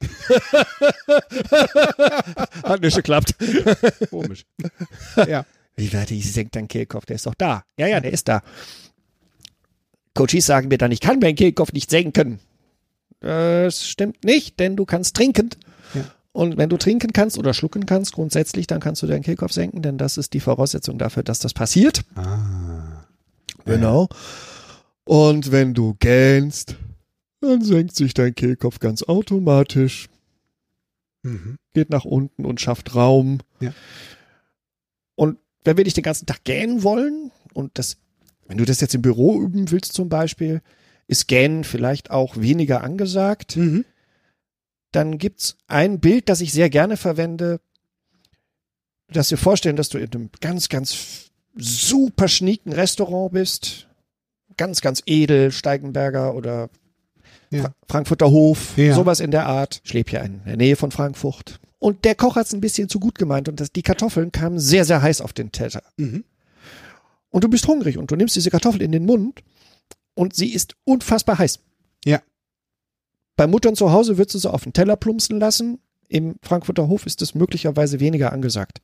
Hat 2.63 2.81
nicht 2.81 2.95
geklappt. 2.95 3.35
Komisch. 4.09 4.45
ja. 5.27 5.45
Wie 5.81 5.91
werde 5.93 6.13
ich 6.13 6.31
senk 6.31 6.51
deinen 6.51 6.67
Kehlkopf? 6.67 7.07
Der 7.07 7.15
ist 7.15 7.25
doch 7.25 7.33
da. 7.33 7.63
Ja, 7.75 7.87
ja, 7.87 7.99
der 7.99 8.13
ist 8.13 8.27
da. 8.27 8.43
Coaches 10.13 10.45
sagen 10.45 10.67
mir 10.67 10.77
dann, 10.77 10.91
ich 10.91 10.99
kann 10.99 11.17
meinen 11.17 11.35
Kehlkopf 11.35 11.73
nicht 11.73 11.89
senken. 11.89 12.39
Das 13.19 13.87
stimmt 13.87 14.23
nicht, 14.23 14.59
denn 14.59 14.75
du 14.75 14.85
kannst 14.85 15.15
trinken. 15.15 15.49
Ja. 15.95 16.03
Und 16.33 16.57
wenn 16.57 16.69
du 16.69 16.77
trinken 16.77 17.13
kannst 17.13 17.39
oder 17.39 17.55
schlucken 17.55 17.87
kannst, 17.87 18.13
grundsätzlich, 18.13 18.67
dann 18.67 18.79
kannst 18.79 19.01
du 19.01 19.07
deinen 19.07 19.23
Kehlkopf 19.23 19.53
senken, 19.53 19.81
denn 19.81 19.97
das 19.97 20.17
ist 20.17 20.33
die 20.33 20.39
Voraussetzung 20.39 20.99
dafür, 20.99 21.23
dass 21.23 21.39
das 21.39 21.53
passiert. 21.53 22.03
Ah. 22.13 23.05
Genau. 23.65 24.07
Und 25.03 25.51
wenn 25.51 25.73
du 25.73 25.95
gähnst, 25.95 26.75
dann 27.39 27.63
senkt 27.63 27.95
sich 27.95 28.13
dein 28.13 28.35
Kehlkopf 28.35 28.77
ganz 28.77 29.01
automatisch, 29.01 30.09
Mhm. 31.23 31.57
geht 31.73 31.89
nach 31.89 32.05
unten 32.05 32.45
und 32.45 32.61
schafft 32.61 32.93
Raum. 32.93 33.39
Ja. 33.59 33.73
Wenn 35.63 35.77
wir 35.77 35.83
nicht 35.83 35.97
den 35.97 36.03
ganzen 36.03 36.25
Tag 36.25 36.43
gähnen 36.43 36.83
wollen, 36.83 37.31
und 37.53 37.77
das, 37.77 37.97
wenn 38.47 38.57
du 38.57 38.65
das 38.65 38.81
jetzt 38.81 38.95
im 38.95 39.01
Büro 39.01 39.39
üben 39.41 39.71
willst 39.71 39.93
zum 39.93 40.09
Beispiel, 40.09 40.61
ist 41.07 41.27
Gähnen 41.27 41.63
vielleicht 41.63 42.09
auch 42.11 42.37
weniger 42.37 42.83
angesagt, 42.83 43.57
Mhm. 43.57 43.85
dann 44.91 45.17
gibt's 45.17 45.57
ein 45.67 45.99
Bild, 45.99 46.29
das 46.29 46.41
ich 46.41 46.51
sehr 46.51 46.69
gerne 46.69 46.97
verwende, 46.97 47.59
dass 49.09 49.29
wir 49.31 49.37
vorstellen, 49.37 49.75
dass 49.75 49.89
du 49.89 49.97
in 49.97 50.11
einem 50.13 50.29
ganz, 50.39 50.69
ganz 50.69 51.29
super 51.55 52.27
schnieken 52.27 52.71
Restaurant 52.73 53.33
bist. 53.33 53.87
Ganz, 54.57 54.81
ganz 54.81 55.01
edel, 55.05 55.51
Steigenberger 55.51 56.33
oder 56.35 56.69
Ja. 57.49 57.63
Fra 57.63 57.73
Frankfurter 57.89 58.31
Hof, 58.31 58.77
Ja. 58.77 58.93
sowas 58.95 59.19
in 59.19 59.31
der 59.31 59.45
Art. 59.45 59.81
Ich 59.83 59.93
lebe 59.93 60.11
ja 60.11 60.21
in 60.21 60.43
der 60.45 60.55
Nähe 60.57 60.75
von 60.77 60.91
Frankfurt. 60.91 61.59
Und 61.81 62.05
der 62.05 62.13
Koch 62.13 62.35
hat's 62.35 62.53
ein 62.53 62.61
bisschen 62.61 62.89
zu 62.89 62.99
gut 62.99 63.17
gemeint 63.17 63.49
und 63.49 63.59
das, 63.59 63.71
die 63.71 63.81
Kartoffeln 63.81 64.31
kamen 64.31 64.59
sehr, 64.59 64.85
sehr 64.85 65.01
heiß 65.01 65.19
auf 65.19 65.33
den 65.33 65.51
Teller. 65.51 65.81
Mhm. 65.97 66.23
Und 67.31 67.43
du 67.43 67.49
bist 67.49 67.67
hungrig 67.67 67.97
und 67.97 68.11
du 68.11 68.15
nimmst 68.15 68.35
diese 68.35 68.51
Kartoffel 68.51 68.83
in 68.83 68.91
den 68.91 69.03
Mund 69.03 69.41
und 70.13 70.35
sie 70.35 70.53
ist 70.53 70.75
unfassbar 70.83 71.39
heiß. 71.39 71.59
Ja. 72.05 72.21
Bei 73.35 73.47
Muttern 73.47 73.75
zu 73.75 73.91
Hause 73.91 74.19
würdest 74.19 74.35
du 74.35 74.39
sie 74.39 74.53
auf 74.53 74.61
den 74.61 74.73
Teller 74.73 74.95
plumpsen 74.95 75.39
lassen. 75.39 75.79
Im 76.07 76.35
Frankfurter 76.43 76.87
Hof 76.87 77.07
ist 77.07 77.23
es 77.23 77.33
möglicherweise 77.33 77.99
weniger 77.99 78.31
angesagt. 78.31 78.79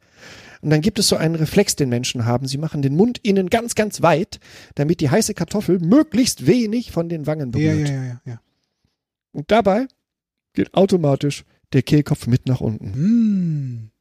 Und 0.64 0.72
dann 0.72 0.82
gibt 0.82 0.98
es 0.98 1.08
so 1.08 1.18
einen 1.18 1.36
Reflex, 1.36 1.76
den 1.76 1.90
Menschen 1.90 2.26
haben. 2.26 2.48
Sie 2.48 2.58
machen 2.58 2.82
den 2.82 2.96
Mund 2.96 3.20
innen 3.20 3.52
ganz, 3.52 3.76
ganz 3.76 4.02
weit, 4.02 4.40
damit 4.74 5.02
die 5.02 5.12
heiße 5.12 5.36
Kartoffel 5.36 5.78
möglichst 5.78 6.48
wenig 6.48 6.92
von 6.92 7.10
den 7.10 7.28
Wangen 7.28 7.52
berührt. 7.52 7.90
ja, 7.90 7.94
ja, 7.94 8.04
ja, 8.06 8.22
ja. 8.26 8.42
Und 9.34 9.52
dabei 9.52 9.88
geht 10.54 10.74
automatisch 10.74 11.46
der 11.74 11.82
Kehlkopf 11.84 12.28
mit 12.28 12.48
nach 12.48 12.62
unten. 12.62 12.90
Mm. 13.84 13.92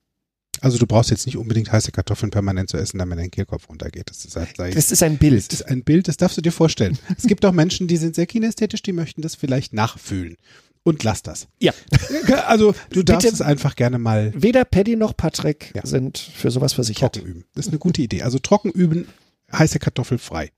Also 0.62 0.78
du 0.78 0.86
brauchst 0.86 1.10
jetzt 1.10 1.26
nicht 1.26 1.36
unbedingt 1.36 1.70
heiße 1.70 1.92
Kartoffeln 1.92 2.30
permanent 2.30 2.70
zu 2.70 2.78
essen, 2.78 2.98
damit 2.98 3.18
dein 3.18 3.30
Kehlkopf 3.30 3.68
runtergeht. 3.68 4.08
Das 4.08 4.24
ist, 4.24 4.36
halt, 4.36 4.58
Das 4.58 4.90
ist 4.90 5.02
ein 5.02 5.18
Bild. 5.18 5.52
das 5.52 5.60
ist 5.60 5.66
ein 5.68 5.84
Bild, 5.84 6.08
das 6.08 6.16
darfst 6.16 6.38
du 6.38 6.40
dir 6.42 6.52
vorstellen. 6.52 6.98
es 7.16 7.24
gibt 7.26 7.44
auch 7.44 7.52
Menschen, 7.52 7.88
die 7.88 7.98
sind 7.98 8.14
sehr 8.14 8.26
kinästhetisch, 8.26 8.80
die 8.82 8.92
möchten 8.92 9.20
das 9.20 9.34
vielleicht 9.34 9.74
nachfühlen. 9.74 10.36
Und 10.82 11.02
lass 11.04 11.22
das. 11.22 11.48
Ja. 11.60 11.72
Also 12.46 12.74
du 12.90 13.02
darfst 13.02 13.24
Bitte- 13.26 13.34
es 13.34 13.40
einfach 13.42 13.74
gerne 13.76 13.98
mal 13.98 14.32
Weder 14.36 14.64
Paddy 14.64 14.96
noch 14.96 15.16
Patrick 15.16 15.72
Ja. 15.74 15.84
sind 15.84 16.16
für 16.18 16.50
sowas 16.50 16.72
versichert. 16.72 17.14
trocken 17.16 17.28
üben. 17.28 17.44
Das 17.54 17.66
ist 17.66 17.72
eine 17.72 17.78
gute 17.78 18.02
Idee. 18.02 18.22
Also 18.22 18.38
trocken 18.38 18.70
üben, 18.70 19.06
heiße 19.52 19.78
Kartoffel 19.78 20.18
frei. 20.18 20.52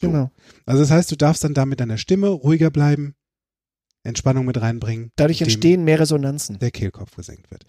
So. 0.00 0.08
Genau. 0.08 0.30
Also 0.66 0.80
das 0.82 0.90
heißt, 0.90 1.12
du 1.12 1.16
darfst 1.16 1.44
dann 1.44 1.54
da 1.54 1.64
mit 1.66 1.80
deiner 1.80 1.96
Stimme 1.98 2.28
ruhiger 2.28 2.70
bleiben, 2.70 3.14
Entspannung 4.04 4.44
mit 4.46 4.60
reinbringen. 4.60 5.10
Dadurch 5.16 5.40
entstehen 5.42 5.84
mehr 5.84 5.98
Resonanzen. 5.98 6.58
der 6.58 6.70
Kehlkopf 6.70 7.16
gesenkt 7.16 7.50
wird. 7.50 7.64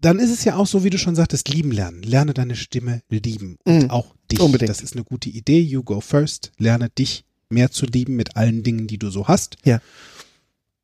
Dann 0.00 0.18
ist 0.18 0.30
es 0.30 0.44
ja 0.44 0.56
auch 0.56 0.66
so, 0.66 0.84
wie 0.84 0.90
du 0.90 0.98
schon 0.98 1.14
sagtest, 1.14 1.48
lieben 1.48 1.72
lernen. 1.72 2.02
Lerne 2.02 2.34
deine 2.34 2.56
Stimme 2.56 3.02
lieben 3.08 3.56
und 3.64 3.84
Mhm. 3.84 3.90
auch 3.90 4.14
dich. 4.30 4.40
Unbedingt. 4.40 4.68
Das 4.68 4.82
ist 4.82 4.94
eine 4.94 5.04
gute 5.04 5.30
Idee. 5.30 5.60
You 5.60 5.82
go 5.82 6.00
first. 6.00 6.52
Lerne 6.58 6.90
dich 6.90 7.24
mehr 7.48 7.70
zu 7.70 7.86
lieben 7.86 8.16
mit 8.16 8.36
allen 8.36 8.62
Dingen, 8.62 8.86
die 8.86 8.98
du 8.98 9.08
so 9.10 9.28
hast. 9.28 9.56
Ja. 9.64 9.80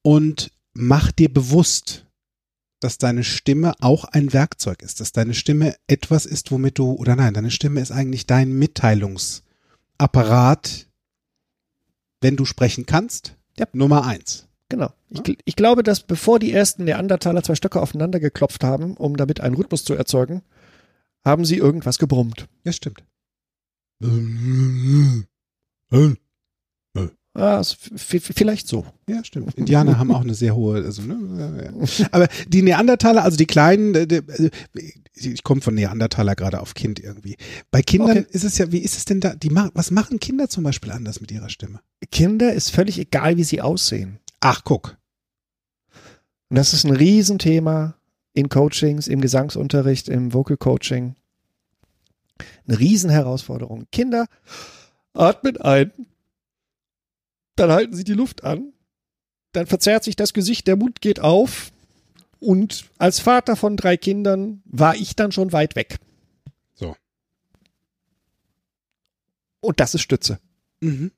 Und 0.02 0.52
mach 0.72 1.12
dir 1.12 1.30
bewusst, 1.32 2.06
dass 2.80 2.96
deine 2.96 3.24
Stimme 3.24 3.74
auch 3.80 4.04
ein 4.04 4.32
Werkzeug 4.32 4.80
ist, 4.82 5.00
dass 5.00 5.12
deine 5.12 5.34
Stimme 5.34 5.74
etwas 5.86 6.24
ist, 6.24 6.50
womit 6.50 6.78
du, 6.78 6.92
oder 6.92 7.14
nein, 7.14 7.34
deine 7.34 7.50
Stimme 7.50 7.82
ist 7.82 7.92
eigentlich 7.92 8.26
dein 8.26 8.54
Mitteilungsapparat, 8.54 10.86
wenn 12.22 12.36
du 12.36 12.46
sprechen 12.46 12.86
kannst. 12.86 13.36
Ja. 13.58 13.66
Nummer 13.74 14.06
eins. 14.06 14.46
Genau. 14.70 14.90
Ich, 15.10 15.20
gl- 15.20 15.38
ich 15.44 15.56
glaube, 15.56 15.82
dass 15.82 16.00
bevor 16.04 16.38
die 16.38 16.52
ersten 16.52 16.84
Neandertaler 16.84 17.42
zwei 17.42 17.54
Stöcke 17.56 17.82
aufeinander 17.82 18.20
geklopft 18.20 18.64
haben, 18.64 18.96
um 18.96 19.16
damit 19.18 19.40
einen 19.40 19.56
Rhythmus 19.56 19.84
zu 19.84 19.92
erzeugen, 19.94 20.42
haben 21.24 21.44
sie 21.44 21.56
irgendwas 21.58 21.98
gebrummt. 21.98 22.48
Ja, 22.64 22.72
stimmt. 22.72 23.04
Ah, 27.32 27.62
vielleicht 27.62 28.66
so. 28.66 28.84
Ja, 29.08 29.22
stimmt. 29.22 29.54
Indianer 29.54 29.98
haben 29.98 30.10
auch 30.12 30.22
eine 30.22 30.34
sehr 30.34 30.56
hohe, 30.56 30.82
also, 30.84 31.02
ne, 31.02 31.16
ja, 31.38 31.62
ja. 31.70 32.08
aber 32.10 32.26
die 32.48 32.62
Neandertaler, 32.62 33.22
also 33.22 33.36
die 33.36 33.46
kleinen, 33.46 33.94
äh, 33.94 34.06
die- 34.06 34.22
also, 34.28 34.48
ich 35.14 35.44
komme 35.44 35.60
von 35.60 35.74
Neandertaler 35.74 36.34
gerade 36.34 36.60
auf 36.60 36.74
Kind 36.74 36.98
irgendwie. 36.98 37.36
Bei 37.70 37.82
Kindern 37.82 38.18
Okay. 38.18 38.26
ist 38.30 38.42
es 38.42 38.58
ja, 38.58 38.72
wie 38.72 38.78
ist 38.78 38.96
es 38.96 39.04
denn 39.04 39.20
da, 39.20 39.34
die 39.36 39.54
was 39.54 39.90
machen 39.92 40.18
Kinder 40.18 40.48
zum 40.48 40.64
Beispiel 40.64 40.90
anders 40.90 41.20
mit 41.20 41.30
ihrer 41.30 41.50
Stimme? 41.50 41.80
Kinder 42.10 42.52
ist 42.52 42.70
völlig 42.70 42.98
egal, 42.98 43.36
wie 43.36 43.44
sie 43.44 43.60
aussehen. 43.60 44.18
Ach, 44.40 44.62
guck. 44.64 44.96
Und 46.48 46.56
das 46.56 46.72
ist 46.72 46.84
ein 46.84 46.96
Riesenthema 46.96 47.94
in 48.32 48.48
Coachings, 48.48 49.06
im 49.06 49.20
Gesangsunterricht, 49.20 50.08
im 50.08 50.32
Vocal 50.32 50.56
Coaching. 50.56 51.14
Eine 52.66 52.78
Riesenherausforderung. 52.78 53.86
Kinder 53.92 54.26
atmen 55.12 55.56
ein, 55.58 55.92
dann 57.56 57.70
halten 57.70 57.94
sie 57.94 58.04
die 58.04 58.14
Luft 58.14 58.44
an, 58.44 58.72
dann 59.52 59.66
verzerrt 59.66 60.04
sich 60.04 60.16
das 60.16 60.32
Gesicht, 60.32 60.66
der 60.66 60.76
Mund 60.76 61.00
geht 61.00 61.20
auf 61.20 61.72
und 62.38 62.86
als 62.98 63.20
Vater 63.20 63.56
von 63.56 63.76
drei 63.76 63.96
Kindern 63.96 64.62
war 64.64 64.96
ich 64.96 65.14
dann 65.14 65.32
schon 65.32 65.52
weit 65.52 65.76
weg. 65.76 65.98
So. 66.74 66.96
Und 69.60 69.78
das 69.80 69.94
ist 69.94 70.00
Stütze. 70.00 70.40
Mhm. 70.80 71.12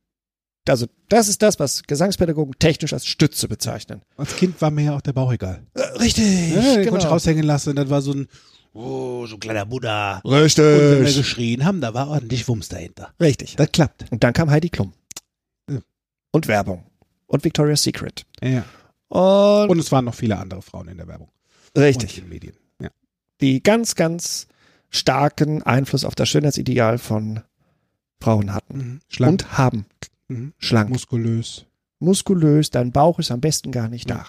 Also 0.69 0.87
das 1.09 1.29
ist 1.29 1.43
das, 1.43 1.59
was 1.59 1.83
Gesangspädagogen 1.83 2.55
technisch 2.59 2.93
als 2.93 3.07
Stütze 3.07 3.49
bezeichnen. 3.49 4.03
Als 4.17 4.37
Kind 4.37 4.61
war 4.63 4.71
mir 4.71 4.85
ja 4.85 4.97
auch 4.97 5.01
der 5.01 5.13
Bauch 5.13 5.33
egal. 5.33 5.67
Äh, 5.75 5.81
richtig, 5.99 6.25
Ja, 6.55 6.61
den 6.61 6.63
konnte 6.63 6.81
ich 6.81 6.85
genau. 6.99 7.09
raushängen 7.09 7.45
lassen 7.45 7.71
und 7.71 7.77
das 7.77 7.91
war 7.91 8.01
so 8.01 8.13
ein, 8.13 8.29
oh, 8.73 9.27
so 9.27 9.35
ein 9.37 9.41
kleiner 9.41 9.67
Buddha. 9.67 10.21
Und 10.23 10.33
wenn 10.33 10.47
wir 10.57 11.01
Richtig. 11.01 11.17
geschrien 11.17 11.65
haben, 11.65 11.81
da 11.81 11.95
war 11.95 12.09
ordentlich 12.09 12.47
Wumms 12.47 12.69
dahinter. 12.69 13.13
Richtig. 13.21 13.57
Das 13.57 13.73
klappt. 13.73 14.05
Und 14.13 14.23
dann 14.23 14.33
kam 14.33 14.51
Heidi 14.51 14.69
Klum. 14.69 14.93
Ja. 15.69 15.81
Und 16.31 16.47
Werbung. 16.47 16.85
Und 17.27 17.43
Victoria's 17.45 17.83
Secret. 17.83 18.25
Ja. 18.41 18.65
Und, 19.09 19.69
Und 19.71 19.79
es 19.81 19.91
waren 19.91 20.05
noch 20.05 20.15
viele 20.15 20.39
andere 20.39 20.63
Frauen 20.63 20.89
in 20.89 20.97
der 20.97 21.09
Werbung. 21.09 21.29
richtig. 21.77 22.11
Und 22.13 22.19
in 22.19 22.25
den 22.25 22.29
Medien. 22.31 22.57
Ja. 22.81 22.89
Die 23.41 23.63
ganz, 23.63 23.95
ganz 23.97 24.47
starken 24.91 25.63
Einfluss 25.65 26.05
auf 26.05 26.15
das 26.15 26.29
Schönheitsideal 26.29 26.99
von 26.99 27.41
Frauen 28.21 28.55
hatten. 28.55 29.01
Mhm. 29.19 29.27
Und 29.27 29.59
haben. 29.59 29.87
Mhm. 30.33 30.53
Schlank. 30.59 30.91
Muskulös. 30.91 31.67
muskulös, 31.99 32.71
dein 32.71 32.91
Bauch 32.93 33.19
ist 33.19 33.31
am 33.31 33.41
besten 33.41 33.71
gar 33.71 33.89
nicht 33.89 34.11
da. 34.11 34.27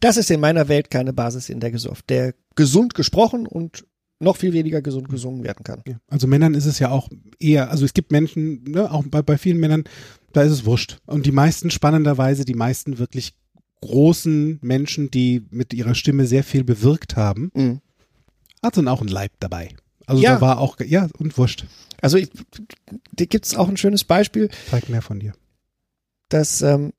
Das 0.00 0.16
ist 0.16 0.30
in 0.30 0.40
meiner 0.40 0.68
Welt 0.68 0.90
keine 0.90 1.12
Basis 1.12 1.48
in 1.48 1.58
der 1.60 1.70
Gesuff, 1.72 2.02
der 2.02 2.34
gesund 2.54 2.94
gesprochen 2.94 3.46
und 3.46 3.84
noch 4.20 4.36
viel 4.36 4.52
weniger 4.52 4.80
gesund 4.80 5.08
gesungen 5.08 5.42
werden 5.42 5.64
kann. 5.64 5.82
Also 6.08 6.26
Männern 6.28 6.54
ist 6.54 6.66
es 6.66 6.78
ja 6.78 6.90
auch 6.90 7.08
eher, 7.40 7.70
also 7.70 7.84
es 7.84 7.94
gibt 7.94 8.12
Menschen, 8.12 8.62
ne, 8.64 8.90
auch 8.90 9.02
bei, 9.08 9.22
bei 9.22 9.36
vielen 9.36 9.58
Männern, 9.58 9.84
da 10.32 10.42
ist 10.42 10.52
es 10.52 10.64
wurscht. 10.64 10.98
Und 11.06 11.26
die 11.26 11.32
meisten, 11.32 11.70
spannenderweise, 11.70 12.44
die 12.44 12.54
meisten 12.54 12.98
wirklich 12.98 13.34
großen 13.80 14.60
Menschen, 14.62 15.10
die 15.10 15.46
mit 15.50 15.74
ihrer 15.74 15.94
Stimme 15.94 16.26
sehr 16.26 16.44
viel 16.44 16.62
bewirkt 16.64 17.16
haben, 17.16 17.50
Mhm. 17.54 17.80
hatten 18.62 18.88
auch 18.88 19.00
einen 19.00 19.10
Leib 19.10 19.32
dabei. 19.40 19.70
Also 20.06 20.22
Ja. 20.22 20.34
da 20.36 20.40
war 20.40 20.58
auch, 20.58 20.78
ja, 20.80 21.08
und 21.18 21.36
wurscht. 21.38 21.64
Also 22.00 22.16
ich, 22.18 22.30
gibt 23.16 23.46
es 23.46 23.54
auch 23.56 23.68
ein 23.68 23.76
schönes 23.76 24.04
Beispiel, 24.04 24.50
Zeig 24.70 24.88
mehr 24.88 25.02
von 25.02 25.20
dir. 25.20 25.32
dass 26.28 26.62
ähm, 26.62 26.92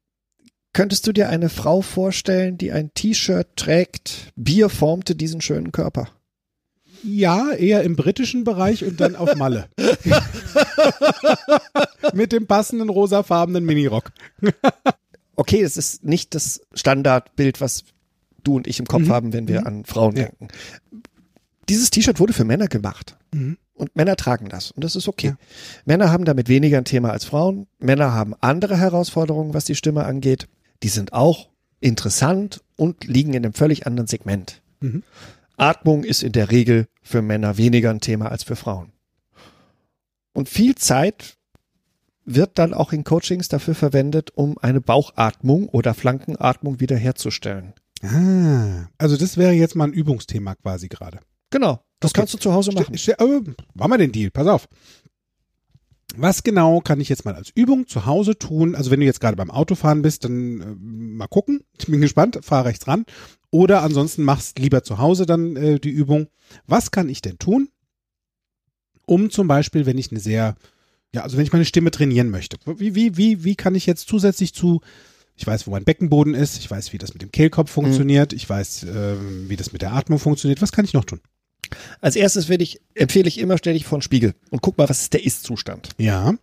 könntest 0.73 1.07
du 1.07 1.11
dir 1.13 1.29
eine 1.29 1.49
Frau 1.49 1.81
vorstellen, 1.81 2.57
die 2.57 2.71
ein 2.71 2.93
T-Shirt 2.93 3.47
trägt, 3.55 4.31
Bier 4.35 4.69
formte 4.69 5.15
diesen 5.15 5.41
schönen 5.41 5.71
Körper. 5.71 6.09
Ja, 7.03 7.51
eher 7.51 7.83
im 7.83 7.95
britischen 7.95 8.43
Bereich 8.43 8.83
und 8.83 8.99
dann 8.99 9.15
auf 9.15 9.35
Malle. 9.35 9.69
Mit 12.13 12.31
dem 12.31 12.47
passenden 12.47 12.89
rosafarbenen 12.89 13.63
Minirock. 13.65 14.11
Okay, 15.35 15.61
es 15.61 15.77
ist 15.77 16.03
nicht 16.03 16.33
das 16.33 16.61
Standardbild, 16.73 17.61
was 17.61 17.83
du 18.43 18.55
und 18.55 18.67
ich 18.67 18.79
im 18.79 18.85
Kopf 18.87 19.03
Mhm. 19.03 19.09
haben, 19.11 19.33
wenn 19.33 19.47
wir 19.47 19.61
Mhm. 19.61 19.67
an 19.67 19.85
Frauen 19.85 20.15
Ja. 20.15 20.23
denken. 20.25 20.47
Dieses 21.69 21.89
T-Shirt 21.89 22.19
wurde 22.19 22.33
für 22.33 22.43
Männer 22.43 22.67
gemacht. 22.67 23.17
Mhm. 23.33 23.57
Und 23.73 23.95
Männer 23.95 24.15
tragen 24.15 24.47
das. 24.47 24.71
Und 24.71 24.83
das 24.83 24.95
ist 24.95 25.07
okay. 25.07 25.27
Ja. 25.27 25.37
Männer 25.85 26.11
haben 26.11 26.25
damit 26.25 26.47
weniger 26.47 26.77
ein 26.77 26.85
Thema 26.85 27.11
als 27.11 27.25
Frauen. 27.25 27.67
Männer 27.79 28.13
haben 28.13 28.33
andere 28.39 28.77
Herausforderungen, 28.77 29.53
was 29.53 29.65
die 29.65 29.75
Stimme 29.75 30.05
angeht. 30.05 30.47
Die 30.83 30.87
sind 30.87 31.13
auch 31.13 31.49
interessant 31.81 32.61
und 32.77 33.05
liegen 33.05 33.33
in 33.33 33.43
einem 33.43 33.53
völlig 33.53 33.85
anderen 33.85 34.07
Segment. 34.07 34.61
Mhm. 34.79 35.03
Atmung 35.57 36.03
ist 36.03 36.23
in 36.23 36.31
der 36.31 36.51
Regel 36.51 36.87
für 37.01 37.21
Männer 37.21 37.57
weniger 37.57 37.89
ein 37.89 38.01
Thema 38.01 38.29
als 38.29 38.43
für 38.43 38.55
Frauen. 38.55 38.91
Und 40.33 40.49
viel 40.49 40.75
Zeit 40.75 41.37
wird 42.25 42.57
dann 42.57 42.73
auch 42.73 42.91
in 42.91 43.03
Coachings 43.03 43.47
dafür 43.47 43.75
verwendet, 43.75 44.31
um 44.35 44.57
eine 44.57 44.81
Bauchatmung 44.81 45.69
oder 45.69 45.93
Flankenatmung 45.93 46.79
wiederherzustellen. 46.79 47.73
Ah, 48.01 48.89
also 48.97 49.15
das 49.15 49.37
wäre 49.37 49.53
jetzt 49.53 49.75
mal 49.75 49.85
ein 49.85 49.93
Übungsthema 49.93 50.55
quasi 50.55 50.87
gerade. 50.87 51.19
Genau. 51.55 51.79
Das 52.01 52.11
Okay. 52.11 52.19
kannst 52.19 52.33
du 52.33 52.37
zu 52.37 52.51
Hause 52.53 52.73
machen. 52.73 52.97
Ste- 52.97 53.17
äh, 53.17 53.41
machen 53.75 53.91
wir 53.91 53.97
den 53.97 54.11
Deal, 54.11 54.29
pass 54.29 54.45
auf. 54.45 54.67
Was 56.17 56.43
genau 56.43 56.81
kann 56.81 56.99
ich 56.99 57.07
jetzt 57.07 57.23
mal 57.23 57.33
als 57.33 57.49
Übung 57.55 57.87
zu 57.87 58.05
Hause 58.05 58.37
tun? 58.37 58.75
Also 58.75 58.91
wenn 58.91 58.99
du 58.99 59.05
jetzt 59.05 59.21
gerade 59.21 59.37
beim 59.37 59.49
Autofahren 59.51 60.01
bist, 60.01 60.25
dann 60.25 60.59
äh, 60.61 60.75
mal 60.77 61.27
gucken. 61.27 61.61
Ich 61.79 61.85
bin 61.87 62.01
gespannt, 62.01 62.39
fahr 62.41 62.65
rechts 62.65 62.87
ran. 62.87 63.05
Oder 63.51 63.83
ansonsten 63.83 64.23
machst 64.23 64.59
lieber 64.59 64.83
zu 64.83 64.97
Hause 64.97 65.25
dann 65.25 65.55
äh, 65.55 65.79
die 65.79 65.91
Übung. 65.91 66.27
Was 66.67 66.91
kann 66.91 67.07
ich 67.07 67.21
denn 67.21 67.39
tun, 67.39 67.69
um 69.05 69.29
zum 69.29 69.47
Beispiel, 69.47 69.85
wenn 69.85 69.97
ich 69.97 70.11
eine 70.11 70.19
sehr, 70.19 70.55
ja, 71.13 71.21
also 71.21 71.37
wenn 71.37 71.45
ich 71.45 71.53
meine 71.53 71.63
Stimme 71.65 71.91
trainieren 71.91 72.31
möchte, 72.31 72.57
wie, 72.65 72.95
wie, 72.95 73.15
wie, 73.15 73.45
wie 73.45 73.55
kann 73.55 73.75
ich 73.75 73.85
jetzt 73.85 74.09
zusätzlich 74.09 74.53
zu, 74.53 74.81
ich 75.37 75.47
weiß, 75.47 75.67
wo 75.67 75.71
mein 75.71 75.85
Beckenboden 75.85 76.33
ist, 76.33 76.57
ich 76.59 76.69
weiß, 76.69 76.91
wie 76.91 76.97
das 76.97 77.13
mit 77.13 77.21
dem 77.21 77.31
Kehlkopf 77.31 77.71
funktioniert, 77.71 78.33
ich 78.33 78.49
weiß, 78.49 78.83
äh, 78.83 79.15
wie 79.49 79.55
das 79.55 79.71
mit 79.71 79.81
der 79.81 79.93
Atmung 79.93 80.19
funktioniert, 80.19 80.61
was 80.61 80.71
kann 80.73 80.83
ich 80.85 80.93
noch 80.93 81.05
tun? 81.05 81.21
Als 82.01 82.15
erstes 82.15 82.49
ich, 82.49 82.81
empfehle 82.93 83.27
ich 83.27 83.39
immer, 83.39 83.57
stell 83.57 83.73
dich 83.73 83.85
vor 83.85 83.97
den 83.97 84.01
Spiegel 84.03 84.33
und 84.51 84.61
guck 84.61 84.77
mal, 84.77 84.89
was 84.89 85.01
ist 85.01 85.13
der 85.13 85.25
Ist-Zustand. 85.25 85.89
Ja. 85.97 86.33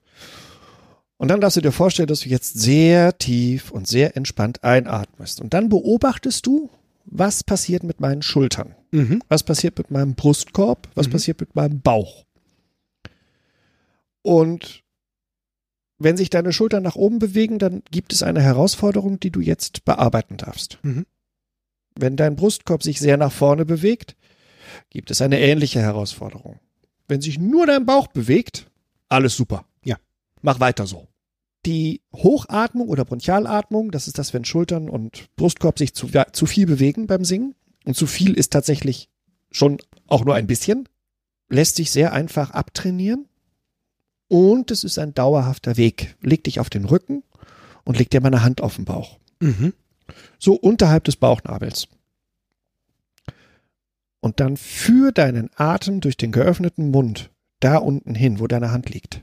Und 1.16 1.28
dann 1.28 1.40
darfst 1.40 1.56
du 1.56 1.60
dir 1.60 1.72
vorstellen, 1.72 2.08
dass 2.08 2.20
du 2.20 2.28
jetzt 2.28 2.58
sehr 2.60 3.16
tief 3.16 3.70
und 3.70 3.86
sehr 3.86 4.16
entspannt 4.16 4.64
einatmest. 4.64 5.40
Und 5.40 5.54
dann 5.54 5.68
beobachtest 5.68 6.46
du, 6.46 6.68
was 7.04 7.44
passiert 7.44 7.84
mit 7.84 8.00
meinen 8.00 8.22
Schultern? 8.22 8.74
Mhm. 8.90 9.22
Was 9.28 9.42
passiert 9.42 9.78
mit 9.78 9.90
meinem 9.90 10.14
Brustkorb? 10.14 10.88
Was 10.94 11.06
Mhm. 11.08 11.12
passiert 11.12 11.40
mit 11.40 11.54
meinem 11.54 11.80
Bauch? 11.80 12.24
Und 14.22 14.82
wenn 15.98 16.16
sich 16.16 16.30
deine 16.30 16.52
Schultern 16.52 16.82
nach 16.82 16.96
oben 16.96 17.18
bewegen, 17.18 17.58
dann 17.58 17.82
gibt 17.90 18.12
es 18.12 18.22
eine 18.22 18.42
Herausforderung, 18.42 19.20
die 19.20 19.30
du 19.30 19.40
jetzt 19.40 19.84
bearbeiten 19.84 20.36
darfst. 20.36 20.78
Mhm. 20.82 21.06
Wenn 21.94 22.16
dein 22.16 22.36
Brustkorb 22.36 22.82
sich 22.82 22.98
sehr 22.98 23.16
nach 23.16 23.32
vorne 23.32 23.64
bewegt, 23.64 24.16
gibt 24.90 25.10
es 25.10 25.22
eine 25.22 25.40
ähnliche 25.40 25.80
Herausforderung. 25.80 26.58
Wenn 27.08 27.20
sich 27.20 27.38
nur 27.38 27.66
dein 27.66 27.86
Bauch 27.86 28.06
bewegt, 28.08 28.70
alles 29.08 29.36
super. 29.36 29.64
Ja. 29.84 29.96
Mach 30.40 30.60
weiter 30.60 30.86
so. 30.86 31.08
Die 31.66 32.00
Hochatmung 32.14 32.88
oder 32.88 33.04
Bronchialatmung, 33.04 33.90
das 33.90 34.08
ist 34.08 34.18
das, 34.18 34.34
wenn 34.34 34.44
Schultern 34.44 34.88
und 34.88 35.28
Brustkorb 35.36 35.78
sich 35.78 35.94
zu, 35.94 36.08
zu 36.32 36.46
viel 36.46 36.66
bewegen 36.66 37.06
beim 37.06 37.24
Singen. 37.24 37.54
Und 37.84 37.96
zu 37.96 38.06
viel 38.06 38.34
ist 38.34 38.52
tatsächlich 38.52 39.08
schon 39.50 39.78
auch 40.06 40.24
nur 40.24 40.34
ein 40.34 40.46
bisschen. 40.46 40.88
Lässt 41.48 41.76
sich 41.76 41.90
sehr 41.90 42.12
einfach 42.12 42.50
abtrainieren. 42.50 43.28
Und 44.28 44.70
es 44.70 44.82
ist 44.82 44.98
ein 44.98 45.14
dauerhafter 45.14 45.76
Weg. 45.76 46.16
Leg 46.22 46.44
dich 46.44 46.58
auf 46.58 46.70
den 46.70 46.86
Rücken 46.86 47.22
und 47.84 47.98
leg 47.98 48.08
dir 48.10 48.20
mal 48.20 48.28
eine 48.28 48.42
Hand 48.42 48.62
auf 48.62 48.76
den 48.76 48.86
Bauch. 48.86 49.18
Mhm. 49.40 49.74
So 50.38 50.54
unterhalb 50.54 51.04
des 51.04 51.16
Bauchnabels. 51.16 51.88
Und 54.22 54.38
dann 54.38 54.56
führ 54.56 55.10
deinen 55.10 55.50
Atem 55.56 56.00
durch 56.00 56.16
den 56.16 56.30
geöffneten 56.30 56.92
Mund 56.92 57.32
da 57.58 57.76
unten 57.76 58.14
hin, 58.14 58.38
wo 58.38 58.46
deine 58.46 58.70
Hand 58.70 58.88
liegt. 58.88 59.22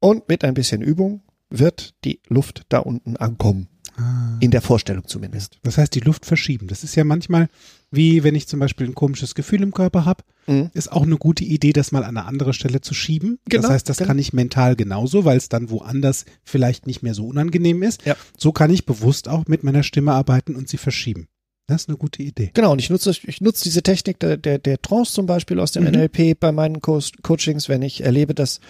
Und 0.00 0.28
mit 0.28 0.44
ein 0.44 0.54
bisschen 0.54 0.82
Übung 0.82 1.22
wird 1.48 1.94
die 2.04 2.20
Luft 2.26 2.66
da 2.68 2.80
unten 2.80 3.16
ankommen. 3.16 3.68
Ah. 3.96 4.36
In 4.40 4.50
der 4.50 4.60
Vorstellung 4.60 5.06
zumindest. 5.06 5.58
Das 5.62 5.78
heißt, 5.78 5.94
die 5.94 6.00
Luft 6.00 6.26
verschieben. 6.26 6.66
Das 6.68 6.84
ist 6.84 6.94
ja 6.96 7.04
manchmal 7.04 7.48
wie 7.90 8.24
wenn 8.24 8.34
ich 8.34 8.46
zum 8.48 8.60
Beispiel 8.60 8.86
ein 8.86 8.94
komisches 8.94 9.34
Gefühl 9.34 9.62
im 9.62 9.72
Körper 9.72 10.04
habe, 10.04 10.24
Mhm. 10.48 10.70
ist 10.74 10.92
auch 10.92 11.02
eine 11.02 11.16
gute 11.16 11.44
Idee, 11.44 11.72
das 11.72 11.90
mal 11.92 12.04
an 12.04 12.16
eine 12.16 12.26
andere 12.26 12.52
Stelle 12.52 12.80
zu 12.80 12.94
schieben. 12.94 13.38
Genau, 13.48 13.62
das 13.62 13.70
heißt, 13.70 13.88
das 13.88 13.96
genau. 13.98 14.08
kann 14.08 14.18
ich 14.18 14.32
mental 14.32 14.76
genauso, 14.76 15.24
weil 15.24 15.36
es 15.36 15.48
dann 15.48 15.70
woanders 15.70 16.24
vielleicht 16.44 16.86
nicht 16.86 17.02
mehr 17.02 17.14
so 17.14 17.26
unangenehm 17.26 17.82
ist. 17.82 18.04
Ja. 18.04 18.16
So 18.36 18.52
kann 18.52 18.70
ich 18.70 18.86
bewusst 18.86 19.28
auch 19.28 19.46
mit 19.46 19.64
meiner 19.64 19.82
Stimme 19.82 20.12
arbeiten 20.12 20.54
und 20.54 20.68
sie 20.68 20.76
verschieben. 20.76 21.26
Das 21.68 21.82
ist 21.82 21.88
eine 21.88 21.98
gute 21.98 22.22
Idee. 22.22 22.50
Genau, 22.54 22.70
und 22.72 22.78
ich 22.80 22.90
nutze, 22.90 23.10
ich 23.10 23.40
nutze 23.40 23.64
diese 23.64 23.82
Technik 23.82 24.20
der, 24.20 24.36
der, 24.36 24.58
der 24.58 24.80
Trance 24.80 25.12
zum 25.12 25.26
Beispiel 25.26 25.58
aus 25.58 25.72
dem 25.72 25.82
Mhm. 25.84 25.90
NLP 25.90 26.34
bei 26.38 26.52
meinen 26.52 26.80
Co 26.80 27.00
Coachings, 27.22 27.68
wenn 27.68 27.82
ich 27.82 28.02
erlebe, 28.02 28.34
dass 28.34 28.60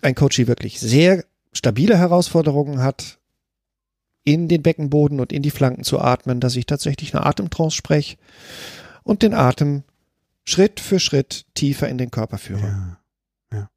ein 0.00 0.14
Coachie 0.14 0.46
wirklich 0.46 0.80
sehr 0.80 1.24
stabile 1.52 1.98
Herausforderungen 1.98 2.80
hat, 2.80 3.18
in 4.24 4.48
den 4.48 4.62
Beckenboden 4.62 5.20
und 5.20 5.32
in 5.32 5.42
die 5.42 5.50
Flanken 5.50 5.84
zu 5.84 6.00
atmen, 6.00 6.40
dass 6.40 6.56
ich 6.56 6.66
tatsächlich 6.66 7.14
eine 7.14 7.26
Atemtrance 7.26 7.76
spreche 7.76 8.16
und 9.02 9.22
den 9.22 9.34
Atem 9.34 9.82
Schritt 10.44 10.80
für 10.80 10.98
Schritt 11.00 11.44
tiefer 11.54 11.88
in 11.88 11.98
den 11.98 12.10
Körper 12.10 12.38
führe. 12.38 12.98
Ja, 13.52 13.70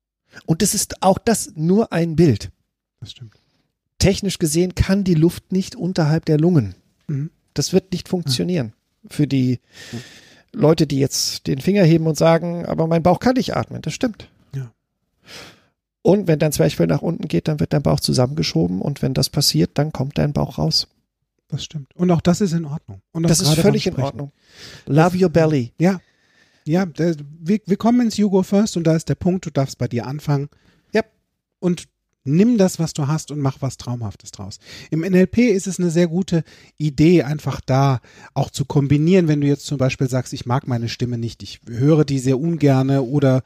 Und 0.45 0.61
das 0.61 0.73
ist 0.73 1.01
auch 1.03 1.17
das 1.17 1.53
nur 1.55 1.91
ein 1.93 2.15
Bild. 2.15 2.51
das 2.99 3.11
stimmt. 3.11 3.35
Technisch 3.99 4.37
gesehen 4.39 4.75
kann 4.75 5.03
die 5.03 5.13
Luft 5.15 5.51
nicht 5.51 5.75
unterhalb 5.75 6.25
der 6.25 6.37
Lungen. 6.37 6.75
Mhm. 7.07 7.31
Das 7.53 7.71
wird 7.73 7.91
nicht 7.93 8.09
funktionieren. 8.09 8.73
Für 9.09 9.25
die 9.27 9.59
Leute, 10.51 10.85
die 10.85 10.99
jetzt 10.99 11.47
den 11.47 11.59
Finger 11.59 11.83
heben 11.83 12.05
und 12.05 12.17
sagen, 12.17 12.65
aber 12.65 12.87
mein 12.87 13.03
Bauch 13.03 13.19
kann 13.19 13.35
nicht 13.35 13.55
atmen. 13.55 13.81
Das 13.81 13.93
stimmt. 13.93 14.29
Ja. 14.53 14.71
Und 16.05 16.27
wenn 16.27 16.37
dein 16.37 16.51
Zwerchfell 16.51 16.85
nach 16.85 17.01
unten 17.01 17.27
geht, 17.27 17.47
dann 17.47 17.59
wird 17.59 17.73
dein 17.73 17.81
Bauch 17.81 17.99
zusammengeschoben 17.99 18.79
und 18.79 19.01
wenn 19.01 19.15
das 19.15 19.31
passiert, 19.31 19.71
dann 19.73 19.91
kommt 19.91 20.19
dein 20.19 20.33
Bauch 20.33 20.59
raus. 20.59 20.87
Das 21.47 21.63
stimmt. 21.63 21.95
Und 21.95 22.11
auch 22.11 22.21
das 22.21 22.41
ist 22.41 22.53
in 22.53 22.65
Ordnung. 22.65 23.01
Das 23.13 23.39
ist 23.39 23.55
völlig 23.55 23.87
in. 23.87 23.95
Ordnung. 23.95 24.31
Love 24.85 25.17
your 25.17 25.29
belly. 25.29 25.73
Ja. 25.79 25.99
Ja, 26.63 26.85
wir, 26.95 27.59
wir 27.65 27.77
kommen 27.77 28.01
ins 28.01 28.17
You 28.17 28.29
Go 28.29 28.43
First 28.43 28.77
und 28.77 28.83
da 28.83 28.95
ist 28.95 29.09
der 29.09 29.15
Punkt, 29.15 29.47
du 29.47 29.49
darfst 29.49 29.79
bei 29.79 29.87
dir 29.87 30.05
anfangen. 30.05 30.49
Ja. 30.93 31.01
Und 31.57 31.85
nimm 32.23 32.59
das, 32.59 32.77
was 32.77 32.93
du 32.93 33.07
hast 33.07 33.31
und 33.31 33.39
mach 33.39 33.63
was 33.63 33.77
Traumhaftes 33.77 34.29
draus. 34.29 34.59
Im 34.91 34.99
NLP 34.99 35.39
ist 35.39 35.65
es 35.65 35.79
eine 35.79 35.89
sehr 35.89 36.07
gute 36.07 36.43
Idee, 36.77 37.23
einfach 37.23 37.61
da 37.61 37.99
auch 38.35 38.51
zu 38.51 38.65
kombinieren, 38.65 39.27
wenn 39.27 39.41
du 39.41 39.47
jetzt 39.47 39.65
zum 39.65 39.79
Beispiel 39.79 40.07
sagst, 40.07 40.33
ich 40.33 40.45
mag 40.45 40.67
meine 40.67 40.87
Stimme 40.87 41.17
nicht, 41.17 41.41
ich 41.41 41.61
höre 41.67 42.05
die 42.05 42.19
sehr 42.19 42.39
ungerne 42.39 43.01
oder 43.01 43.41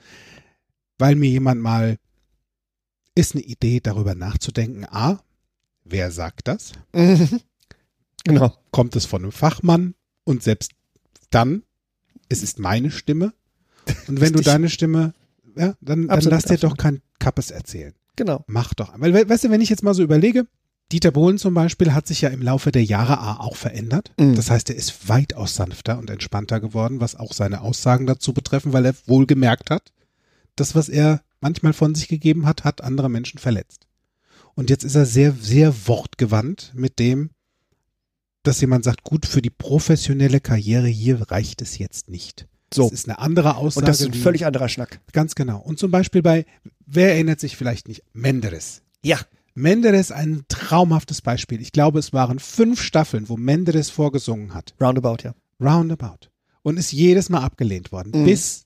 weil 0.97 1.15
mir 1.15 1.29
jemand 1.29 1.61
mal 1.61 1.95
ist 3.19 3.35
eine 3.35 3.43
Idee, 3.43 3.79
darüber 3.81 4.15
nachzudenken. 4.15 4.85
A, 4.85 5.19
wer 5.83 6.11
sagt 6.11 6.47
das? 6.47 6.71
Mhm. 6.93 7.41
Genau. 8.25 8.53
kommt 8.71 8.95
es 8.97 9.05
von 9.05 9.23
einem 9.23 9.31
Fachmann 9.31 9.95
und 10.25 10.43
selbst 10.43 10.71
dann, 11.29 11.63
es 12.27 12.43
ist 12.43 12.59
meine 12.59 12.91
Stimme. 12.91 13.33
Und 14.07 14.19
wenn 14.19 14.33
du 14.33 14.41
deine 14.41 14.69
Stimme, 14.69 15.13
ja, 15.55 15.73
dann, 15.81 16.07
dann 16.07 16.09
Absolut, 16.09 16.33
lass 16.33 16.43
dir 16.43 16.53
absolut. 16.55 16.73
doch 16.73 16.77
kein 16.77 17.01
Kappes 17.17 17.49
erzählen. 17.49 17.93
Genau. 18.17 18.43
Mach 18.47 18.73
doch. 18.73 18.93
Weil, 18.99 19.13
we- 19.13 19.27
weißt 19.29 19.45
du, 19.45 19.49
wenn 19.51 19.61
ich 19.61 19.69
jetzt 19.69 19.83
mal 19.83 19.93
so 19.93 20.03
überlege, 20.03 20.45
Dieter 20.91 21.11
Bohlen 21.11 21.37
zum 21.37 21.53
Beispiel 21.53 21.93
hat 21.93 22.07
sich 22.07 22.21
ja 22.21 22.29
im 22.29 22.41
Laufe 22.41 22.71
der 22.71 22.83
Jahre 22.83 23.19
A 23.19 23.37
auch 23.39 23.55
verändert. 23.55 24.11
Mhm. 24.19 24.35
Das 24.35 24.49
heißt, 24.51 24.69
er 24.69 24.75
ist 24.75 25.07
weitaus 25.07 25.55
sanfter 25.55 25.97
und 25.97 26.09
entspannter 26.09 26.59
geworden, 26.59 26.99
was 26.99 27.15
auch 27.15 27.31
seine 27.33 27.61
Aussagen 27.61 28.05
dazu 28.05 28.33
betreffen, 28.33 28.73
weil 28.73 28.85
er 28.85 28.95
wohl 29.05 29.25
gemerkt 29.27 29.69
hat, 29.71 29.93
das, 30.55 30.75
was 30.75 30.89
er 30.89 31.21
manchmal 31.41 31.73
von 31.73 31.95
sich 31.95 32.07
gegeben 32.07 32.45
hat, 32.45 32.63
hat 32.63 32.81
andere 32.81 33.09
Menschen 33.09 33.39
verletzt. 33.39 33.87
Und 34.55 34.69
jetzt 34.69 34.83
ist 34.83 34.95
er 34.95 35.05
sehr, 35.05 35.33
sehr 35.33 35.87
wortgewandt 35.87 36.71
mit 36.75 36.99
dem, 36.99 37.29
dass 38.43 38.61
jemand 38.61 38.83
sagt, 38.83 39.03
gut, 39.03 39.25
für 39.25 39.41
die 39.41 39.49
professionelle 39.49 40.39
Karriere 40.39 40.87
hier 40.87 41.29
reicht 41.31 41.61
es 41.61 41.77
jetzt 41.77 42.09
nicht. 42.09 42.47
So. 42.73 42.83
Das 42.83 42.93
ist 42.93 43.09
eine 43.09 43.19
andere 43.19 43.55
Aussage. 43.55 43.85
Und 43.85 43.87
das 43.87 44.01
ist 44.01 44.07
ein 44.07 44.13
völlig 44.13 44.45
anderer 44.45 44.69
Schnack. 44.69 45.01
Ganz 45.11 45.35
genau. 45.35 45.59
Und 45.59 45.79
zum 45.79 45.91
Beispiel 45.91 46.21
bei, 46.21 46.45
wer 46.85 47.13
erinnert 47.13 47.39
sich 47.39 47.57
vielleicht 47.57 47.87
nicht? 47.87 48.03
Menderes. 48.13 48.81
Ja. 49.03 49.19
Menderes 49.55 50.11
ein 50.11 50.45
traumhaftes 50.47 51.21
Beispiel. 51.21 51.61
Ich 51.61 51.71
glaube, 51.71 51.99
es 51.99 52.13
waren 52.13 52.39
fünf 52.39 52.81
Staffeln, 52.81 53.27
wo 53.27 53.37
Menderes 53.37 53.89
vorgesungen 53.89 54.53
hat. 54.53 54.73
Roundabout, 54.79 55.23
ja. 55.23 55.33
Roundabout. 55.59 56.29
Und 56.61 56.77
ist 56.77 56.91
jedes 56.91 57.29
Mal 57.29 57.41
abgelehnt 57.41 57.91
worden. 57.91 58.21
Mhm. 58.21 58.25
Bis 58.25 58.65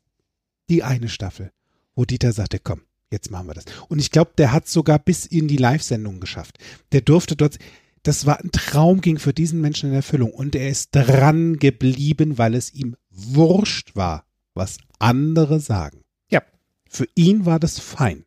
die 0.70 0.84
eine 0.84 1.10
Staffel, 1.10 1.52
wo 1.96 2.06
Dieter 2.06 2.34
sagte, 2.34 2.60
komm, 2.60 2.82
jetzt 3.12 3.32
machen 3.32 3.48
wir 3.48 3.54
das. 3.54 3.66
Und 3.88 4.00
ich 4.00 4.12
glaube, 4.12 4.32
der 4.38 4.52
hat 4.52 4.68
sogar 4.68 5.00
bis 5.00 5.26
in 5.26 5.48
die 5.48 5.58
Live-Sendung 5.58 6.20
geschafft. 6.20 6.58
Der 6.92 7.02
durfte 7.02 7.36
dort, 7.36 7.58
das 8.04 8.26
war 8.26 8.40
ein 8.40 8.52
Traum, 8.52 9.02
ging 9.02 9.20
für 9.20 9.34
diesen 9.34 9.62
Menschen 9.62 9.90
in 9.90 9.96
Erfüllung. 9.96 10.32
Und 10.32 10.56
er 10.56 10.70
ist 10.70 10.90
dran 10.92 11.58
geblieben, 11.58 12.38
weil 12.38 12.56
es 12.56 12.74
ihm 12.74 12.96
wurscht 13.10 13.96
war, 13.96 14.26
was 14.54 14.78
andere 15.00 15.60
sagen. 15.60 16.02
Ja. 16.30 16.42
Für 16.90 17.08
ihn 17.16 17.46
war 17.46 17.60
das 17.60 17.80
fein. 17.80 18.26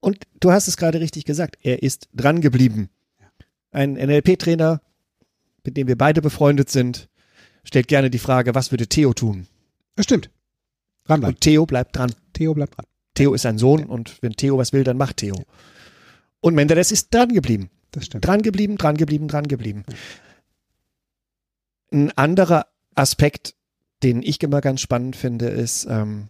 Und 0.00 0.24
du 0.40 0.50
hast 0.50 0.68
es 0.68 0.76
gerade 0.76 1.00
richtig 1.00 1.24
gesagt, 1.26 1.58
er 1.62 1.82
ist 1.82 2.08
dran 2.14 2.40
geblieben. 2.40 2.88
Ein 3.70 3.92
NLP-Trainer, 3.94 4.80
mit 5.64 5.76
dem 5.76 5.86
wir 5.86 5.98
beide 5.98 6.22
befreundet 6.22 6.70
sind, 6.70 7.08
stellt 7.62 7.88
gerne 7.88 8.10
die 8.10 8.18
Frage, 8.18 8.54
was 8.54 8.70
würde 8.70 8.86
Theo 8.86 9.12
tun? 9.12 9.46
Das 9.96 10.04
stimmt. 10.04 10.30
Dranbleiben. 11.04 11.34
Und 11.34 11.40
Theo 11.40 11.66
bleibt 11.66 11.96
dran. 11.96 12.14
Theo 12.32 12.54
bleibt 12.54 12.76
dran. 12.76 12.86
Theo 13.14 13.34
ist 13.34 13.42
sein 13.42 13.58
Sohn 13.58 13.84
und 13.84 14.16
wenn 14.22 14.32
Theo 14.34 14.58
was 14.58 14.72
will, 14.72 14.84
dann 14.84 14.96
macht 14.96 15.18
Theo. 15.18 15.34
Und 16.40 16.54
Menderes 16.54 16.92
ist 16.92 17.12
dran 17.12 17.32
geblieben. 17.32 17.70
Das 17.90 18.06
stimmt. 18.06 18.24
Dran 18.26 18.42
geblieben, 18.42 18.76
dran 18.78 18.96
geblieben, 18.96 19.28
dran 19.28 19.48
geblieben. 19.48 19.84
Ein 21.92 22.10
anderer 22.16 22.66
Aspekt, 22.94 23.54
den 24.02 24.22
ich 24.22 24.42
immer 24.42 24.60
ganz 24.60 24.80
spannend 24.80 25.16
finde, 25.16 25.46
ist, 25.48 25.86
ähm, 25.90 26.28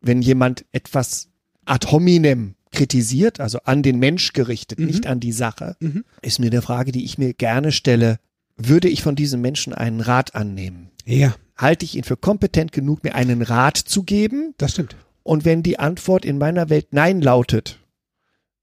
wenn 0.00 0.20
jemand 0.22 0.64
etwas 0.72 1.28
ad 1.64 1.88
hominem 1.90 2.54
kritisiert, 2.72 3.40
also 3.40 3.60
an 3.64 3.82
den 3.82 3.98
Mensch 3.98 4.32
gerichtet, 4.32 4.78
Mhm. 4.80 4.86
nicht 4.86 5.06
an 5.06 5.20
die 5.20 5.32
Sache, 5.32 5.76
Mhm. 5.80 6.04
ist 6.22 6.38
mir 6.40 6.50
eine 6.50 6.60
Frage, 6.62 6.92
die 6.92 7.04
ich 7.04 7.18
mir 7.18 7.32
gerne 7.34 7.72
stelle. 7.72 8.18
Würde 8.56 8.88
ich 8.88 9.02
von 9.02 9.14
diesem 9.16 9.40
Menschen 9.40 9.72
einen 9.72 10.00
Rat 10.00 10.34
annehmen? 10.34 10.90
Ja, 11.04 11.34
Halte 11.56 11.86
ich 11.86 11.96
ihn 11.96 12.04
für 12.04 12.18
kompetent 12.18 12.70
genug, 12.72 13.02
mir 13.02 13.14
einen 13.14 13.40
Rat 13.40 13.78
zu 13.78 14.02
geben? 14.02 14.54
das 14.58 14.72
stimmt. 14.72 14.94
Und 15.26 15.44
wenn 15.44 15.64
die 15.64 15.80
Antwort 15.80 16.24
in 16.24 16.38
meiner 16.38 16.70
Welt 16.70 16.92
Nein 16.92 17.20
lautet, 17.20 17.80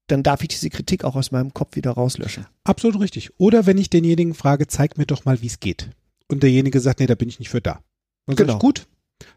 dann 0.08 0.24
darf 0.24 0.44
ich 0.44 0.48
diese 0.48 0.70
Kritik 0.70 1.04
auch 1.04 1.18
aus 1.18 1.30
meinem 1.30 1.54
Kopf 1.54 1.76
wieder 1.76 1.92
rauslöschen. 1.92 2.46
Absolut 2.64 3.02
richtig. 3.02 3.32
Oder 3.38 3.66
wenn 3.66 3.78
ich 3.78 3.90
denjenigen 3.90 4.34
frage, 4.34 4.68
zeig 4.68 4.98
mir 4.98 5.06
doch 5.06 5.26
mal, 5.26 5.42
wie 5.42 5.48
es 5.48 5.60
geht. 5.60 5.90
Und 6.30 6.42
derjenige 6.42 6.80
sagt, 6.80 7.02
nee, 7.02 7.06
da 7.06 7.16
bin 7.16 7.28
ich 7.28 7.40
nicht 7.40 7.50
für 7.50 7.60
da. 7.60 7.82
Dann 8.28 8.38
Genau. 8.38 8.54
ich, 8.54 8.60
gut, 8.60 8.88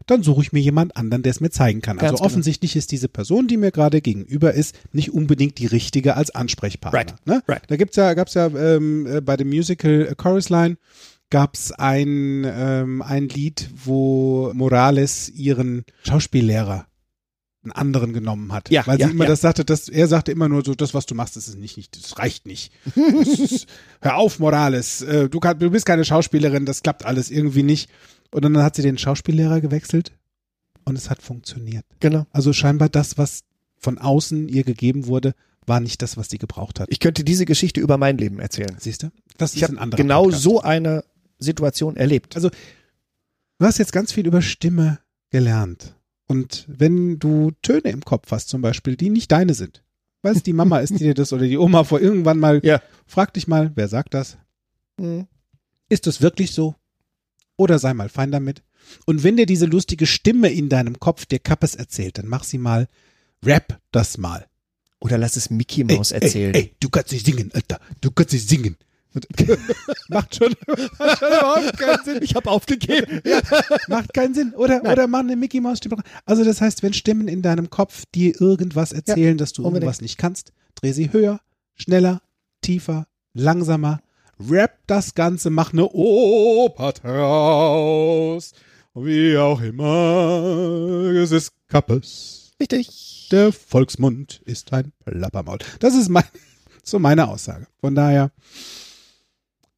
dann 0.05 0.23
suche 0.23 0.41
ich 0.41 0.53
mir 0.53 0.61
jemand 0.61 0.95
anderen, 0.95 1.21
der 1.21 1.31
es 1.31 1.41
mir 1.41 1.49
zeigen 1.49 1.81
kann. 1.81 1.97
Ganz 1.97 2.11
also 2.11 2.15
genau. 2.15 2.25
offensichtlich 2.27 2.77
ist 2.77 2.93
diese 2.93 3.09
Person, 3.09 3.49
die 3.49 3.57
mir 3.57 3.71
gerade 3.71 3.99
gegenüber 3.99 4.53
ist, 4.53 4.79
nicht 4.93 5.13
unbedingt 5.13 5.57
die 5.57 5.67
richtige 5.67 6.15
als 6.15 6.33
Ansprechpartner. 6.33 6.97
Right. 6.97 7.15
Ne? 7.25 7.43
Right. 7.45 7.63
Da 7.67 7.75
gibt's 7.75 7.97
ja, 7.97 8.13
gab's 8.13 8.35
ja 8.35 8.47
ähm, 8.47 9.05
äh, 9.05 9.19
bei 9.19 9.35
dem 9.35 9.49
Musical 9.49 10.07
äh, 10.09 10.15
Chorus 10.15 10.47
Line 10.47 10.77
gab's 11.29 11.73
ein, 11.73 12.45
ähm, 12.45 13.01
ein 13.01 13.27
Lied, 13.27 13.69
wo 13.83 14.53
Morales 14.53 15.27
ihren 15.27 15.83
Schauspiellehrer 16.05 16.87
einen 17.71 17.71
anderen 17.73 18.13
genommen 18.13 18.51
hat. 18.53 18.69
Ja, 18.69 18.85
weil 18.87 18.99
ja, 18.99 19.07
sie 19.07 19.13
immer 19.13 19.25
ja. 19.25 19.29
das 19.31 19.41
sagte, 19.41 19.65
dass 19.65 19.89
er 19.89 20.07
sagte 20.07 20.31
immer 20.31 20.49
nur 20.49 20.63
so, 20.63 20.75
das, 20.75 20.93
was 20.93 21.05
du 21.05 21.15
machst, 21.15 21.35
das 21.35 21.47
ist 21.47 21.57
nicht, 21.57 21.77
nicht 21.77 21.95
das 21.95 22.17
reicht 22.17 22.45
nicht. 22.45 22.71
Das 22.95 23.39
ist, 23.39 23.67
hör 24.01 24.15
auf, 24.17 24.39
Morales, 24.39 25.01
äh, 25.01 25.29
du, 25.29 25.39
kann, 25.39 25.59
du 25.59 25.69
bist 25.69 25.85
keine 25.85 26.05
Schauspielerin, 26.05 26.65
das 26.65 26.83
klappt 26.83 27.05
alles 27.05 27.29
irgendwie 27.29 27.63
nicht. 27.63 27.89
Und 28.31 28.43
dann 28.43 28.57
hat 28.57 28.75
sie 28.75 28.81
den 28.81 28.97
Schauspiellehrer 28.97 29.61
gewechselt 29.61 30.11
und 30.85 30.97
es 30.97 31.09
hat 31.09 31.21
funktioniert. 31.21 31.85
Genau. 31.99 32.25
Also 32.31 32.53
scheinbar 32.53 32.89
das, 32.89 33.17
was 33.17 33.43
von 33.77 33.97
außen 33.97 34.49
ihr 34.49 34.63
gegeben 34.63 35.07
wurde, 35.07 35.33
war 35.65 35.79
nicht 35.79 36.01
das, 36.01 36.17
was 36.17 36.29
sie 36.29 36.37
gebraucht 36.37 36.79
hat. 36.79 36.87
Ich 36.89 36.99
könnte 36.99 37.23
diese 37.23 37.45
Geschichte 37.45 37.79
über 37.79 37.97
mein 37.97 38.17
Leben 38.17 38.39
erzählen. 38.39 38.75
Siehst 38.79 39.03
du? 39.03 39.11
Das 39.37 39.55
Ich 39.55 39.61
ist 39.61 39.69
ein 39.69 39.77
anderer 39.77 40.01
genau 40.01 40.23
Podcast. 40.23 40.43
so 40.43 40.61
eine 40.61 41.03
Situation 41.39 41.97
erlebt. 41.97 42.35
Also 42.35 42.49
du 42.49 43.65
hast 43.65 43.77
jetzt 43.77 43.91
ganz 43.91 44.11
viel 44.11 44.25
über 44.25 44.41
Stimme 44.41 44.99
gelernt. 45.29 45.93
Und 46.27 46.65
wenn 46.67 47.19
du 47.19 47.51
Töne 47.61 47.89
im 47.89 48.03
Kopf 48.03 48.31
hast 48.31 48.49
zum 48.49 48.61
Beispiel, 48.61 48.95
die 48.97 49.09
nicht 49.09 49.31
deine 49.31 49.53
sind, 49.53 49.83
weil 50.21 50.35
es 50.35 50.43
die 50.43 50.53
Mama 50.53 50.79
ist, 50.79 50.91
die 50.91 51.03
dir 51.03 51.13
das 51.13 51.31
oder 51.31 51.43
die 51.45 51.57
Oma 51.57 51.83
vor 51.85 52.01
irgendwann 52.01 52.39
mal, 52.39 52.59
Ja. 52.63 52.81
frag 53.05 53.33
dich 53.33 53.47
mal, 53.47 53.71
wer 53.75 53.87
sagt 53.87 54.13
das? 54.13 54.37
Hm. 54.99 55.27
Ist 55.89 56.05
es 56.07 56.21
wirklich 56.21 56.51
so? 56.51 56.75
Oder 57.55 57.79
sei 57.79 57.93
mal 57.93 58.09
fein 58.09 58.31
damit. 58.31 58.61
Und 59.05 59.23
wenn 59.23 59.37
dir 59.37 59.45
diese 59.45 59.65
lustige 59.65 60.05
Stimme 60.05 60.49
in 60.49 60.69
deinem 60.69 60.99
Kopf 60.99 61.25
dir 61.25 61.39
Kappes 61.39 61.75
erzählt, 61.75 62.17
dann 62.17 62.27
mach 62.27 62.43
sie 62.43 62.57
mal, 62.57 62.87
rap 63.43 63.79
das 63.91 64.17
mal. 64.17 64.45
Oder 64.99 65.17
lass 65.17 65.35
es 65.37 65.49
Mickey 65.49 65.83
Mouse 65.83 66.11
erzählen. 66.11 66.53
Ey, 66.55 66.61
ey, 66.61 66.75
du 66.79 66.89
kannst 66.89 67.11
nicht 67.11 67.25
singen, 67.25 67.51
Alter. 67.53 67.79
Du 68.01 68.11
kannst 68.11 68.33
nicht 68.33 68.49
singen. 68.49 68.77
macht 70.09 70.35
schon, 70.35 70.53
macht 70.99 71.19
schon 71.19 71.27
überhaupt 71.27 71.77
keinen 71.77 72.03
Sinn. 72.03 72.19
Ich 72.21 72.35
habe 72.35 72.49
aufgegeben. 72.49 73.21
Macht 73.87 74.13
keinen 74.13 74.33
Sinn. 74.33 74.53
Oder, 74.53 74.81
Nein. 74.81 74.91
oder 74.91 75.07
mach 75.07 75.19
eine 75.19 75.35
Mickey 75.35 75.61
Maus 75.61 75.77
Stimme. 75.77 75.97
Also 76.25 76.43
das 76.43 76.61
heißt, 76.61 76.83
wenn 76.83 76.93
Stimmen 76.93 77.27
in 77.27 77.41
deinem 77.41 77.69
Kopf 77.69 78.03
dir 78.13 78.39
irgendwas 78.39 78.91
erzählen, 78.91 79.37
dass 79.37 79.53
du 79.53 79.61
unbedingt. 79.63 79.83
irgendwas 79.83 80.01
nicht 80.01 80.17
kannst, 80.17 80.53
dreh 80.75 80.91
sie 80.91 81.11
höher, 81.11 81.39
schneller, 81.75 82.21
tiefer, 82.61 83.07
langsamer, 83.33 84.01
rap 84.49 84.77
das 84.87 85.15
Ganze, 85.15 85.49
mach 85.49 85.73
eine 85.73 85.89
Oper 85.89 86.93
draus. 86.93 88.53
Wie 88.93 89.37
auch 89.37 89.61
immer, 89.61 91.11
es 91.15 91.31
ist 91.31 91.51
Kappes. 91.67 92.51
Richtig. 92.59 93.27
Der 93.31 93.51
Volksmund 93.51 94.41
ist 94.45 94.73
ein 94.73 94.91
Plappermaul. 95.05 95.59
Das 95.79 95.93
ist 95.93 96.09
mein, 96.09 96.23
so 96.83 96.97
meine 96.97 97.27
Aussage. 97.27 97.67
Von 97.79 97.93
daher, 97.93 98.31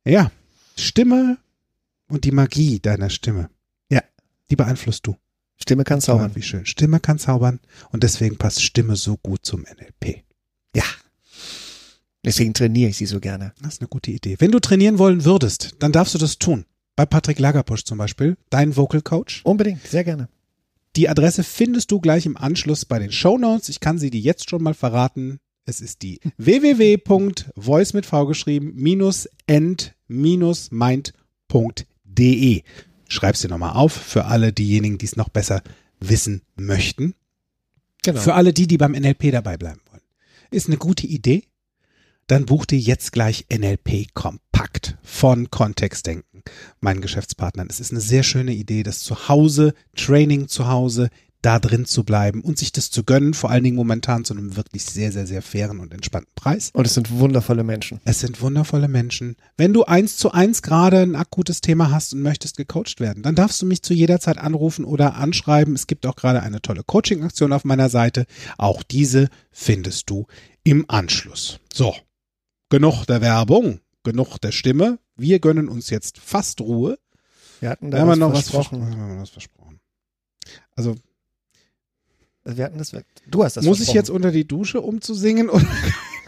ja, 0.06 0.32
Stimme 0.78 1.38
und 2.08 2.26
die 2.26 2.32
Magie 2.32 2.80
deiner 2.80 3.10
Stimme. 3.10 3.50
Ja. 3.90 4.02
Die 4.50 4.56
beeinflusst 4.56 5.06
du. 5.08 5.16
Stimme 5.58 5.84
kann 5.84 6.02
zaubern. 6.02 6.36
Wie 6.36 6.42
schön. 6.42 6.66
Stimme 6.66 7.00
kann 7.00 7.20
zaubern 7.20 7.60
und 7.92 8.04
deswegen 8.04 8.38
passt 8.38 8.62
Stimme 8.62 8.96
so 8.96 9.18
gut 9.18 9.46
zum 9.46 9.62
NLP. 9.62 10.24
Ja. 10.76 10.84
Deswegen 12.24 12.54
trainiere 12.54 12.90
ich 12.90 12.98
sie 12.98 13.06
so 13.06 13.20
gerne. 13.20 13.54
Das 13.62 13.76
ist 13.76 13.82
eine 13.82 13.88
gute 13.88 14.12
Idee. 14.12 14.36
Wenn 14.40 14.52
du 14.52 14.60
trainieren 14.60 14.98
wollen 14.98 15.26
würdest, 15.26 15.76
dann 15.80 15.92
darfst 15.92 16.14
du 16.14 16.18
das 16.18 16.38
tun. 16.38 16.66
Bei 16.96 17.06
Patrick 17.06 17.40
Lagerpusch 17.40 17.86
zum 17.86 17.98
Beispiel, 17.98 18.38
dein 18.50 18.76
Vocal 18.76 19.02
Coach. 19.02 19.42
Unbedingt, 19.46 19.86
sehr 19.88 20.04
gerne. 20.04 20.28
Die 20.96 21.08
Adresse 21.08 21.44
findest 21.44 21.92
du 21.92 22.02
gleich 22.02 22.26
im 22.26 22.36
Anschluss 22.36 22.84
bei 22.84 23.00
den 23.00 23.12
Show 23.12 23.38
Notes. 23.38 23.70
Ich 23.70 23.80
kann 23.80 24.00
sie 24.00 24.10
dir 24.10 24.20
jetzt 24.20 24.50
schon 24.50 24.64
mal 24.64 24.74
verraten. 24.74 25.40
Es 25.70 25.82
ist 25.82 26.02
die 26.02 26.20
www.voice 26.38 27.94
mit 27.94 28.08
V 28.08 28.26
geschrieben 28.26 28.74
minus 28.74 29.30
end 29.46 29.94
minus 30.08 30.72
mind.de. 30.72 32.64
Schreib's 33.08 33.42
dir 33.42 33.50
nochmal 33.50 33.74
auf 33.76 33.94
für 33.94 34.26
alle 34.26 34.52
diejenigen, 34.52 34.98
die 34.98 35.06
es 35.06 35.16
noch 35.16 35.30
besser 35.30 35.62
wissen 36.00 36.42
möchten. 36.56 37.14
Genau. 38.02 38.20
Für 38.20 38.34
alle 38.34 38.52
die, 38.52 38.66
die 38.66 38.80
beim 38.80 38.94
NLP 38.94 39.32
dabei 39.32 39.58
bleiben 39.58 39.82
wollen. 39.92 40.02
Ist 40.50 40.66
eine 40.68 40.78
gute 40.78 41.06
Idee. 41.06 41.44
Dann 42.26 42.48
buch 42.48 42.66
dir 42.66 42.80
jetzt 42.80 43.12
gleich 43.12 43.46
NLP 43.52 44.16
Kompakt 44.16 44.98
von 45.04 45.52
Kontextdenken, 45.52 46.42
meinen 46.80 47.02
Geschäftspartnern. 47.02 47.68
Es 47.70 47.80
ist 47.80 47.92
eine 47.92 48.02
sehr 48.02 48.24
schöne 48.24 48.54
Idee, 48.54 48.82
das 48.82 49.02
zu 49.02 49.30
Hause, 49.30 49.76
Training 49.96 50.48
zu 50.48 50.68
Hause, 50.68 51.10
da 51.42 51.60
drin 51.60 51.86
zu 51.86 52.04
bleiben 52.04 52.42
und 52.42 52.58
sich 52.58 52.72
das 52.72 52.92
zu 52.92 53.04
gönnen, 53.04 53.34
vor 53.34 53.50
allen 53.50 53.64
Dingen 53.64 53.78
momentan 53.78 54.26
zu 54.26 54.34
einem 54.34 54.58
wirklich 54.58 54.84
sehr, 54.84 55.12
sehr, 55.12 55.26
sehr 55.26 55.42
fairen 55.42 55.80
und 55.80 55.94
entspannten 55.94 56.32
Preis. 56.36 56.70
Und 56.74 56.86
es 56.86 56.94
sind 56.94 57.12
wundervolle 57.12 57.64
Menschen. 57.64 58.02
Es 58.04 58.20
sind 58.20 58.42
wundervolle 58.42 58.90
Menschen. 58.90 59.38
Wenn 59.56 59.72
du 59.72 59.86
eins 59.86 60.18
zu 60.18 60.32
eins 60.32 60.62
gerade 60.62 61.00
ein 61.00 61.16
akutes 61.16 61.62
Thema 61.62 61.92
hast 61.92 62.14
und 62.14 62.22
möchtest 62.22 62.58
gecoacht 62.58 63.00
werden, 63.00 63.24
dann 63.24 63.36
darfst 63.36 63.62
du 63.62 63.66
mich 63.66 63.82
zu 63.84 63.94
jeder 63.94 64.20
Zeit 64.20 64.38
anrufen 64.38 64.84
oder 64.84 65.16
anschreiben. 65.16 65.76
Es 65.76 65.88
gibt 65.88 66.06
auch 66.06 66.18
gerade 66.18 66.42
eine 66.44 66.62
tolle 66.62 66.84
Coaching-Aktion 66.84 67.54
auf 67.54 67.64
meiner 67.64 67.90
Seite. 67.90 68.26
Auch 68.58 68.84
diese 68.84 69.30
findest 69.52 70.10
du 70.10 70.28
im 70.64 70.86
Anschluss. 70.90 71.60
So, 71.74 71.96
genug 72.70 73.06
der 73.06 73.22
Werbung, 73.22 73.80
genug 74.04 74.40
der 74.40 74.52
Stimme. 74.52 75.00
Wir 75.16 75.40
gönnen 75.40 75.70
uns 75.70 75.90
jetzt 75.90 76.18
fast 76.18 76.60
Ruhe. 76.60 77.00
Wir 77.62 77.70
hatten 77.70 77.92
Da 77.92 78.06
wir 78.06 78.20
was 78.20 78.50
versprochen. 78.50 78.90
Wir 78.90 78.98
haben 78.98 79.22
was 79.22 79.30
versprochen. 79.30 79.80
Also 80.76 80.96
Wir 82.46 82.66
hatten 82.66 82.78
das, 82.78 82.96
du 83.28 83.44
hast 83.44 83.58
das 83.58 83.66
muss 83.66 83.82
ich 83.82 83.94
jetzt 83.94 84.10
unter 84.10 84.32
die 84.32 84.48
Dusche, 84.48 84.82
um 84.82 85.02
zu 85.02 85.14
singen? 85.14 85.50
Oder 85.50 85.68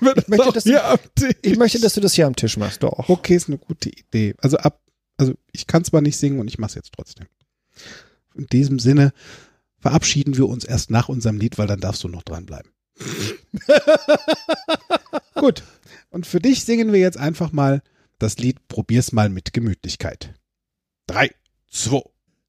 Ich 0.01 0.28
möchte, 0.28 0.51
dass 0.53 0.64
du, 0.64 1.30
ich 1.41 1.57
möchte, 1.57 1.80
dass 1.80 1.93
du 1.93 2.01
das 2.01 2.14
hier 2.14 2.28
am 2.28 2.36
Tisch 2.36 2.57
machst, 2.57 2.84
doch. 2.84 3.09
Okay, 3.09 3.36
ist 3.36 3.47
eine 3.47 3.57
gute 3.57 3.89
Idee. 3.89 4.36
Also 4.39 4.57
ab, 4.57 4.82
also 5.18 5.34
ich 5.51 5.68
kann 5.68 5.84
zwar 5.84 6.01
nicht 6.01 6.18
singen 6.18 6.39
und 6.39 6.47
ich 6.47 6.57
mache 6.57 6.70
es 6.70 6.76
jetzt 6.76 6.93
trotzdem. 6.93 7.28
In 8.36 8.47
diesem 8.47 8.80
Sinne 8.80 9.14
verabschieden 9.78 10.38
wir 10.38 10.47
uns 10.47 10.64
erst 10.64 10.89
nach 10.89 11.09
unserem 11.09 11.38
Lied, 11.38 11.57
weil 11.57 11.68
dann 11.68 11.80
darfst 11.80 12.03
du 12.03 12.07
noch 12.07 12.24
dranbleiben. 12.24 12.72
Gut. 15.36 15.64
Und 16.09 16.28
für 16.28 16.39
dich 16.39 16.66
singen 16.66 16.91
wir 16.93 16.99
jetzt 16.99 17.18
einfach 17.18 17.51
mal 17.51 17.82
das 18.20 18.38
Lied 18.38 18.68
Probier's 18.68 19.12
mal 19.12 19.30
mit 19.30 19.53
Gemütlichkeit. 19.53 20.34
Drei, 21.07 21.32
zwei, 21.70 22.01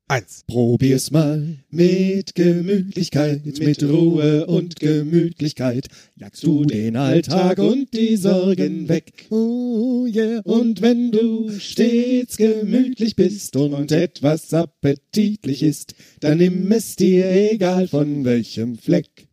eins. 0.08 0.44
Probier's 0.46 1.10
mal 1.10 1.56
mit 1.70 2.34
Gemütlichkeit, 2.34 3.44
mit 3.58 3.82
Ruhe 3.82 4.46
und 4.46 4.76
Gemütlichkeit. 4.76 5.88
Jagst 6.16 6.42
du 6.44 6.64
den 6.64 6.96
Alltag 6.96 7.58
und 7.58 7.92
die 7.94 8.16
Sorgen 8.16 8.88
weg. 8.88 9.26
Oh 9.30 10.06
yeah. 10.06 10.40
Und 10.44 10.82
wenn 10.82 11.12
du 11.12 11.50
stets 11.58 12.36
gemütlich 12.36 13.16
bist 13.16 13.56
und 13.56 13.90
etwas 13.90 14.52
appetitlich 14.52 15.62
ist, 15.62 15.94
dann 16.20 16.38
nimm 16.38 16.70
es 16.72 16.96
dir 16.96 17.30
egal 17.52 17.88
von 17.88 18.24
welchem 18.24 18.76
Fleck. 18.76 19.28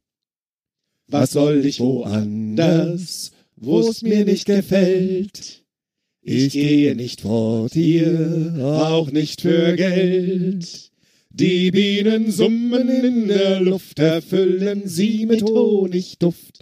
Was 1.08 1.32
soll 1.32 1.66
ich 1.66 1.80
woanders, 1.80 3.32
wo's 3.56 4.02
mir 4.04 4.26
nicht 4.26 4.46
gefällt? 4.46 5.59
Ich 6.32 6.54
gehe 6.54 6.96
nicht 6.96 7.22
fort 7.22 7.74
hier, 7.74 8.54
auch 8.62 9.10
nicht 9.10 9.42
für 9.42 9.76
Geld. 9.76 10.92
Die 11.32 11.72
Bienen 11.72 12.30
summen 12.30 12.88
in 12.88 13.28
der 13.30 13.60
Luft, 13.62 13.98
erfüllen 13.98 14.84
sie 14.86 15.26
mit 15.26 15.42
Honigduft. 15.42 16.60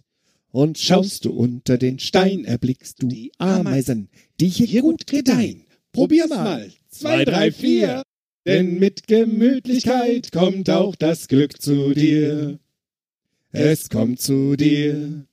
Und 0.51 0.77
schaust 0.77 1.25
du 1.25 1.31
unter 1.31 1.77
den 1.77 1.99
Stein, 1.99 2.45
erblickst 2.45 3.03
du 3.03 3.07
die 3.07 3.33
Ameisen, 3.39 4.07
die 4.39 4.47
hier 4.47 4.81
gut 4.81 5.05
gedeihen. 5.05 5.65
Probier's 5.91 6.29
mal, 6.29 6.71
zwei, 6.87 7.25
drei, 7.25 7.51
vier. 7.51 8.03
Denn 8.45 8.79
mit 8.79 9.05
Gemütlichkeit 9.07 10.31
kommt 10.31 10.69
auch 10.69 10.95
das 10.95 11.27
Glück 11.27 11.61
zu 11.61 11.93
dir. 11.93 12.57
Es 13.51 13.89
kommt 13.89 14.21
zu 14.21 14.55
dir. 14.55 15.26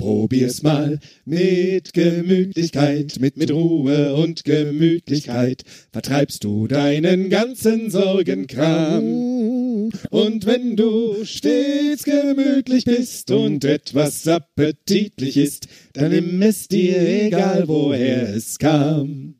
Probier's 0.00 0.62
mal 0.62 0.98
mit 1.26 1.92
Gemütlichkeit, 1.92 3.18
mit, 3.20 3.36
mit 3.36 3.50
Ruhe 3.50 4.14
und 4.14 4.44
Gemütlichkeit, 4.44 5.62
vertreibst 5.92 6.42
du 6.42 6.66
deinen 6.66 7.28
ganzen 7.28 7.90
Sorgenkram. 7.90 9.90
Und 10.08 10.46
wenn 10.46 10.76
du 10.76 11.22
stets 11.26 12.04
gemütlich 12.04 12.86
bist 12.86 13.30
und 13.30 13.62
etwas 13.66 14.26
appetitlich 14.26 15.36
ist, 15.36 15.68
dann 15.92 16.12
nimm 16.12 16.40
es 16.40 16.66
dir 16.66 17.26
egal, 17.26 17.68
woher 17.68 18.34
es 18.34 18.58
kam. 18.58 19.34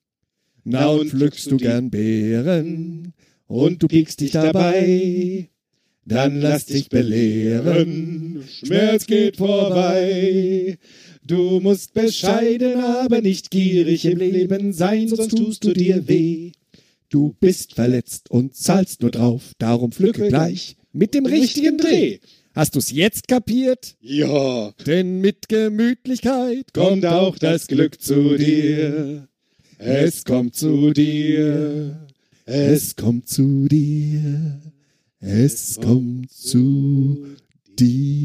Na 0.65 0.89
und 0.89 1.09
pflückst 1.09 1.53
du 1.53 1.57
gern 1.57 1.89
Beeren 1.89 3.15
und 3.47 3.83
du 3.83 3.89
piekst 3.89 4.21
dich 4.21 4.33
dabei, 4.33 5.49
dann 6.05 6.41
lass 6.41 6.67
dich 6.67 6.89
belehren, 6.89 8.43
Schmerz 8.49 9.07
geht 9.07 9.37
vorbei. 9.37 10.79
Du 11.23 11.61
musst 11.61 11.93
bescheiden, 11.95 12.81
aber 12.81 13.21
nicht 13.21 13.51
gierig 13.51 14.05
im 14.07 14.19
Leben 14.19 14.73
sein, 14.73 15.09
sonst 15.09 15.31
tust 15.31 15.65
du 15.65 15.73
dir 15.73 16.09
weh. 16.09 16.53
Du 17.09 17.37
bist 17.41 17.75
verletzt 17.75 18.31
und 18.31 18.57
zahlst 18.57 19.03
nur 19.03 19.11
drauf, 19.11 19.53
darum 19.59 19.93
pflücke 19.93 20.29
gleich 20.29 20.77
mit 20.93 21.15
dem 21.15 21.27
richtigen 21.27 21.77
Dreh. 21.77 22.19
Hast 22.55 22.75
du's 22.75 22.91
jetzt 22.91 23.29
kapiert? 23.29 23.97
Ja. 24.01 24.73
Denn 24.87 25.21
mit 25.21 25.49
Gemütlichkeit 25.49 26.73
kommt 26.73 27.07
auch 27.07 27.39
das 27.39 27.69
Glück 27.69 28.01
zu 28.01 28.37
dir. 28.37 29.29
Es 29.79 30.25
kommt 30.25 30.57
zu 30.57 30.91
dir. 30.91 32.07
Es 32.45 32.97
kommt 32.97 33.29
zu 33.29 33.69
dir. 33.69 34.61
Es 35.21 35.79
kommt 35.79 36.33
zu 36.33 37.37
dir. 37.79 38.25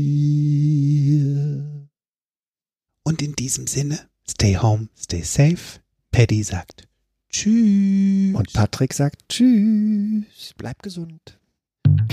Und 3.04 3.22
in 3.22 3.34
diesem 3.34 3.68
Sinne, 3.68 4.00
stay 4.28 4.56
home, 4.58 4.88
stay 4.98 5.22
safe. 5.22 5.82
Paddy 6.12 6.42
sagt 6.44 6.88
Tschüss. 7.30 8.34
Und 8.34 8.54
Patrick 8.54 8.94
sagt 8.94 9.28
Tschüss, 9.28 10.54
bleib 10.58 10.82
gesund. 10.82 11.38